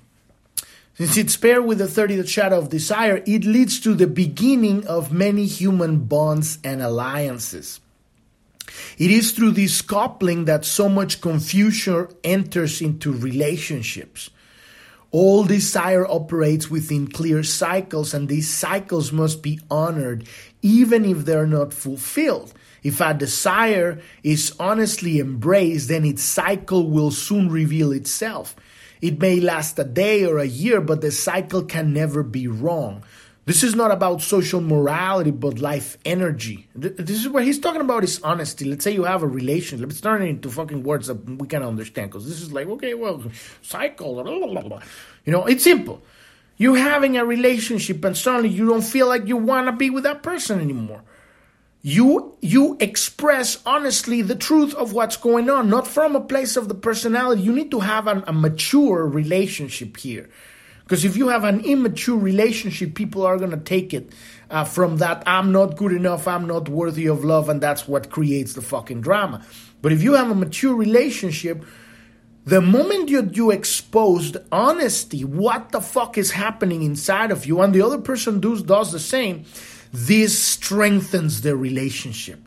since 1.01 1.17
it's 1.17 1.37
paired 1.37 1.65
with 1.65 1.79
the 1.79 1.85
30th 1.85 2.27
shadow 2.27 2.59
of 2.59 2.69
desire, 2.69 3.23
it 3.25 3.43
leads 3.43 3.79
to 3.79 3.95
the 3.95 4.07
beginning 4.07 4.85
of 4.85 5.11
many 5.11 5.45
human 5.45 5.99
bonds 5.99 6.59
and 6.63 6.81
alliances. 6.81 7.79
It 8.97 9.09
is 9.09 9.31
through 9.31 9.51
this 9.51 9.81
coupling 9.81 10.45
that 10.45 10.63
so 10.63 10.87
much 10.87 11.19
confusion 11.19 12.07
enters 12.23 12.81
into 12.81 13.11
relationships. 13.11 14.29
All 15.11 15.43
desire 15.43 16.05
operates 16.05 16.69
within 16.69 17.07
clear 17.07 17.43
cycles, 17.43 18.13
and 18.13 18.29
these 18.29 18.49
cycles 18.49 19.11
must 19.11 19.41
be 19.41 19.59
honored 19.69 20.27
even 20.61 21.03
if 21.03 21.25
they're 21.25 21.47
not 21.47 21.73
fulfilled. 21.73 22.53
If 22.83 23.01
a 23.01 23.13
desire 23.13 23.99
is 24.23 24.53
honestly 24.59 25.19
embraced, 25.19 25.89
then 25.89 26.05
its 26.05 26.23
cycle 26.23 26.89
will 26.89 27.11
soon 27.11 27.49
reveal 27.49 27.91
itself. 27.91 28.55
It 29.01 29.19
may 29.19 29.39
last 29.39 29.79
a 29.79 29.83
day 29.83 30.25
or 30.25 30.37
a 30.37 30.45
year, 30.45 30.79
but 30.79 31.01
the 31.01 31.11
cycle 31.11 31.63
can 31.63 31.91
never 31.91 32.21
be 32.21 32.47
wrong. 32.47 33.03
This 33.45 33.63
is 33.63 33.75
not 33.75 33.89
about 33.89 34.21
social 34.21 34.61
morality, 34.61 35.31
but 35.31 35.57
life 35.57 35.97
energy. 36.05 36.67
This 36.75 37.19
is 37.19 37.27
what 37.27 37.43
he's 37.43 37.57
talking 37.57 37.81
about 37.81 38.03
is 38.03 38.21
honesty. 38.21 38.65
Let's 38.65 38.83
say 38.83 38.91
you 38.91 39.03
have 39.03 39.23
a 39.23 39.27
relationship. 39.27 39.87
Let's 39.87 39.99
turn 39.99 40.21
it 40.21 40.29
into 40.29 40.51
fucking 40.51 40.83
words 40.83 41.07
that 41.07 41.15
we 41.27 41.47
can 41.47 41.63
understand. 41.63 42.11
Because 42.11 42.27
this 42.27 42.41
is 42.41 42.53
like, 42.53 42.67
okay, 42.67 42.93
well, 42.93 43.23
cycle, 43.63 44.23
blah, 44.23 44.47
blah, 44.47 44.61
blah. 44.61 44.81
you 45.25 45.31
know, 45.31 45.47
it's 45.47 45.63
simple. 45.63 46.03
You're 46.57 46.77
having 46.77 47.17
a 47.17 47.25
relationship 47.25 48.05
and 48.05 48.15
suddenly 48.15 48.49
you 48.49 48.67
don't 48.67 48.83
feel 48.83 49.07
like 49.07 49.25
you 49.27 49.37
want 49.37 49.65
to 49.65 49.71
be 49.71 49.89
with 49.89 50.03
that 50.03 50.21
person 50.21 50.61
anymore 50.61 51.01
you 51.81 52.37
you 52.41 52.77
express 52.79 53.61
honestly 53.65 54.21
the 54.21 54.35
truth 54.35 54.73
of 54.75 54.93
what's 54.93 55.17
going 55.17 55.49
on 55.49 55.69
not 55.69 55.87
from 55.87 56.15
a 56.15 56.21
place 56.21 56.55
of 56.55 56.67
the 56.67 56.75
personality. 56.75 57.41
You 57.41 57.53
need 57.53 57.71
to 57.71 57.79
have 57.79 58.07
an, 58.07 58.23
a 58.27 58.33
mature 58.33 59.07
relationship 59.07 59.97
here. 59.97 60.29
Because 60.83 61.05
if 61.05 61.15
you 61.17 61.29
have 61.29 61.43
an 61.43 61.61
immature 61.61 62.17
relationship 62.17 62.93
people 62.93 63.25
are 63.25 63.37
going 63.37 63.51
to 63.51 63.57
take 63.57 63.93
it 63.93 64.11
uh, 64.49 64.63
from 64.63 64.97
that 64.97 65.23
i'm 65.25 65.51
not 65.51 65.77
good 65.77 65.93
enough 65.93 66.27
i'm 66.27 66.45
not 66.45 66.67
worthy 66.67 67.07
of 67.07 67.23
love 67.23 67.47
and 67.47 67.61
that's 67.61 67.87
what 67.87 68.11
creates 68.11 68.53
the 68.53 68.61
fucking 68.61 69.01
drama. 69.01 69.43
But 69.81 69.91
if 69.91 70.03
you 70.03 70.13
have 70.13 70.29
a 70.29 70.35
mature 70.35 70.75
relationship 70.75 71.65
the 72.43 72.61
moment 72.61 73.09
you, 73.09 73.27
you 73.33 73.51
exposed 73.51 74.37
honesty 74.51 75.23
what 75.23 75.71
the 75.71 75.81
fuck 75.81 76.17
is 76.17 76.31
happening 76.31 76.83
inside 76.83 77.31
of 77.31 77.47
you 77.47 77.61
and 77.61 77.73
the 77.73 77.81
other 77.81 77.99
person 77.99 78.39
does, 78.39 78.61
does 78.61 78.91
the 78.91 78.99
same 78.99 79.45
this 79.91 80.37
strengthens 80.37 81.41
the 81.41 81.55
relationship. 81.55 82.39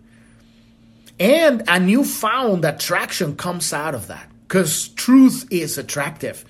And 1.19 1.63
a 1.69 1.79
newfound 1.79 2.65
attraction 2.65 3.37
comes 3.37 3.73
out 3.73 3.95
of 3.95 4.09
that 4.09 4.29
because 4.49 4.89
truth 4.89 5.47
is 5.51 5.79
attractive. 5.79 6.45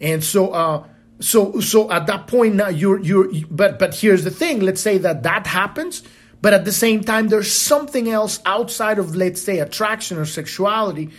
And 0.00 0.22
so, 0.22 0.50
uh, 0.52 0.86
so, 1.20 1.60
so 1.60 1.90
at 1.90 2.06
that 2.06 2.26
point 2.26 2.54
now 2.54 2.68
you're, 2.68 3.00
you're, 3.00 3.28
but, 3.50 3.78
but 3.78 3.94
here's 3.94 4.24
the 4.24 4.30
thing. 4.30 4.60
Let's 4.60 4.80
say 4.80 4.98
that 4.98 5.22
that 5.22 5.46
happens, 5.46 6.02
but 6.40 6.52
at 6.52 6.64
the 6.64 6.72
same 6.72 7.02
time, 7.02 7.28
there's 7.28 7.52
something 7.52 8.08
else 8.08 8.40
outside 8.46 8.98
of, 8.98 9.16
let's 9.16 9.40
say, 9.40 9.58
attraction 9.58 10.18
or 10.18 10.24
sexuality 10.24 11.10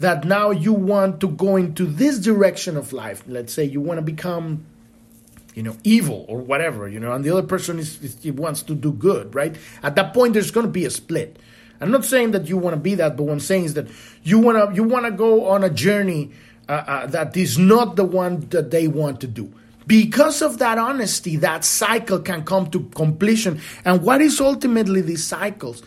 that 0.00 0.24
now 0.24 0.50
you 0.50 0.72
want 0.72 1.20
to 1.20 1.28
go 1.28 1.56
into 1.56 1.86
this 1.86 2.18
direction 2.18 2.76
of 2.76 2.92
life. 2.92 3.22
Let's 3.26 3.52
say 3.52 3.64
you 3.64 3.80
want 3.80 3.98
to 3.98 4.02
become 4.02 4.66
you 5.54 5.62
know, 5.62 5.76
evil 5.84 6.24
or 6.28 6.38
whatever, 6.38 6.88
you 6.88 7.00
know, 7.00 7.12
and 7.12 7.24
the 7.24 7.30
other 7.30 7.46
person 7.46 7.78
is, 7.78 8.02
is 8.02 8.32
wants 8.32 8.62
to 8.62 8.74
do 8.74 8.92
good, 8.92 9.34
right? 9.34 9.56
At 9.82 9.96
that 9.96 10.14
point, 10.14 10.34
there's 10.34 10.50
going 10.50 10.66
to 10.66 10.72
be 10.72 10.84
a 10.84 10.90
split. 10.90 11.38
I'm 11.80 11.90
not 11.90 12.04
saying 12.04 12.32
that 12.32 12.48
you 12.48 12.56
want 12.56 12.74
to 12.74 12.80
be 12.80 12.94
that, 12.96 13.16
but 13.16 13.24
what 13.24 13.32
I'm 13.32 13.40
saying 13.40 13.64
is 13.64 13.74
that 13.74 13.86
you 14.22 14.38
want 14.38 14.58
to 14.58 14.74
you 14.74 14.82
want 14.82 15.06
to 15.06 15.12
go 15.12 15.46
on 15.46 15.62
a 15.62 15.70
journey 15.70 16.32
uh, 16.68 16.72
uh, 16.72 17.06
that 17.06 17.36
is 17.36 17.58
not 17.58 17.96
the 17.96 18.04
one 18.04 18.40
that 18.50 18.70
they 18.70 18.88
want 18.88 19.20
to 19.20 19.26
do. 19.26 19.52
Because 19.86 20.42
of 20.42 20.58
that 20.58 20.76
honesty, 20.76 21.36
that 21.36 21.64
cycle 21.64 22.18
can 22.18 22.44
come 22.44 22.70
to 22.72 22.84
completion. 22.94 23.60
And 23.84 24.02
what 24.02 24.20
is 24.20 24.40
ultimately 24.40 25.00
these 25.00 25.24
cycles? 25.24 25.82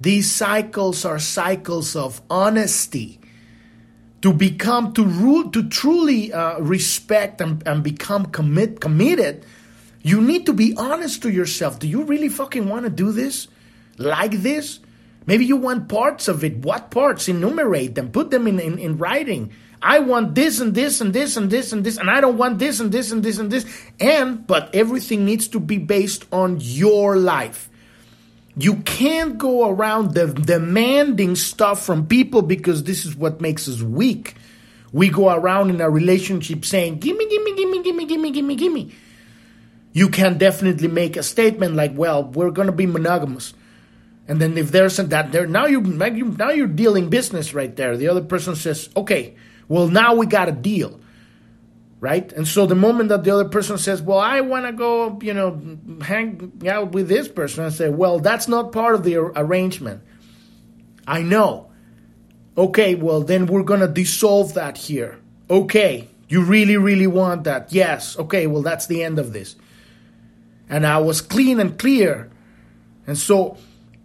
These 0.00 0.32
cycles 0.32 1.04
are 1.04 1.18
cycles 1.18 1.94
of 1.94 2.22
honesty 2.30 3.20
to 4.22 4.32
become 4.32 4.92
to 4.94 5.04
rule 5.04 5.50
to 5.50 5.68
truly 5.68 6.32
uh, 6.32 6.58
respect 6.60 7.40
and, 7.40 7.62
and 7.66 7.82
become 7.82 8.26
commit 8.26 8.80
committed 8.80 9.44
you 10.02 10.20
need 10.20 10.46
to 10.46 10.52
be 10.52 10.74
honest 10.76 11.22
to 11.22 11.30
yourself. 11.30 11.78
Do 11.78 11.86
you 11.86 12.02
really 12.02 12.28
fucking 12.28 12.68
want 12.68 12.84
to 12.84 12.90
do 12.90 13.12
this? 13.12 13.46
Like 13.98 14.32
this? 14.42 14.80
Maybe 15.26 15.44
you 15.44 15.56
want 15.56 15.88
parts 15.88 16.26
of 16.26 16.42
it. 16.42 16.56
What 16.56 16.90
parts? 16.90 17.28
Enumerate 17.28 17.94
them. 17.94 18.10
Put 18.10 18.30
them 18.30 18.48
in, 18.48 18.58
in, 18.58 18.78
in 18.78 18.98
writing. 18.98 19.52
I 19.80 20.00
want 20.00 20.34
this 20.34 20.58
and 20.58 20.74
this 20.74 21.00
and 21.00 21.12
this 21.12 21.36
and 21.36 21.50
this 21.50 21.72
and 21.72 21.82
this 21.82 21.96
and 21.96 22.08
i 22.08 22.20
don't 22.20 22.38
want 22.38 22.60
this 22.60 22.78
and 22.78 22.92
this 22.92 23.10
and 23.10 23.22
this 23.22 23.38
and 23.38 23.50
this. 23.50 23.66
And 24.00 24.46
but 24.46 24.74
everything 24.74 25.24
needs 25.24 25.48
to 25.48 25.60
be 25.60 25.78
based 25.78 26.24
on 26.32 26.58
your 26.60 27.16
life 27.16 27.68
you 28.56 28.76
can't 28.76 29.38
go 29.38 29.68
around 29.68 30.14
de- 30.14 30.32
demanding 30.32 31.36
stuff 31.36 31.84
from 31.84 32.06
people 32.06 32.42
because 32.42 32.84
this 32.84 33.04
is 33.06 33.16
what 33.16 33.40
makes 33.40 33.68
us 33.68 33.80
weak. 33.82 34.34
we 34.92 35.08
go 35.08 35.30
around 35.30 35.70
in 35.70 35.80
a 35.80 35.88
relationship 35.88 36.64
saying, 36.64 36.98
gimme, 36.98 37.26
gimme, 37.26 37.56
gimme, 37.56 37.82
gimme, 37.82 38.04
gimme, 38.04 38.30
gimme, 38.30 38.56
gimme. 38.56 38.92
You 39.94 40.08
can 40.08 40.38
definitely 40.38 40.88
make 40.88 41.16
a 41.16 41.22
statement 41.22 41.74
like, 41.74 41.92
well, 41.94 42.24
we're 42.24 42.50
going 42.50 42.66
to 42.66 42.72
be 42.72 42.86
monogamous. 42.86 43.54
And 44.28 44.40
then 44.40 44.56
if 44.56 44.70
there's 44.70 44.96
that 44.98 45.32
there, 45.32 45.46
now 45.46 45.66
you 45.66 45.80
now 45.80 46.50
you're 46.50 46.66
dealing 46.66 47.10
business 47.10 47.52
right 47.52 47.74
there. 47.74 47.96
The 47.96 48.08
other 48.08 48.22
person 48.22 48.54
says, 48.54 48.88
okay, 48.96 49.34
well, 49.68 49.88
now 49.88 50.14
we 50.14 50.26
got 50.26 50.48
a 50.48 50.52
deal 50.52 51.00
right? 52.02 52.32
And 52.32 52.48
so 52.48 52.66
the 52.66 52.74
moment 52.74 53.10
that 53.10 53.22
the 53.22 53.32
other 53.32 53.48
person 53.48 53.78
says, 53.78 54.02
"Well, 54.02 54.18
I 54.18 54.40
want 54.40 54.66
to 54.66 54.72
go," 54.72 55.20
you 55.22 55.32
know, 55.32 55.78
hang 56.02 56.52
out 56.66 56.90
with 56.90 57.08
this 57.08 57.28
person, 57.28 57.64
I 57.64 57.68
say, 57.68 57.90
"Well, 57.90 58.18
that's 58.18 58.48
not 58.48 58.72
part 58.72 58.96
of 58.96 59.04
the 59.04 59.16
arrangement." 59.16 60.02
I 61.06 61.22
know. 61.22 61.68
Okay, 62.58 62.96
well, 62.96 63.20
then 63.20 63.46
we're 63.46 63.62
going 63.62 63.80
to 63.80 63.88
dissolve 63.88 64.54
that 64.54 64.76
here. 64.76 65.20
Okay, 65.48 66.08
you 66.28 66.42
really, 66.42 66.76
really 66.76 67.06
want 67.06 67.44
that? 67.44 67.72
Yes. 67.72 68.18
Okay, 68.18 68.48
well, 68.48 68.62
that's 68.62 68.86
the 68.86 69.04
end 69.04 69.20
of 69.20 69.32
this. 69.32 69.54
And 70.68 70.84
I 70.84 70.98
was 70.98 71.20
clean 71.20 71.60
and 71.60 71.78
clear. 71.78 72.30
And 73.06 73.16
so 73.16 73.58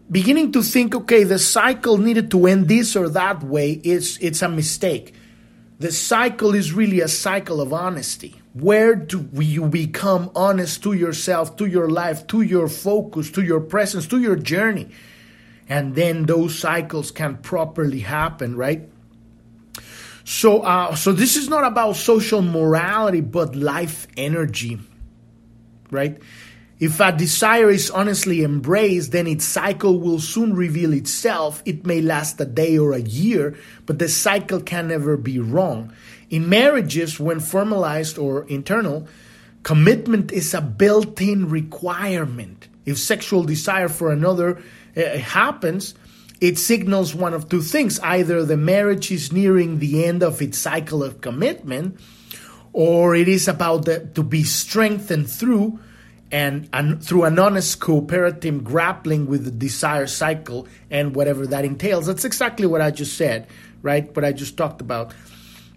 beginning 0.09 0.51
to 0.51 0.61
think, 0.61 0.93
okay, 0.93 1.23
the 1.23 1.39
cycle 1.39 1.97
needed 1.97 2.29
to 2.31 2.45
end 2.45 2.67
this 2.67 2.95
or 2.95 3.09
that 3.09 3.43
way, 3.43 3.71
it's, 3.71 4.17
it's 4.17 4.41
a 4.41 4.49
mistake. 4.49 5.13
The 5.79 5.91
cycle 5.91 6.55
is 6.55 6.73
really 6.73 7.01
a 7.01 7.07
cycle 7.07 7.61
of 7.61 7.71
honesty. 7.71 8.41
Where 8.53 8.95
do 8.95 9.29
you 9.33 9.67
become 9.67 10.31
honest 10.35 10.81
to 10.83 10.93
yourself, 10.93 11.55
to 11.57 11.65
your 11.65 11.89
life, 11.89 12.25
to 12.27 12.41
your 12.41 12.67
focus, 12.67 13.29
to 13.31 13.43
your 13.43 13.61
presence, 13.61 14.07
to 14.07 14.19
your 14.19 14.35
journey? 14.35 14.89
And 15.69 15.93
then 15.93 16.25
those 16.25 16.57
cycles 16.57 17.11
can 17.11 17.37
properly 17.37 17.99
happen, 17.99 18.55
right? 18.55 18.89
So, 20.23 20.61
uh, 20.61 20.95
so 20.95 21.11
this 21.11 21.37
is 21.37 21.47
not 21.47 21.63
about 21.63 21.95
social 21.95 22.41
morality, 22.41 23.21
but 23.21 23.55
life 23.55 24.07
energy, 24.17 24.79
right? 25.91 26.19
If 26.79 26.99
a 26.99 27.11
desire 27.11 27.71
is 27.71 27.89
honestly 27.89 28.43
embraced, 28.43 29.11
then 29.11 29.25
its 29.25 29.45
cycle 29.45 29.99
will 29.99 30.19
soon 30.19 30.53
reveal 30.53 30.93
itself. 30.93 31.63
It 31.65 31.87
may 31.87 32.01
last 32.01 32.39
a 32.39 32.45
day 32.45 32.77
or 32.77 32.93
a 32.93 33.01
year, 33.01 33.57
but 33.87 33.97
the 33.97 34.07
cycle 34.07 34.61
can 34.61 34.89
never 34.89 35.17
be 35.17 35.39
wrong. 35.39 35.91
In 36.29 36.49
marriages, 36.49 37.19
when 37.19 37.39
formalized 37.39 38.19
or 38.19 38.45
internal, 38.47 39.07
commitment 39.63 40.31
is 40.31 40.53
a 40.53 40.61
built 40.61 41.19
in 41.19 41.49
requirement. 41.49 42.67
If 42.85 42.99
sexual 42.99 43.43
desire 43.43 43.89
for 43.89 44.11
another 44.11 44.61
uh, 44.95 45.17
happens, 45.17 45.95
it 46.39 46.59
signals 46.59 47.15
one 47.15 47.33
of 47.33 47.49
two 47.49 47.63
things 47.63 47.99
either 48.01 48.45
the 48.45 48.57
marriage 48.57 49.11
is 49.11 49.33
nearing 49.33 49.79
the 49.79 50.05
end 50.05 50.21
of 50.21 50.43
its 50.43 50.59
cycle 50.59 51.03
of 51.03 51.21
commitment, 51.21 51.99
or 52.71 53.15
it 53.15 53.27
is 53.27 53.47
about 53.47 53.85
the, 53.85 54.05
to 54.13 54.21
be 54.21 54.43
strengthened 54.43 55.27
through 55.27 55.79
and, 56.31 56.69
and 56.73 57.03
through 57.03 57.23
an 57.23 57.39
honest 57.39 57.79
cooperative 57.79 58.63
grappling 58.63 59.27
with 59.27 59.45
the 59.45 59.51
desire 59.51 60.07
cycle 60.07 60.67
and 60.91 61.15
whatever 61.15 61.47
that 61.47 61.65
entails. 61.65 62.05
That's 62.05 62.25
exactly 62.25 62.67
what 62.67 62.81
I 62.81 62.91
just 62.91 63.17
said, 63.17 63.47
right? 63.81 64.13
What 64.15 64.25
I 64.25 64.33
just 64.33 64.57
talked 64.57 64.81
about. 64.81 65.13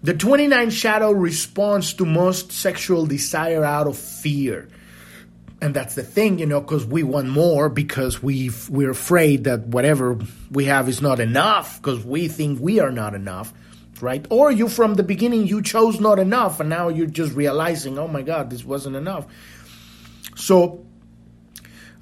The 0.03 0.15
29 0.15 0.71
shadow 0.71 1.13
responds 1.13 1.95
to 1.95 2.07
most 2.07 2.53
sexual 2.53 3.07
desire 3.07 3.65
out 3.65 3.87
of 3.87 3.99
fear. 3.99 4.69
And 5.63 5.75
that's 5.75 5.95
the 5.95 6.03
thing, 6.03 6.39
you 6.39 6.47
know, 6.47 6.63
because 6.63 6.87
we 6.87 7.03
want 7.03 7.29
more 7.29 7.69
because 7.69 8.23
we 8.23 8.51
we're 8.71 8.91
afraid 8.91 9.45
that 9.45 9.67
whatever 9.67 10.19
we 10.51 10.65
have 10.65 10.89
is 10.89 11.03
not 11.03 11.21
enough 11.21 11.77
because 11.77 12.03
we 12.03 12.29
think 12.29 12.61
we 12.61 12.81
are 12.81 12.91
not 12.91 13.15
enough, 13.15 13.53
right? 14.01 14.27
Or 14.31 14.51
you 14.51 14.69
from 14.69 14.95
the 14.95 15.03
beginning 15.03 15.47
you 15.47 15.61
chose 15.61 16.01
not 16.01 16.19
enough 16.19 16.61
and 16.61 16.71
now 16.71 16.89
you're 16.89 17.07
just 17.07 17.35
realizing, 17.35 17.99
oh 17.99 18.09
my 18.09 18.23
God, 18.23 18.49
this 18.49 18.65
wasn't 18.65 18.97
enough. 18.97 19.27
So, 20.37 20.85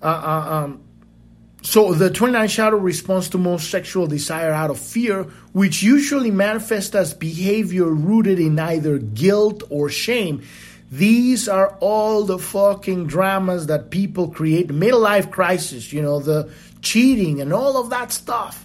uh, 0.03 0.07
uh, 0.07 0.55
um, 0.55 0.83
so 1.63 1.93
the 1.93 2.11
29 2.11 2.49
shadow 2.49 2.77
responds 2.77 3.29
to 3.31 3.39
most 3.39 3.71
sexual 3.71 4.07
desire 4.07 4.53
out 4.53 4.71
of 4.71 4.79
fear, 4.79 5.25
which 5.53 5.83
usually 5.83 6.31
manifests 6.31 6.95
as 6.95 7.15
behavior 7.15 7.87
rooted 7.87 8.39
in 8.39 8.59
either 8.59 8.99
guilt 8.99 9.63
or 9.71 9.89
shame. 9.89 10.43
These 10.91 11.49
are 11.49 11.77
all 11.81 12.25
the 12.25 12.39
fucking 12.39 13.09
dramas 13.09 13.67
that 13.67 13.91
people 13.91 14.29
create. 14.29 14.71
Middle 14.73 15.01
life 15.01 15.31
crisis, 15.31 15.93
you 15.93 16.01
know, 16.01 16.21
the 16.21 16.51
cheating 16.81 17.41
and 17.41 17.53
all 17.53 17.77
of 17.77 17.91
that 17.91 18.13
stuff. 18.13 18.65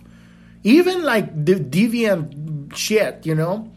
Even 0.64 1.04
like 1.04 1.46
the 1.46 1.56
deviant 1.56 2.74
shit, 2.76 3.26
you 3.26 3.36
know 3.36 3.70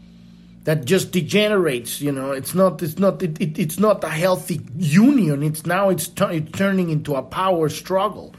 that 0.67 0.83
just 0.83 1.13
degenerates. 1.13 2.01
You 2.01 2.11
know, 2.11 2.33
it's 2.33 2.53
not 2.53 2.83
it's 2.83 2.99
not 2.99 3.23
it, 3.23 3.39
it, 3.39 3.57
it's 3.57 3.79
not 3.79 4.03
a 4.03 4.09
healthy 4.09 4.59
union. 4.75 5.41
It's 5.41 5.65
now 5.65 5.87
it's, 5.87 6.11
it's 6.19 6.51
turning 6.51 6.89
into 6.89 7.15
a 7.15 7.23
power 7.23 7.69
struggle. 7.69 8.35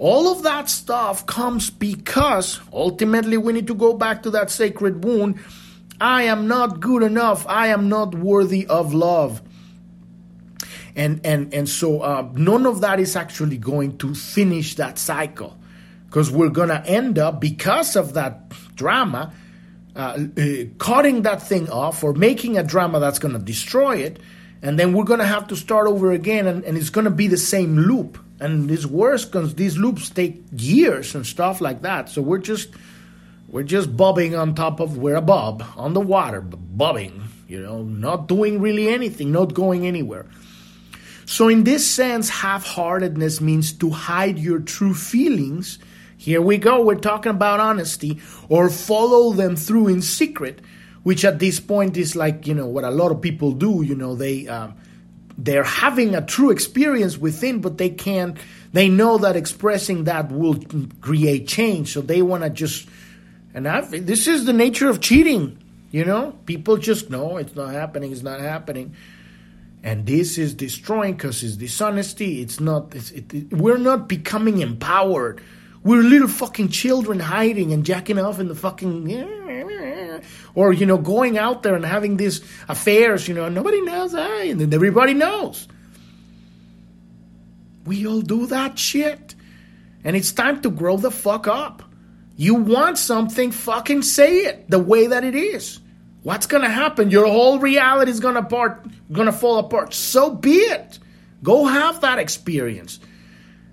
All 0.00 0.26
of 0.26 0.42
that 0.42 0.68
stuff 0.68 1.24
comes 1.24 1.70
because 1.70 2.58
ultimately 2.72 3.36
we 3.36 3.52
need 3.52 3.68
to 3.68 3.76
go 3.76 3.94
back 3.94 4.24
to 4.24 4.30
that 4.30 4.50
sacred 4.50 5.04
wound. 5.04 5.38
I 6.00 6.24
am 6.24 6.48
not 6.48 6.80
good 6.80 7.04
enough. 7.04 7.46
I 7.46 7.68
am 7.68 7.88
not 7.88 8.16
worthy 8.16 8.66
of 8.66 8.92
love. 8.92 9.40
And 10.96 11.24
and 11.24 11.54
and 11.54 11.68
so 11.68 12.00
uh, 12.00 12.28
none 12.34 12.66
of 12.66 12.80
that 12.80 12.98
is 12.98 13.14
actually 13.14 13.58
going 13.58 13.98
to 13.98 14.16
finish 14.16 14.74
that 14.74 14.98
cycle 14.98 15.56
because 16.06 16.28
we're 16.28 16.50
gonna 16.50 16.82
end 16.84 17.20
up 17.20 17.40
because 17.40 17.94
of 17.94 18.14
that 18.14 18.52
drama 18.74 19.32
uh, 19.96 20.18
uh, 20.36 20.42
cutting 20.78 21.22
that 21.22 21.42
thing 21.42 21.70
off 21.70 22.04
or 22.04 22.12
making 22.12 22.58
a 22.58 22.62
drama 22.62 23.00
that's 23.00 23.18
going 23.18 23.34
to 23.34 23.40
destroy 23.40 23.96
it, 23.96 24.20
and 24.62 24.78
then 24.78 24.92
we're 24.92 25.04
going 25.04 25.20
to 25.20 25.26
have 25.26 25.48
to 25.48 25.56
start 25.56 25.88
over 25.88 26.12
again, 26.12 26.46
and, 26.46 26.64
and 26.64 26.76
it's 26.76 26.90
going 26.90 27.06
to 27.06 27.10
be 27.10 27.28
the 27.28 27.36
same 27.36 27.78
loop. 27.78 28.18
And 28.38 28.70
it's 28.70 28.84
worse 28.84 29.24
because 29.24 29.54
these 29.54 29.78
loops 29.78 30.10
take 30.10 30.42
years 30.52 31.14
and 31.14 31.24
stuff 31.24 31.62
like 31.62 31.82
that. 31.82 32.10
So 32.10 32.20
we're 32.20 32.36
just 32.36 32.68
we're 33.48 33.62
just 33.62 33.96
bobbing 33.96 34.34
on 34.34 34.54
top 34.54 34.80
of 34.80 34.98
we're 34.98 35.16
a 35.16 35.22
bob 35.22 35.64
on 35.76 35.94
the 35.94 36.00
water, 36.00 36.42
but 36.42 36.58
bobbing, 36.76 37.22
you 37.48 37.62
know, 37.62 37.82
not 37.82 38.28
doing 38.28 38.60
really 38.60 38.88
anything, 38.88 39.32
not 39.32 39.54
going 39.54 39.86
anywhere. 39.86 40.26
So 41.24 41.48
in 41.48 41.64
this 41.64 41.86
sense, 41.90 42.28
half-heartedness 42.28 43.40
means 43.40 43.72
to 43.72 43.90
hide 43.90 44.38
your 44.38 44.60
true 44.60 44.94
feelings 44.94 45.78
here 46.16 46.40
we 46.40 46.58
go, 46.58 46.82
we're 46.82 46.96
talking 46.96 47.30
about 47.30 47.60
honesty, 47.60 48.20
or 48.48 48.70
follow 48.70 49.32
them 49.32 49.56
through 49.56 49.88
in 49.88 50.02
secret, 50.02 50.60
which 51.02 51.24
at 51.24 51.38
this 51.38 51.60
point 51.60 51.96
is 51.96 52.16
like, 52.16 52.46
you 52.46 52.54
know, 52.54 52.66
what 52.66 52.84
a 52.84 52.90
lot 52.90 53.12
of 53.12 53.20
people 53.20 53.52
do, 53.52 53.82
you 53.82 53.94
know, 53.94 54.14
they. 54.14 54.48
Um, 54.48 54.74
they're 55.38 55.64
having 55.64 56.14
a 56.14 56.24
true 56.24 56.50
experience 56.50 57.18
within, 57.18 57.60
but 57.60 57.78
they 57.78 57.90
can't. 57.90 58.38
They 58.72 58.88
know 58.88 59.18
that 59.18 59.36
expressing 59.36 60.04
that 60.04 60.32
will 60.32 60.58
create 61.00 61.46
change, 61.46 61.92
so 61.92 62.00
they 62.00 62.22
want 62.22 62.42
to 62.42 62.50
just. 62.50 62.88
And 63.52 63.68
I've, 63.68 63.90
this 63.90 64.26
is 64.26 64.44
the 64.44 64.52
nature 64.52 64.88
of 64.88 65.00
cheating, 65.00 65.58
you 65.90 66.04
know. 66.04 66.32
People 66.46 66.76
just 66.78 67.10
know 67.10 67.36
it's 67.36 67.54
not 67.54 67.72
happening. 67.72 68.12
It's 68.12 68.22
not 68.22 68.40
happening, 68.40 68.94
and 69.82 70.06
this 70.06 70.38
is 70.38 70.54
destroying 70.54 71.14
because 71.14 71.42
it's 71.42 71.56
dishonesty. 71.56 72.40
It's 72.40 72.58
not. 72.58 72.94
It's, 72.94 73.10
it, 73.10 73.32
it, 73.34 73.52
we're 73.52 73.78
not 73.78 74.08
becoming 74.08 74.60
empowered 74.60 75.42
we're 75.86 76.02
little 76.02 76.28
fucking 76.28 76.68
children 76.70 77.20
hiding 77.20 77.72
and 77.72 77.84
jacking 77.84 78.18
off 78.18 78.40
in 78.40 78.48
the 78.48 78.56
fucking. 78.56 80.20
Or, 80.54 80.72
you 80.72 80.84
know, 80.84 80.98
going 80.98 81.38
out 81.38 81.62
there 81.62 81.76
and 81.76 81.84
having 81.84 82.16
these 82.16 82.40
affairs, 82.68 83.28
you 83.28 83.34
know, 83.34 83.48
nobody 83.48 83.80
knows, 83.82 84.12
hey, 84.12 84.50
and 84.50 84.60
then 84.60 84.74
everybody 84.74 85.14
knows. 85.14 85.68
We 87.84 88.06
all 88.06 88.20
do 88.20 88.46
that 88.46 88.78
shit. 88.78 89.36
And 90.02 90.16
it's 90.16 90.32
time 90.32 90.60
to 90.62 90.70
grow 90.70 90.96
the 90.96 91.10
fuck 91.10 91.46
up. 91.46 91.82
You 92.36 92.56
want 92.56 92.98
something, 92.98 93.52
fucking 93.52 94.02
say 94.02 94.38
it 94.38 94.68
the 94.68 94.78
way 94.78 95.06
that 95.06 95.22
it 95.24 95.36
is. 95.36 95.78
What's 96.22 96.46
gonna 96.46 96.68
happen? 96.68 97.10
Your 97.10 97.26
whole 97.26 97.60
reality 97.60 98.10
is 98.10 98.18
gonna 98.18 98.42
part, 98.42 98.86
gonna 99.12 99.32
fall 99.32 99.58
apart. 99.58 99.94
So 99.94 100.34
be 100.34 100.56
it. 100.56 100.98
Go 101.44 101.66
have 101.66 102.00
that 102.00 102.18
experience. 102.18 102.98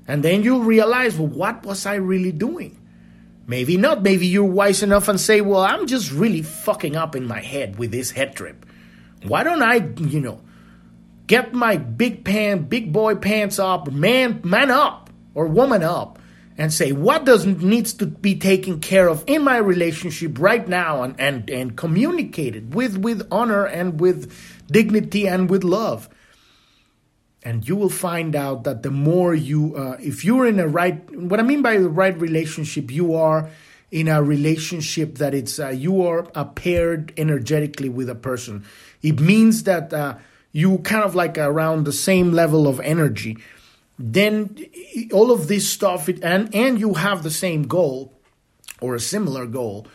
And 0.08 0.24
then 0.24 0.44
you 0.44 0.64
realize, 0.64 1.18
well, 1.18 1.28
what 1.28 1.66
was 1.66 1.86
I 1.86 1.96
really 1.96 2.32
doing? 2.32 2.80
Maybe 3.48 3.78
not. 3.78 4.04
Maybe 4.04 4.28
you're 4.28 4.44
wise 4.44 4.84
enough 4.84 5.08
and 5.08 5.20
say, 5.20 5.42
well, 5.42 5.62
I'm 5.62 5.88
just 5.88 6.12
really 6.12 6.42
fucking 6.42 6.96
up 6.96 7.16
in 7.16 7.28
my 7.28 7.42
head 7.42 7.78
with 7.78 7.92
this 7.92 8.12
head 8.12 8.36
trip. 8.36 8.66
Why 9.24 9.44
don't 9.44 9.62
I, 9.62 9.76
you 9.76 10.20
know, 10.20 10.42
get 11.28 11.54
my 11.54 11.78
big 11.78 12.26
pan, 12.26 12.64
big 12.64 12.92
boy 12.92 13.16
pants 13.16 13.60
up, 13.60 13.92
man, 13.92 14.42
man 14.44 14.72
up 14.72 15.10
or 15.34 15.48
woman 15.48 15.84
up 15.84 16.20
and 16.58 16.72
say 16.72 16.92
what 16.92 17.26
does 17.26 17.46
needs 17.46 17.94
to 17.94 18.06
be 18.06 18.36
taken 18.36 18.80
care 18.80 19.08
of 19.08 19.24
in 19.26 19.44
my 19.44 19.58
relationship 19.58 20.40
right 20.40 20.68
now 20.68 21.04
and, 21.04 21.20
and, 21.20 21.50
and 21.50 21.76
communicate 21.76 22.56
it 22.56 22.76
with, 22.76 22.98
with 22.98 23.28
honor 23.32 23.66
and 23.66 24.00
with 24.00 24.32
dignity 24.68 25.28
and 25.28 25.50
with 25.50 25.64
love 25.64 26.10
and 27.44 27.68
you 27.68 27.76
will 27.76 27.90
find 27.90 28.36
out 28.36 28.64
that 28.64 28.84
the 28.84 28.92
more 28.92 29.36
you 29.36 29.76
uh, 29.76 29.98
if 30.00 30.24
you're 30.26 30.48
in 30.48 30.60
a 30.60 30.68
right 30.68 30.98
what 31.16 31.40
i 31.40 31.44
mean 31.44 31.62
by 31.62 31.78
the 31.78 31.90
right 31.90 32.20
relationship 32.20 32.92
you 32.92 33.16
are 33.16 33.50
in 33.94 34.08
a 34.08 34.24
relationship 34.24 35.20
that 35.20 35.36
it's 35.36 35.60
uh, 35.60 35.70
you 35.70 36.02
are 36.02 36.28
uh, 36.34 36.44
paired 36.44 37.14
energetically 37.16 37.90
with 37.90 38.10
a 38.10 38.16
person. 38.16 38.66
It 39.04 39.20
means 39.20 39.64
that 39.64 39.94
uh, 39.94 40.16
you 40.52 40.80
kind 40.80 41.04
of 41.04 41.14
like 41.14 41.38
around 41.38 41.84
the 41.86 41.94
same 41.94 42.32
level 42.32 42.68
of 42.68 42.80
energy. 42.80 43.38
Then 44.00 44.58
all 45.14 45.32
of 45.32 45.48
this 45.48 45.70
stuff, 45.70 46.10
it, 46.10 46.24
and 46.24 46.54
and 46.56 46.80
you 46.80 46.96
have 46.96 47.22
the 47.22 47.30
same 47.30 47.68
goal 47.68 48.20
or 48.82 48.96
a 48.96 49.00
similar 49.00 49.46
goal, 49.46 49.86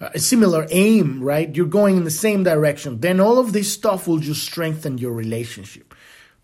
uh, 0.00 0.10
a 0.12 0.18
similar 0.18 0.66
aim, 0.70 1.22
right? 1.22 1.54
You're 1.54 1.66
going 1.66 1.96
in 1.96 2.02
the 2.02 2.10
same 2.10 2.42
direction. 2.42 2.98
Then 2.98 3.20
all 3.20 3.38
of 3.38 3.52
this 3.52 3.72
stuff 3.72 4.08
will 4.08 4.18
just 4.18 4.42
strengthen 4.42 4.98
your 4.98 5.12
relationship. 5.12 5.93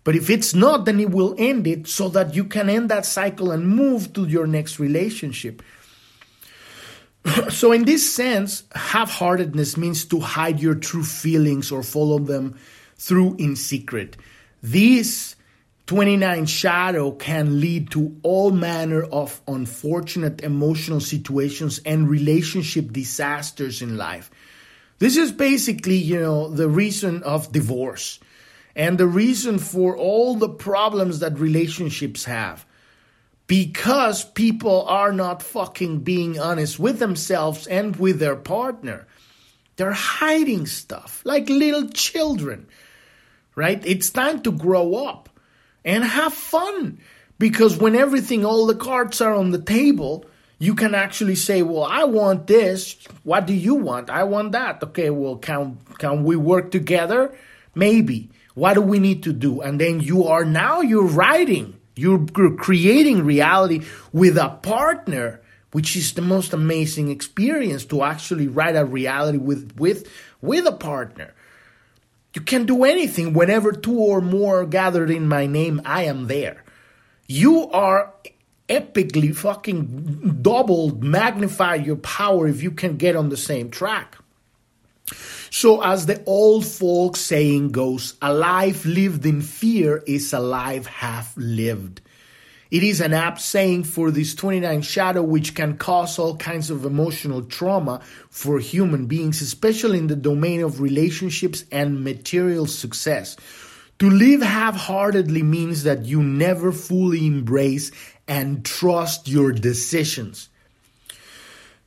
But 0.03 0.15
if 0.15 0.29
it's 0.29 0.55
not, 0.55 0.85
then 0.85 0.99
it 0.99 1.11
will 1.11 1.35
end 1.37 1.67
it 1.67 1.87
so 1.87 2.09
that 2.09 2.33
you 2.33 2.45
can 2.45 2.69
end 2.69 2.89
that 2.89 3.05
cycle 3.05 3.51
and 3.51 3.67
move 3.67 4.13
to 4.13 4.25
your 4.25 4.47
next 4.47 4.79
relationship. 4.79 5.61
so, 7.49 7.71
in 7.71 7.85
this 7.85 8.11
sense, 8.11 8.63
half 8.73 9.11
heartedness 9.11 9.77
means 9.77 10.05
to 10.05 10.19
hide 10.19 10.59
your 10.59 10.75
true 10.75 11.03
feelings 11.03 11.71
or 11.71 11.83
follow 11.83 12.17
them 12.17 12.57
through 12.95 13.35
in 13.37 13.55
secret. 13.55 14.17
This 14.63 15.35
29 15.85 16.45
shadow 16.45 17.11
can 17.11 17.59
lead 17.59 17.91
to 17.91 18.15
all 18.23 18.51
manner 18.51 19.03
of 19.03 19.41
unfortunate 19.47 20.41
emotional 20.41 20.99
situations 20.99 21.79
and 21.85 22.09
relationship 22.09 22.91
disasters 22.91 23.81
in 23.81 23.97
life. 23.97 24.31
This 24.99 25.17
is 25.17 25.31
basically, 25.31 25.97
you 25.97 26.19
know, 26.19 26.49
the 26.49 26.69
reason 26.69 27.23
of 27.23 27.51
divorce 27.51 28.19
and 28.75 28.97
the 28.97 29.07
reason 29.07 29.59
for 29.59 29.97
all 29.97 30.35
the 30.35 30.49
problems 30.49 31.19
that 31.19 31.39
relationships 31.39 32.25
have 32.25 32.65
because 33.47 34.23
people 34.23 34.85
are 34.87 35.11
not 35.11 35.43
fucking 35.43 35.99
being 35.99 36.39
honest 36.39 36.79
with 36.79 36.99
themselves 36.99 37.67
and 37.67 37.97
with 37.97 38.17
their 38.19 38.35
partner. 38.35 39.05
They're 39.75 39.91
hiding 39.91 40.67
stuff 40.67 41.21
like 41.25 41.49
little 41.49 41.89
children, 41.89 42.67
right? 43.55 43.81
It's 43.85 44.09
time 44.09 44.41
to 44.43 44.51
grow 44.51 44.95
up 44.95 45.29
and 45.83 46.03
have 46.03 46.33
fun 46.33 46.99
because 47.39 47.75
when 47.77 47.95
everything, 47.95 48.45
all 48.45 48.67
the 48.67 48.75
cards 48.75 49.19
are 49.19 49.33
on 49.33 49.51
the 49.51 49.61
table, 49.61 50.25
you 50.59 50.75
can 50.75 50.93
actually 50.93 51.35
say, 51.35 51.63
"Well, 51.63 51.83
I 51.83 52.03
want 52.03 52.45
this. 52.45 52.95
What 53.23 53.47
do 53.47 53.53
you 53.53 53.73
want? 53.73 54.11
I 54.11 54.23
want 54.23 54.51
that." 54.51 54.83
Okay, 54.83 55.09
well, 55.09 55.37
can 55.37 55.79
can 55.97 56.23
we 56.23 56.35
work 56.35 56.69
together? 56.69 57.35
Maybe. 57.73 58.29
What 58.53 58.73
do 58.73 58.81
we 58.81 58.99
need 58.99 59.23
to 59.23 59.33
do? 59.33 59.61
And 59.61 59.79
then 59.79 60.01
you 60.01 60.25
are 60.25 60.45
now 60.45 60.81
you're 60.81 61.07
writing 61.07 61.81
you're 61.95 62.25
creating 62.57 63.25
reality 63.25 63.85
with 64.13 64.37
a 64.37 64.49
partner, 64.49 65.41
which 65.71 65.95
is 65.95 66.13
the 66.13 66.21
most 66.21 66.53
amazing 66.53 67.09
experience 67.09 67.85
to 67.85 68.03
actually 68.03 68.47
write 68.47 68.75
a 68.75 68.85
reality 68.85 69.37
with 69.37 69.73
with 69.77 70.09
with 70.41 70.65
a 70.65 70.71
partner. 70.71 71.33
You 72.33 72.41
can 72.41 72.65
do 72.65 72.85
anything 72.85 73.33
whenever 73.33 73.73
two 73.73 73.99
or 73.99 74.21
more 74.21 74.61
are 74.61 74.65
gathered 74.65 75.11
in 75.11 75.27
my 75.27 75.45
name, 75.47 75.81
I 75.83 76.03
am 76.03 76.27
there. 76.27 76.63
You 77.27 77.69
are 77.69 78.13
epically 78.69 79.35
fucking 79.35 80.39
doubled, 80.41 81.03
magnify 81.03 81.75
your 81.75 81.97
power 81.97 82.47
if 82.47 82.63
you 82.63 82.71
can 82.71 82.95
get 82.95 83.17
on 83.17 83.27
the 83.27 83.37
same 83.37 83.69
track. 83.69 84.17
So, 85.53 85.83
as 85.83 86.05
the 86.05 86.23
old 86.23 86.65
folk 86.65 87.17
saying 87.17 87.73
goes, 87.73 88.13
a 88.21 88.33
life 88.33 88.85
lived 88.85 89.25
in 89.25 89.41
fear 89.41 90.01
is 90.07 90.31
a 90.31 90.39
life 90.39 90.85
half 90.85 91.33
lived. 91.35 91.99
It 92.71 92.83
is 92.83 93.01
an 93.01 93.13
apt 93.13 93.41
saying 93.41 93.83
for 93.83 94.11
this 94.11 94.33
29 94.33 94.81
shadow, 94.81 95.21
which 95.21 95.53
can 95.53 95.75
cause 95.75 96.17
all 96.17 96.37
kinds 96.37 96.69
of 96.69 96.85
emotional 96.85 97.41
trauma 97.41 97.99
for 98.29 98.59
human 98.59 99.07
beings, 99.07 99.41
especially 99.41 99.97
in 99.97 100.07
the 100.07 100.15
domain 100.15 100.61
of 100.61 100.79
relationships 100.79 101.65
and 101.69 102.01
material 102.01 102.65
success. 102.65 103.35
To 103.99 104.09
live 104.09 104.41
half 104.41 104.77
heartedly 104.77 105.43
means 105.43 105.83
that 105.83 106.05
you 106.05 106.23
never 106.23 106.71
fully 106.71 107.27
embrace 107.27 107.91
and 108.25 108.63
trust 108.63 109.27
your 109.27 109.51
decisions. 109.51 110.47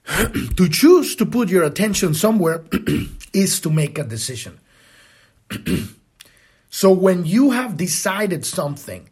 to 0.56 0.68
choose 0.68 1.16
to 1.16 1.26
put 1.26 1.48
your 1.48 1.64
attention 1.64 2.14
somewhere 2.14 2.64
is 3.32 3.60
to 3.60 3.70
make 3.70 3.98
a 3.98 4.04
decision. 4.04 4.58
so 6.70 6.90
when 6.90 7.24
you 7.24 7.52
have 7.52 7.76
decided 7.76 8.44
something, 8.44 9.08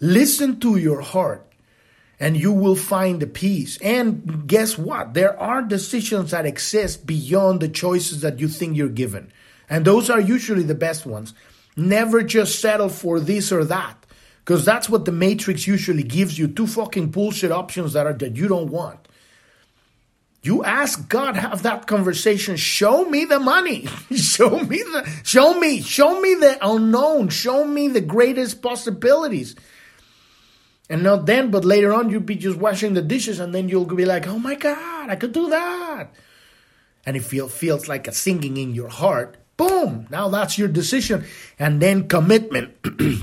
listen 0.00 0.58
to 0.60 0.76
your 0.76 1.00
heart 1.02 1.46
and 2.18 2.36
you 2.36 2.52
will 2.52 2.76
find 2.76 3.20
the 3.20 3.26
peace. 3.26 3.78
And 3.82 4.46
guess 4.46 4.76
what? 4.76 5.14
There 5.14 5.38
are 5.38 5.62
decisions 5.62 6.30
that 6.30 6.46
exist 6.46 7.06
beyond 7.06 7.60
the 7.60 7.68
choices 7.68 8.20
that 8.20 8.40
you 8.40 8.48
think 8.48 8.76
you're 8.76 8.88
given. 8.88 9.32
And 9.68 9.84
those 9.84 10.10
are 10.10 10.20
usually 10.20 10.62
the 10.62 10.74
best 10.74 11.06
ones. 11.06 11.32
Never 11.76 12.22
just 12.22 12.60
settle 12.60 12.88
for 12.88 13.20
this 13.20 13.52
or 13.52 13.64
that. 13.64 13.96
Because 14.44 14.64
that's 14.64 14.88
what 14.88 15.04
the 15.04 15.12
matrix 15.12 15.66
usually 15.66 16.02
gives 16.02 16.38
you 16.38 16.48
two 16.48 16.66
fucking 16.66 17.10
bullshit 17.10 17.52
options 17.52 17.92
that 17.92 18.06
are 18.06 18.12
that 18.14 18.36
you 18.36 18.48
don't 18.48 18.70
want. 18.70 19.06
You 20.42 20.64
ask 20.64 21.08
God, 21.08 21.36
have 21.36 21.62
that 21.64 21.86
conversation. 21.86 22.56
Show 22.56 23.04
me 23.04 23.26
the 23.26 23.38
money. 23.38 23.86
show 24.14 24.58
me 24.58 24.78
the, 24.78 25.20
show 25.22 25.58
me, 25.58 25.82
show 25.82 26.20
me 26.20 26.34
the 26.34 26.58
unknown. 26.62 27.28
Show 27.28 27.64
me 27.66 27.88
the 27.88 28.00
greatest 28.00 28.62
possibilities. 28.62 29.54
And 30.88 31.02
not 31.02 31.26
then, 31.26 31.50
but 31.50 31.64
later 31.64 31.92
on, 31.92 32.10
you'll 32.10 32.22
be 32.22 32.36
just 32.36 32.58
washing 32.58 32.94
the 32.94 33.02
dishes 33.02 33.38
and 33.38 33.54
then 33.54 33.68
you'll 33.68 33.84
be 33.84 34.06
like, 34.06 34.26
oh 34.26 34.38
my 34.38 34.54
God, 34.54 35.10
I 35.10 35.16
could 35.16 35.32
do 35.32 35.50
that. 35.50 36.12
And 37.04 37.16
it 37.16 37.22
feel, 37.22 37.48
feels 37.48 37.86
like 37.86 38.08
a 38.08 38.12
singing 38.12 38.56
in 38.56 38.74
your 38.74 38.88
heart. 38.88 39.36
Boom! 39.56 40.06
Now 40.10 40.30
that's 40.30 40.56
your 40.56 40.68
decision. 40.68 41.26
And 41.58 41.82
then 41.82 42.08
commitment. 42.08 42.76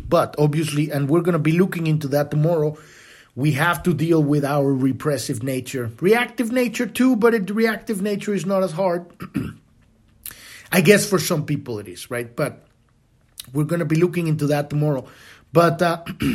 but 0.08 0.36
obviously, 0.38 0.92
and 0.92 1.10
we're 1.10 1.22
going 1.22 1.34
to 1.34 1.40
be 1.40 1.58
looking 1.58 1.88
into 1.88 2.08
that 2.10 2.30
tomorrow 2.30 2.78
we 3.38 3.52
have 3.52 3.84
to 3.84 3.94
deal 3.94 4.22
with 4.22 4.44
our 4.44 4.74
repressive 4.74 5.44
nature. 5.44 5.92
Reactive 6.02 6.52
nature 6.52 6.88
too, 6.88 7.16
but 7.16 7.36
it, 7.36 7.52
reactive 7.52 8.02
nature 8.02 8.34
is 8.34 8.48
not 8.48 8.64
as 8.64 8.72
hard. 8.72 9.06
I 10.72 10.82
guess 10.82 11.08
for 11.08 11.20
some 11.20 11.46
people 11.46 11.78
it 11.78 11.88
is, 11.88 12.10
right? 12.10 12.36
But 12.36 12.66
we're 13.54 13.66
going 13.66 13.80
to 13.80 13.86
be 13.86 13.96
looking 13.96 14.26
into 14.26 14.48
that 14.48 14.72
tomorrow. 14.72 15.06
But 15.54 15.84
uh, 15.84 16.04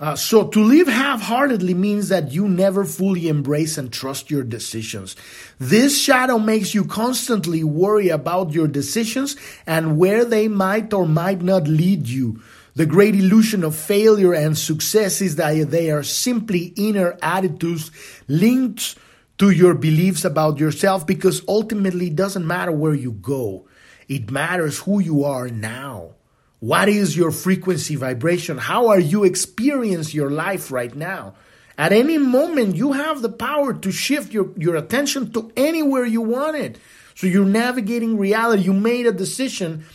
uh, 0.00 0.16
so 0.16 0.48
to 0.48 0.62
live 0.62 0.86
half 0.86 1.22
heartedly 1.22 1.72
means 1.72 2.10
that 2.10 2.32
you 2.32 2.46
never 2.46 2.84
fully 2.84 3.28
embrace 3.28 3.78
and 3.78 3.90
trust 3.90 4.30
your 4.30 4.42
decisions. 4.42 5.16
This 5.58 5.98
shadow 5.98 6.38
makes 6.38 6.74
you 6.74 6.84
constantly 6.84 7.64
worry 7.64 8.10
about 8.10 8.52
your 8.52 8.68
decisions 8.68 9.34
and 9.66 9.96
where 9.96 10.26
they 10.26 10.46
might 10.46 10.92
or 10.92 11.08
might 11.08 11.40
not 11.40 11.66
lead 11.66 12.06
you. 12.06 12.42
The 12.76 12.84
great 12.84 13.14
illusion 13.14 13.64
of 13.64 13.74
failure 13.74 14.34
and 14.34 14.56
success 14.56 15.22
is 15.22 15.36
that 15.36 15.70
they 15.70 15.90
are 15.90 16.02
simply 16.02 16.74
inner 16.76 17.16
attitudes 17.22 17.90
linked 18.28 18.96
to 19.38 19.48
your 19.48 19.72
beliefs 19.72 20.26
about 20.26 20.58
yourself 20.58 21.06
because 21.06 21.40
ultimately 21.48 22.08
it 22.08 22.16
doesn't 22.16 22.46
matter 22.46 22.72
where 22.72 22.92
you 22.92 23.12
go. 23.12 23.66
It 24.08 24.30
matters 24.30 24.80
who 24.80 25.00
you 25.00 25.24
are 25.24 25.48
now. 25.48 26.16
What 26.60 26.90
is 26.90 27.16
your 27.16 27.30
frequency 27.30 27.96
vibration? 27.96 28.58
How 28.58 28.88
are 28.88 29.00
you 29.00 29.24
experience 29.24 30.12
your 30.12 30.30
life 30.30 30.70
right 30.70 30.94
now? 30.94 31.34
At 31.78 31.94
any 31.94 32.18
moment, 32.18 32.76
you 32.76 32.92
have 32.92 33.22
the 33.22 33.32
power 33.32 33.72
to 33.72 33.90
shift 33.90 34.34
your, 34.34 34.52
your 34.54 34.76
attention 34.76 35.32
to 35.32 35.50
anywhere 35.56 36.04
you 36.04 36.20
want 36.20 36.56
it. 36.56 36.78
So 37.14 37.26
you're 37.26 37.46
navigating 37.46 38.18
reality. 38.18 38.64
You 38.64 38.74
made 38.74 39.06
a 39.06 39.12
decision 39.12 39.86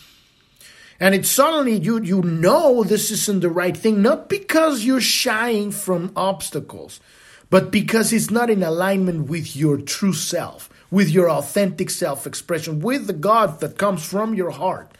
and 1.02 1.14
it's 1.14 1.30
suddenly 1.30 1.76
you 1.76 2.00
you 2.02 2.22
know 2.22 2.84
this 2.84 3.10
isn't 3.10 3.40
the 3.40 3.50
right 3.50 3.76
thing 3.76 4.00
not 4.00 4.28
because 4.28 4.84
you're 4.84 5.00
shying 5.00 5.70
from 5.70 6.12
obstacles 6.14 7.00
but 7.50 7.70
because 7.70 8.12
it's 8.12 8.30
not 8.30 8.48
in 8.48 8.62
alignment 8.62 9.28
with 9.28 9.56
your 9.56 9.76
true 9.76 10.14
self 10.14 10.70
with 10.90 11.08
your 11.10 11.28
authentic 11.28 11.90
self 11.90 12.26
expression 12.26 12.80
with 12.80 13.06
the 13.06 13.12
god 13.12 13.60
that 13.60 13.76
comes 13.76 14.04
from 14.04 14.34
your 14.34 14.50
heart 14.50 14.92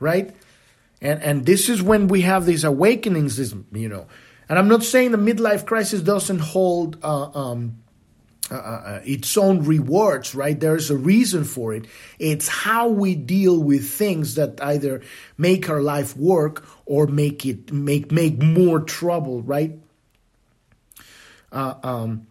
right? 0.00 0.34
And 1.00 1.22
and 1.22 1.46
this 1.46 1.68
is 1.68 1.82
when 1.82 2.08
we 2.08 2.22
have 2.22 2.46
these 2.46 2.64
awakenings 2.64 3.38
you 3.72 3.88
know. 3.88 4.06
And 4.48 4.58
i'm 4.58 4.68
not 4.68 4.84
saying 4.84 5.10
the 5.10 5.18
midlife 5.18 5.66
crisis 5.66 6.00
doesn't 6.00 6.38
hold 6.38 6.98
uh, 7.02 7.30
um, 7.34 7.78
uh, 8.48 8.54
uh, 8.54 8.58
uh, 8.58 9.00
its 9.04 9.36
own 9.36 9.64
rewards, 9.64 10.32
right? 10.32 10.60
There's 10.60 10.88
a 10.88 10.96
reason 10.96 11.42
for 11.42 11.74
it. 11.74 11.86
It's 12.20 12.46
how 12.46 12.86
we 12.86 13.16
deal 13.16 13.60
with 13.60 13.90
things 13.90 14.36
that 14.36 14.62
either 14.62 15.02
make 15.36 15.68
our 15.68 15.82
life 15.82 16.16
work 16.16 16.64
or 16.84 17.08
make 17.08 17.44
it 17.44 17.72
make 17.72 18.12
make 18.12 18.40
more 18.40 18.80
trouble, 18.80 19.42
right? 19.42 19.76
Uh, 21.50 21.74
um, 21.82 22.28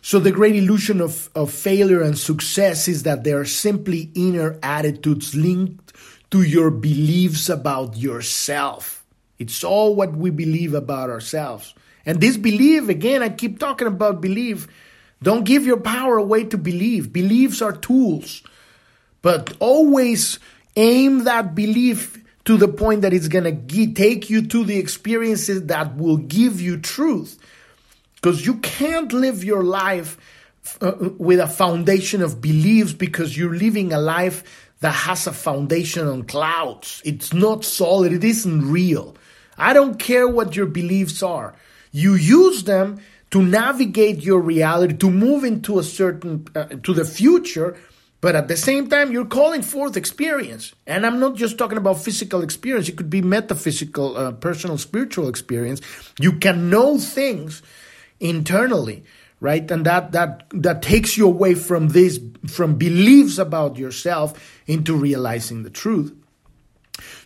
so 0.00 0.20
the 0.20 0.30
great 0.30 0.54
illusion 0.54 1.00
of, 1.00 1.28
of 1.34 1.50
failure 1.50 2.02
and 2.02 2.16
success 2.16 2.86
is 2.86 3.02
that 3.02 3.24
they 3.24 3.32
are 3.32 3.44
simply 3.44 4.12
inner 4.14 4.56
attitudes 4.62 5.34
linked 5.34 5.92
to 6.30 6.42
your 6.42 6.70
beliefs 6.70 7.48
about 7.48 7.96
yourself. 7.96 9.04
It's 9.40 9.64
all 9.64 9.96
what 9.96 10.14
we 10.14 10.30
believe 10.30 10.74
about 10.74 11.10
ourselves. 11.10 11.74
And 12.04 12.20
this 12.20 12.36
belief, 12.36 12.88
again, 12.88 13.24
I 13.24 13.30
keep 13.30 13.58
talking 13.58 13.88
about 13.88 14.20
belief 14.20 14.68
Don't 15.22 15.44
give 15.44 15.64
your 15.64 15.80
power 15.80 16.18
away 16.18 16.44
to 16.44 16.58
believe. 16.58 17.12
Beliefs 17.12 17.62
are 17.62 17.72
tools. 17.72 18.42
But 19.22 19.54
always 19.58 20.38
aim 20.76 21.24
that 21.24 21.54
belief 21.54 22.22
to 22.44 22.56
the 22.56 22.68
point 22.68 23.02
that 23.02 23.12
it's 23.12 23.28
going 23.28 23.44
to 23.44 23.86
take 23.92 24.30
you 24.30 24.46
to 24.46 24.64
the 24.64 24.78
experiences 24.78 25.66
that 25.66 25.96
will 25.96 26.18
give 26.18 26.60
you 26.60 26.78
truth. 26.78 27.38
Because 28.14 28.46
you 28.46 28.56
can't 28.58 29.12
live 29.12 29.42
your 29.42 29.64
life 29.64 30.16
uh, 30.80 30.92
with 31.18 31.40
a 31.40 31.48
foundation 31.48 32.22
of 32.22 32.40
beliefs 32.40 32.92
because 32.92 33.36
you're 33.36 33.54
living 33.54 33.92
a 33.92 33.98
life 33.98 34.72
that 34.80 34.92
has 34.92 35.26
a 35.26 35.32
foundation 35.32 36.06
on 36.06 36.24
clouds. 36.24 37.02
It's 37.04 37.32
not 37.32 37.64
solid, 37.64 38.12
it 38.12 38.24
isn't 38.24 38.70
real. 38.70 39.16
I 39.58 39.72
don't 39.72 39.98
care 39.98 40.28
what 40.28 40.54
your 40.54 40.66
beliefs 40.66 41.22
are. 41.22 41.54
You 41.92 42.14
use 42.14 42.64
them 42.64 43.00
to 43.30 43.42
navigate 43.42 44.22
your 44.22 44.40
reality, 44.40 44.96
to 44.96 45.10
move 45.10 45.44
into 45.44 45.78
a 45.78 45.82
certain, 45.82 46.46
uh, 46.54 46.64
to 46.82 46.94
the 46.94 47.04
future, 47.04 47.76
but 48.20 48.34
at 48.34 48.48
the 48.48 48.56
same 48.56 48.88
time, 48.88 49.12
you're 49.12 49.26
calling 49.26 49.62
forth 49.62 49.96
experience. 49.96 50.74
And 50.86 51.04
I'm 51.04 51.20
not 51.20 51.36
just 51.36 51.58
talking 51.58 51.78
about 51.78 52.02
physical 52.02 52.42
experience, 52.42 52.88
it 52.88 52.96
could 52.96 53.10
be 53.10 53.22
metaphysical, 53.22 54.16
uh, 54.16 54.32
personal, 54.32 54.78
spiritual 54.78 55.28
experience. 55.28 55.80
You 56.18 56.32
can 56.32 56.70
know 56.70 56.98
things 56.98 57.62
internally 58.20 59.04
right 59.40 59.70
and 59.70 59.84
that 59.84 60.12
that 60.12 60.44
that 60.50 60.82
takes 60.82 61.16
you 61.16 61.26
away 61.26 61.54
from 61.54 61.88
this 61.88 62.18
from 62.46 62.76
beliefs 62.76 63.38
about 63.38 63.76
yourself 63.76 64.60
into 64.66 64.96
realizing 64.96 65.62
the 65.62 65.70
truth 65.70 66.14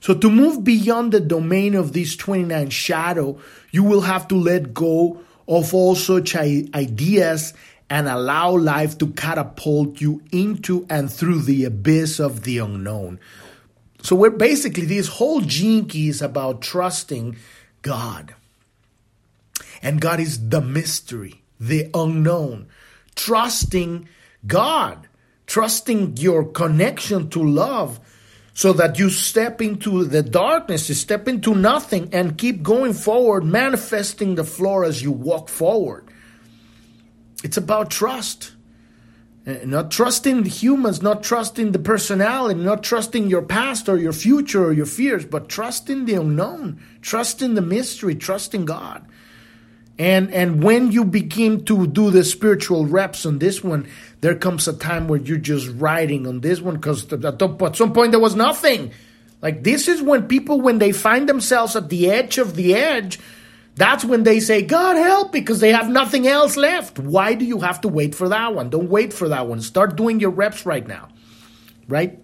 so 0.01 0.15
to 0.15 0.29
move 0.29 0.65
beyond 0.65 1.13
the 1.13 1.21
domain 1.21 1.75
of 1.75 1.93
this 1.93 2.17
29 2.17 2.71
shadow 2.71 3.39
you 3.71 3.85
will 3.85 4.01
have 4.01 4.27
to 4.27 4.35
let 4.35 4.75
go 4.75 5.21
of 5.51 5.75
all 5.75 5.95
such 5.95 6.35
ideas 6.35 7.53
and 7.91 8.09
allow 8.09 8.57
life 8.57 8.97
to 8.97 9.09
catapult 9.09 10.01
you 10.01 10.23
into 10.33 10.87
and 10.89 11.13
through 11.13 11.43
the 11.43 11.65
abyss 11.65 12.19
of 12.19 12.45
the 12.45 12.57
unknown. 12.59 13.21
So 14.03 14.17
we're 14.17 14.31
basically 14.31 14.87
this 14.87 15.09
whole 15.09 15.43
key 15.43 16.09
is 16.09 16.23
about 16.23 16.63
trusting 16.63 17.37
god. 17.83 18.35
And 19.83 20.01
god 20.01 20.21
is 20.21 20.49
the 20.49 20.63
mystery 20.63 21.41
the 21.61 21.91
unknown, 21.93 22.69
trusting 23.15 24.09
God, 24.47 25.07
trusting 25.47 26.17
your 26.17 26.45
connection 26.45 27.29
to 27.31 27.43
love 27.43 28.01
so 28.55 28.73
that 28.75 28.99
you 28.99 29.11
step 29.11 29.63
into 29.63 30.05
the 30.05 30.23
darkness, 30.23 30.89
you 30.89 30.95
step 30.95 31.29
into 31.29 31.55
nothing 31.55 32.09
and 32.13 32.37
keep 32.37 32.63
going 32.63 32.93
forward, 32.93 33.45
manifesting 33.45 34.35
the 34.35 34.45
floor 34.45 34.85
as 34.85 35.03
you 35.03 35.13
walk 35.13 35.49
forward. 35.49 36.07
It's 37.43 37.57
about 37.57 37.91
trust. 37.91 38.53
Uh, 39.47 39.55
not 39.65 39.91
trusting 39.91 40.43
the 40.43 40.51
humans, 40.51 41.01
not 41.01 41.23
trusting 41.23 41.73
the 41.73 41.79
personality, 41.79 42.61
not 42.61 42.83
trusting 42.83 43.31
your 43.31 43.41
past 43.41 43.89
or 43.89 43.97
your 43.97 44.13
future 44.13 44.67
or 44.67 44.73
your 44.73 44.85
fears, 44.85 45.25
but 45.25 45.49
trusting 45.49 46.05
the 46.05 46.15
unknown, 46.15 46.79
trusting 47.01 47.55
the 47.55 47.63
mystery, 47.63 48.15
trusting 48.15 48.67
God. 48.67 49.07
And 49.99 50.31
and 50.33 50.63
when 50.63 50.93
you 50.93 51.05
begin 51.05 51.65
to 51.67 51.87
do 51.87 52.11
the 52.11 52.25
spiritual 52.25 52.87
reps 52.87 53.25
on 53.25 53.39
this 53.39 53.65
one, 53.65 53.89
there 54.21 54.35
comes 54.35 54.69
a 54.69 54.73
time 54.73 55.09
where 55.09 55.21
you're 55.21 55.39
just 55.39 55.69
riding 55.69 56.27
on 56.27 56.41
this 56.41 56.61
one 56.61 56.75
because 56.75 57.11
at 57.13 57.77
some 57.77 57.93
point 57.93 58.11
there 58.11 58.21
was 58.21 58.37
nothing. 58.37 58.93
Like 59.41 59.63
this 59.65 59.89
is 59.89 60.03
when 60.03 60.29
people 60.29 60.61
when 60.61 60.79
they 60.79 60.93
find 60.93 61.29
themselves 61.29 61.75
at 61.77 61.89
the 61.89 62.11
edge 62.11 62.39
of 62.39 62.57
the 62.57 62.75
edge, 62.75 63.19
that's 63.77 64.05
when 64.05 64.25
they 64.25 64.41
say, 64.41 64.63
God 64.63 64.97
help, 64.97 65.33
because 65.33 65.61
they 65.61 65.73
have 65.73 65.89
nothing 65.89 66.27
else 66.27 66.57
left. 66.57 66.99
Why 66.99 67.35
do 67.35 67.47
you 67.47 67.61
have 67.61 67.81
to 67.83 67.89
wait 67.89 68.15
for 68.15 68.29
that 68.29 68.55
one? 68.55 68.69
Don't 68.69 68.91
wait 68.91 69.13
for 69.13 69.29
that 69.31 69.47
one. 69.47 69.63
Start 69.63 69.97
doing 69.97 70.21
your 70.21 70.31
reps 70.31 70.67
right 70.67 70.87
now. 70.87 71.09
Right? 71.89 72.23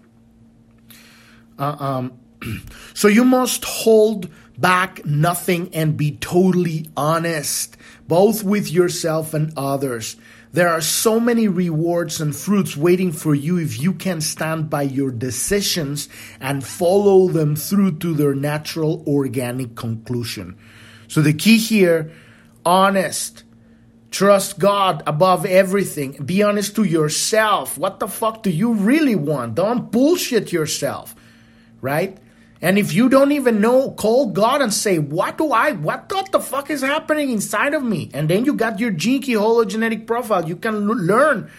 Uh, 1.57 1.75
um, 1.79 2.19
so 2.93 3.07
you 3.07 3.25
must 3.25 3.65
hold 3.65 4.29
back 4.57 5.03
nothing 5.05 5.73
and 5.73 5.97
be 5.97 6.17
totally 6.17 6.89
honest, 6.95 7.77
both 8.07 8.43
with 8.43 8.71
yourself 8.71 9.33
and 9.33 9.51
others. 9.57 10.15
There 10.53 10.69
are 10.69 10.81
so 10.81 11.19
many 11.19 11.47
rewards 11.47 12.21
and 12.21 12.35
fruits 12.35 12.77
waiting 12.77 13.11
for 13.11 13.35
you 13.35 13.57
if 13.57 13.79
you 13.79 13.93
can 13.93 14.21
stand 14.21 14.69
by 14.69 14.83
your 14.83 15.11
decisions 15.11 16.09
and 16.39 16.65
follow 16.65 17.27
them 17.27 17.55
through 17.55 17.99
to 17.99 18.13
their 18.13 18.33
natural 18.33 19.03
organic 19.05 19.75
conclusion. 19.75 20.57
So 21.07 21.21
the 21.21 21.33
key 21.33 21.57
here, 21.57 22.11
honest. 22.65 23.43
Trust 24.09 24.57
God 24.57 25.03
above 25.05 25.45
everything. 25.45 26.13
Be 26.25 26.41
honest 26.41 26.75
to 26.77 26.83
yourself. 26.83 27.77
What 27.77 27.99
the 27.99 28.07
fuck 28.07 28.41
do 28.41 28.49
you 28.49 28.73
really 28.73 29.15
want? 29.15 29.55
Don't 29.55 29.91
bullshit 29.91 30.53
yourself, 30.53 31.13
right? 31.81 32.17
And 32.61 32.79
if 32.79 32.93
you 32.93 33.07
don't 33.07 33.31
even 33.31 33.61
know, 33.61 33.91
call 33.91 34.27
God 34.27 34.61
and 34.61 34.73
say, 34.73 34.97
What 34.99 35.37
do 35.37 35.51
I, 35.51 35.73
what 35.73 36.09
the 36.09 36.39
fuck 36.39 36.69
is 36.69 36.81
happening 36.81 37.29
inside 37.29 37.73
of 37.73 37.83
me? 37.83 38.09
And 38.13 38.29
then 38.29 38.45
you 38.45 38.53
got 38.53 38.79
your 38.79 38.91
Key 38.91 39.19
hologenetic 39.33 40.07
profile. 40.07 40.47
You 40.47 40.55
can 40.55 40.89
l- 40.89 40.95
learn 40.97 41.51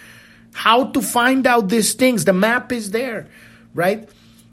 how 0.52 0.86
to 0.86 1.00
find 1.00 1.46
out 1.46 1.68
these 1.68 1.94
things. 1.94 2.24
The 2.24 2.32
map 2.32 2.72
is 2.72 2.90
there, 2.90 3.28
right? 3.74 4.08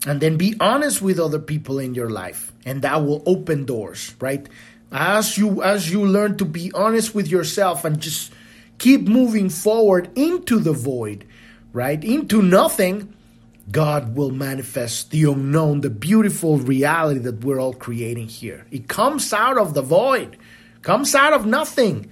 And 0.06 0.20
then 0.20 0.36
be 0.36 0.54
honest 0.60 1.02
with 1.02 1.18
other 1.18 1.40
people 1.40 1.78
in 1.80 1.94
your 1.94 2.10
life, 2.10 2.52
and 2.64 2.82
that 2.82 3.04
will 3.04 3.22
open 3.26 3.64
doors, 3.64 4.14
right? 4.20 4.48
As 4.92 5.36
you 5.36 5.64
as 5.64 5.90
you 5.90 6.06
learn 6.06 6.36
to 6.38 6.44
be 6.44 6.70
honest 6.72 7.12
with 7.12 7.26
yourself 7.26 7.84
and 7.84 7.98
just 7.98 8.32
keep 8.78 9.08
moving 9.08 9.48
forward 9.48 10.10
into 10.14 10.60
the 10.60 10.72
void, 10.72 11.26
right? 11.72 12.02
Into 12.04 12.40
nothing 12.40 13.15
God 13.70 14.14
will 14.14 14.30
manifest 14.30 15.10
the 15.10 15.24
unknown, 15.24 15.80
the 15.80 15.90
beautiful 15.90 16.58
reality 16.58 17.20
that 17.20 17.44
we're 17.44 17.60
all 17.60 17.72
creating 17.72 18.28
here. 18.28 18.66
It 18.70 18.88
comes 18.88 19.32
out 19.32 19.58
of 19.58 19.74
the 19.74 19.82
void, 19.82 20.36
comes 20.82 21.14
out 21.14 21.32
of 21.32 21.46
nothing. 21.46 22.10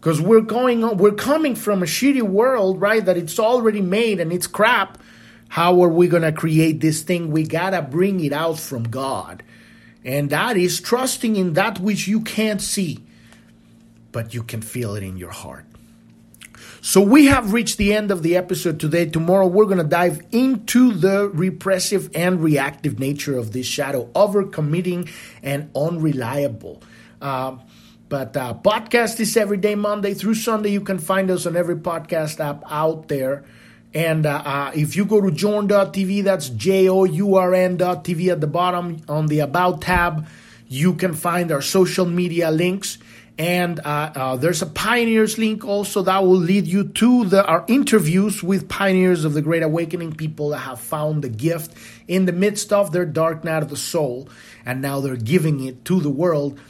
Because 0.00 0.20
we're 0.20 0.40
going 0.40 0.82
on, 0.82 0.96
we're 0.96 1.12
coming 1.12 1.54
from 1.54 1.80
a 1.80 1.86
shitty 1.86 2.22
world, 2.22 2.80
right? 2.80 3.04
That 3.04 3.16
it's 3.16 3.38
already 3.38 3.80
made 3.80 4.18
and 4.18 4.32
it's 4.32 4.48
crap. 4.48 4.98
How 5.48 5.80
are 5.84 5.88
we 5.88 6.08
gonna 6.08 6.32
create 6.32 6.80
this 6.80 7.02
thing? 7.02 7.30
We 7.30 7.44
gotta 7.44 7.82
bring 7.82 8.18
it 8.18 8.32
out 8.32 8.58
from 8.58 8.82
God. 8.82 9.44
And 10.04 10.30
that 10.30 10.56
is 10.56 10.80
trusting 10.80 11.36
in 11.36 11.52
that 11.52 11.78
which 11.78 12.08
you 12.08 12.22
can't 12.22 12.60
see, 12.60 13.04
but 14.10 14.34
you 14.34 14.42
can 14.42 14.60
feel 14.60 14.96
it 14.96 15.04
in 15.04 15.16
your 15.16 15.30
heart. 15.30 15.66
So 16.84 17.00
we 17.00 17.26
have 17.26 17.52
reached 17.52 17.78
the 17.78 17.94
end 17.94 18.10
of 18.10 18.24
the 18.24 18.36
episode 18.36 18.80
today. 18.80 19.06
Tomorrow 19.06 19.46
we're 19.46 19.66
going 19.66 19.78
to 19.78 19.84
dive 19.84 20.20
into 20.32 20.92
the 20.92 21.28
repressive 21.28 22.10
and 22.12 22.42
reactive 22.42 22.98
nature 22.98 23.38
of 23.38 23.52
this 23.52 23.66
shadow, 23.66 24.06
overcommitting 24.16 25.08
and 25.44 25.70
unreliable. 25.76 26.82
Uh, 27.20 27.58
but 28.08 28.36
uh, 28.36 28.54
podcast 28.54 29.20
is 29.20 29.36
every 29.36 29.58
day, 29.58 29.76
Monday 29.76 30.12
through 30.12 30.34
Sunday. 30.34 30.70
You 30.70 30.80
can 30.80 30.98
find 30.98 31.30
us 31.30 31.46
on 31.46 31.56
every 31.56 31.76
podcast 31.76 32.40
app 32.40 32.64
out 32.68 33.06
there. 33.06 33.44
And 33.94 34.26
uh, 34.26 34.42
uh, 34.44 34.72
if 34.74 34.96
you 34.96 35.04
go 35.04 35.20
to 35.20 35.30
journ.tv, 35.30 36.24
that's 36.24 36.48
J 36.48 36.88
O 36.88 37.04
U 37.04 37.36
R 37.36 37.54
N.tv 37.54 38.32
at 38.32 38.40
the 38.40 38.48
bottom 38.48 39.02
on 39.08 39.28
the 39.28 39.38
About 39.38 39.82
tab, 39.82 40.26
you 40.66 40.94
can 40.94 41.14
find 41.14 41.52
our 41.52 41.62
social 41.62 42.06
media 42.06 42.50
links. 42.50 42.98
And 43.38 43.80
uh, 43.80 44.12
uh, 44.14 44.36
there's 44.36 44.60
a 44.60 44.66
pioneers 44.66 45.38
link 45.38 45.64
also 45.64 46.02
that 46.02 46.22
will 46.22 46.36
lead 46.36 46.66
you 46.66 46.88
to 46.88 47.24
the, 47.24 47.44
our 47.44 47.64
interviews 47.66 48.42
with 48.42 48.68
pioneers 48.68 49.24
of 49.24 49.32
the 49.32 49.40
Great 49.40 49.62
Awakening, 49.62 50.12
people 50.14 50.50
that 50.50 50.58
have 50.58 50.80
found 50.80 51.24
the 51.24 51.30
gift 51.30 51.74
in 52.06 52.26
the 52.26 52.32
midst 52.32 52.72
of 52.72 52.92
their 52.92 53.06
dark 53.06 53.42
night 53.42 53.62
of 53.62 53.70
the 53.70 53.76
soul, 53.76 54.28
and 54.66 54.82
now 54.82 55.00
they're 55.00 55.16
giving 55.16 55.64
it 55.64 55.84
to 55.86 56.00
the 56.00 56.10
world. 56.10 56.60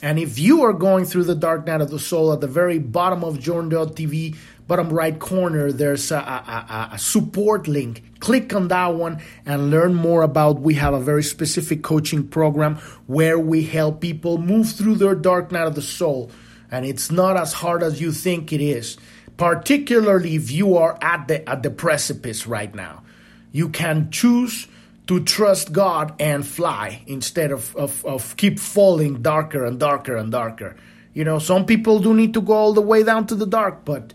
And 0.00 0.18
if 0.18 0.38
you 0.38 0.62
are 0.62 0.72
going 0.72 1.04
through 1.06 1.24
the 1.24 1.34
dark 1.34 1.66
night 1.66 1.80
of 1.80 1.90
the 1.90 1.98
soul, 1.98 2.32
at 2.32 2.40
the 2.40 2.48
very 2.48 2.78
bottom 2.78 3.22
of 3.22 3.38
Journ.tv, 3.38 4.36
bottom 4.66 4.90
right 4.90 5.18
corner, 5.18 5.72
there's 5.72 6.10
a, 6.10 6.16
a, 6.16 6.90
a, 6.92 6.98
support 6.98 7.68
link. 7.68 8.02
Click 8.20 8.54
on 8.54 8.68
that 8.68 8.94
one 8.94 9.20
and 9.44 9.70
learn 9.70 9.94
more 9.94 10.22
about. 10.22 10.60
We 10.60 10.74
have 10.74 10.94
a 10.94 11.00
very 11.00 11.22
specific 11.22 11.82
coaching 11.82 12.28
program 12.28 12.76
where 13.06 13.38
we 13.38 13.64
help 13.64 14.00
people 14.00 14.38
move 14.38 14.70
through 14.70 14.96
their 14.96 15.14
dark 15.14 15.52
night 15.52 15.66
of 15.66 15.74
the 15.74 15.82
soul. 15.82 16.30
And 16.70 16.86
it's 16.86 17.10
not 17.10 17.36
as 17.36 17.52
hard 17.52 17.82
as 17.82 18.00
you 18.00 18.12
think 18.12 18.52
it 18.52 18.60
is, 18.60 18.96
particularly 19.36 20.36
if 20.36 20.50
you 20.50 20.76
are 20.76 20.98
at 21.02 21.28
the 21.28 21.48
at 21.48 21.62
the 21.62 21.70
precipice 21.70 22.46
right 22.46 22.74
now. 22.74 23.02
You 23.50 23.68
can 23.68 24.10
choose 24.10 24.68
to 25.06 25.22
trust 25.24 25.72
God 25.72 26.14
and 26.20 26.46
fly 26.46 27.02
instead 27.06 27.50
of, 27.50 27.74
of, 27.76 28.04
of 28.06 28.36
keep 28.36 28.58
falling 28.58 29.20
darker 29.20 29.64
and 29.64 29.78
darker 29.78 30.16
and 30.16 30.30
darker. 30.30 30.76
You 31.12 31.24
know, 31.24 31.38
some 31.38 31.66
people 31.66 31.98
do 31.98 32.14
need 32.14 32.32
to 32.34 32.40
go 32.40 32.54
all 32.54 32.72
the 32.72 32.80
way 32.80 33.02
down 33.02 33.26
to 33.26 33.34
the 33.34 33.46
dark, 33.46 33.84
but 33.84 34.14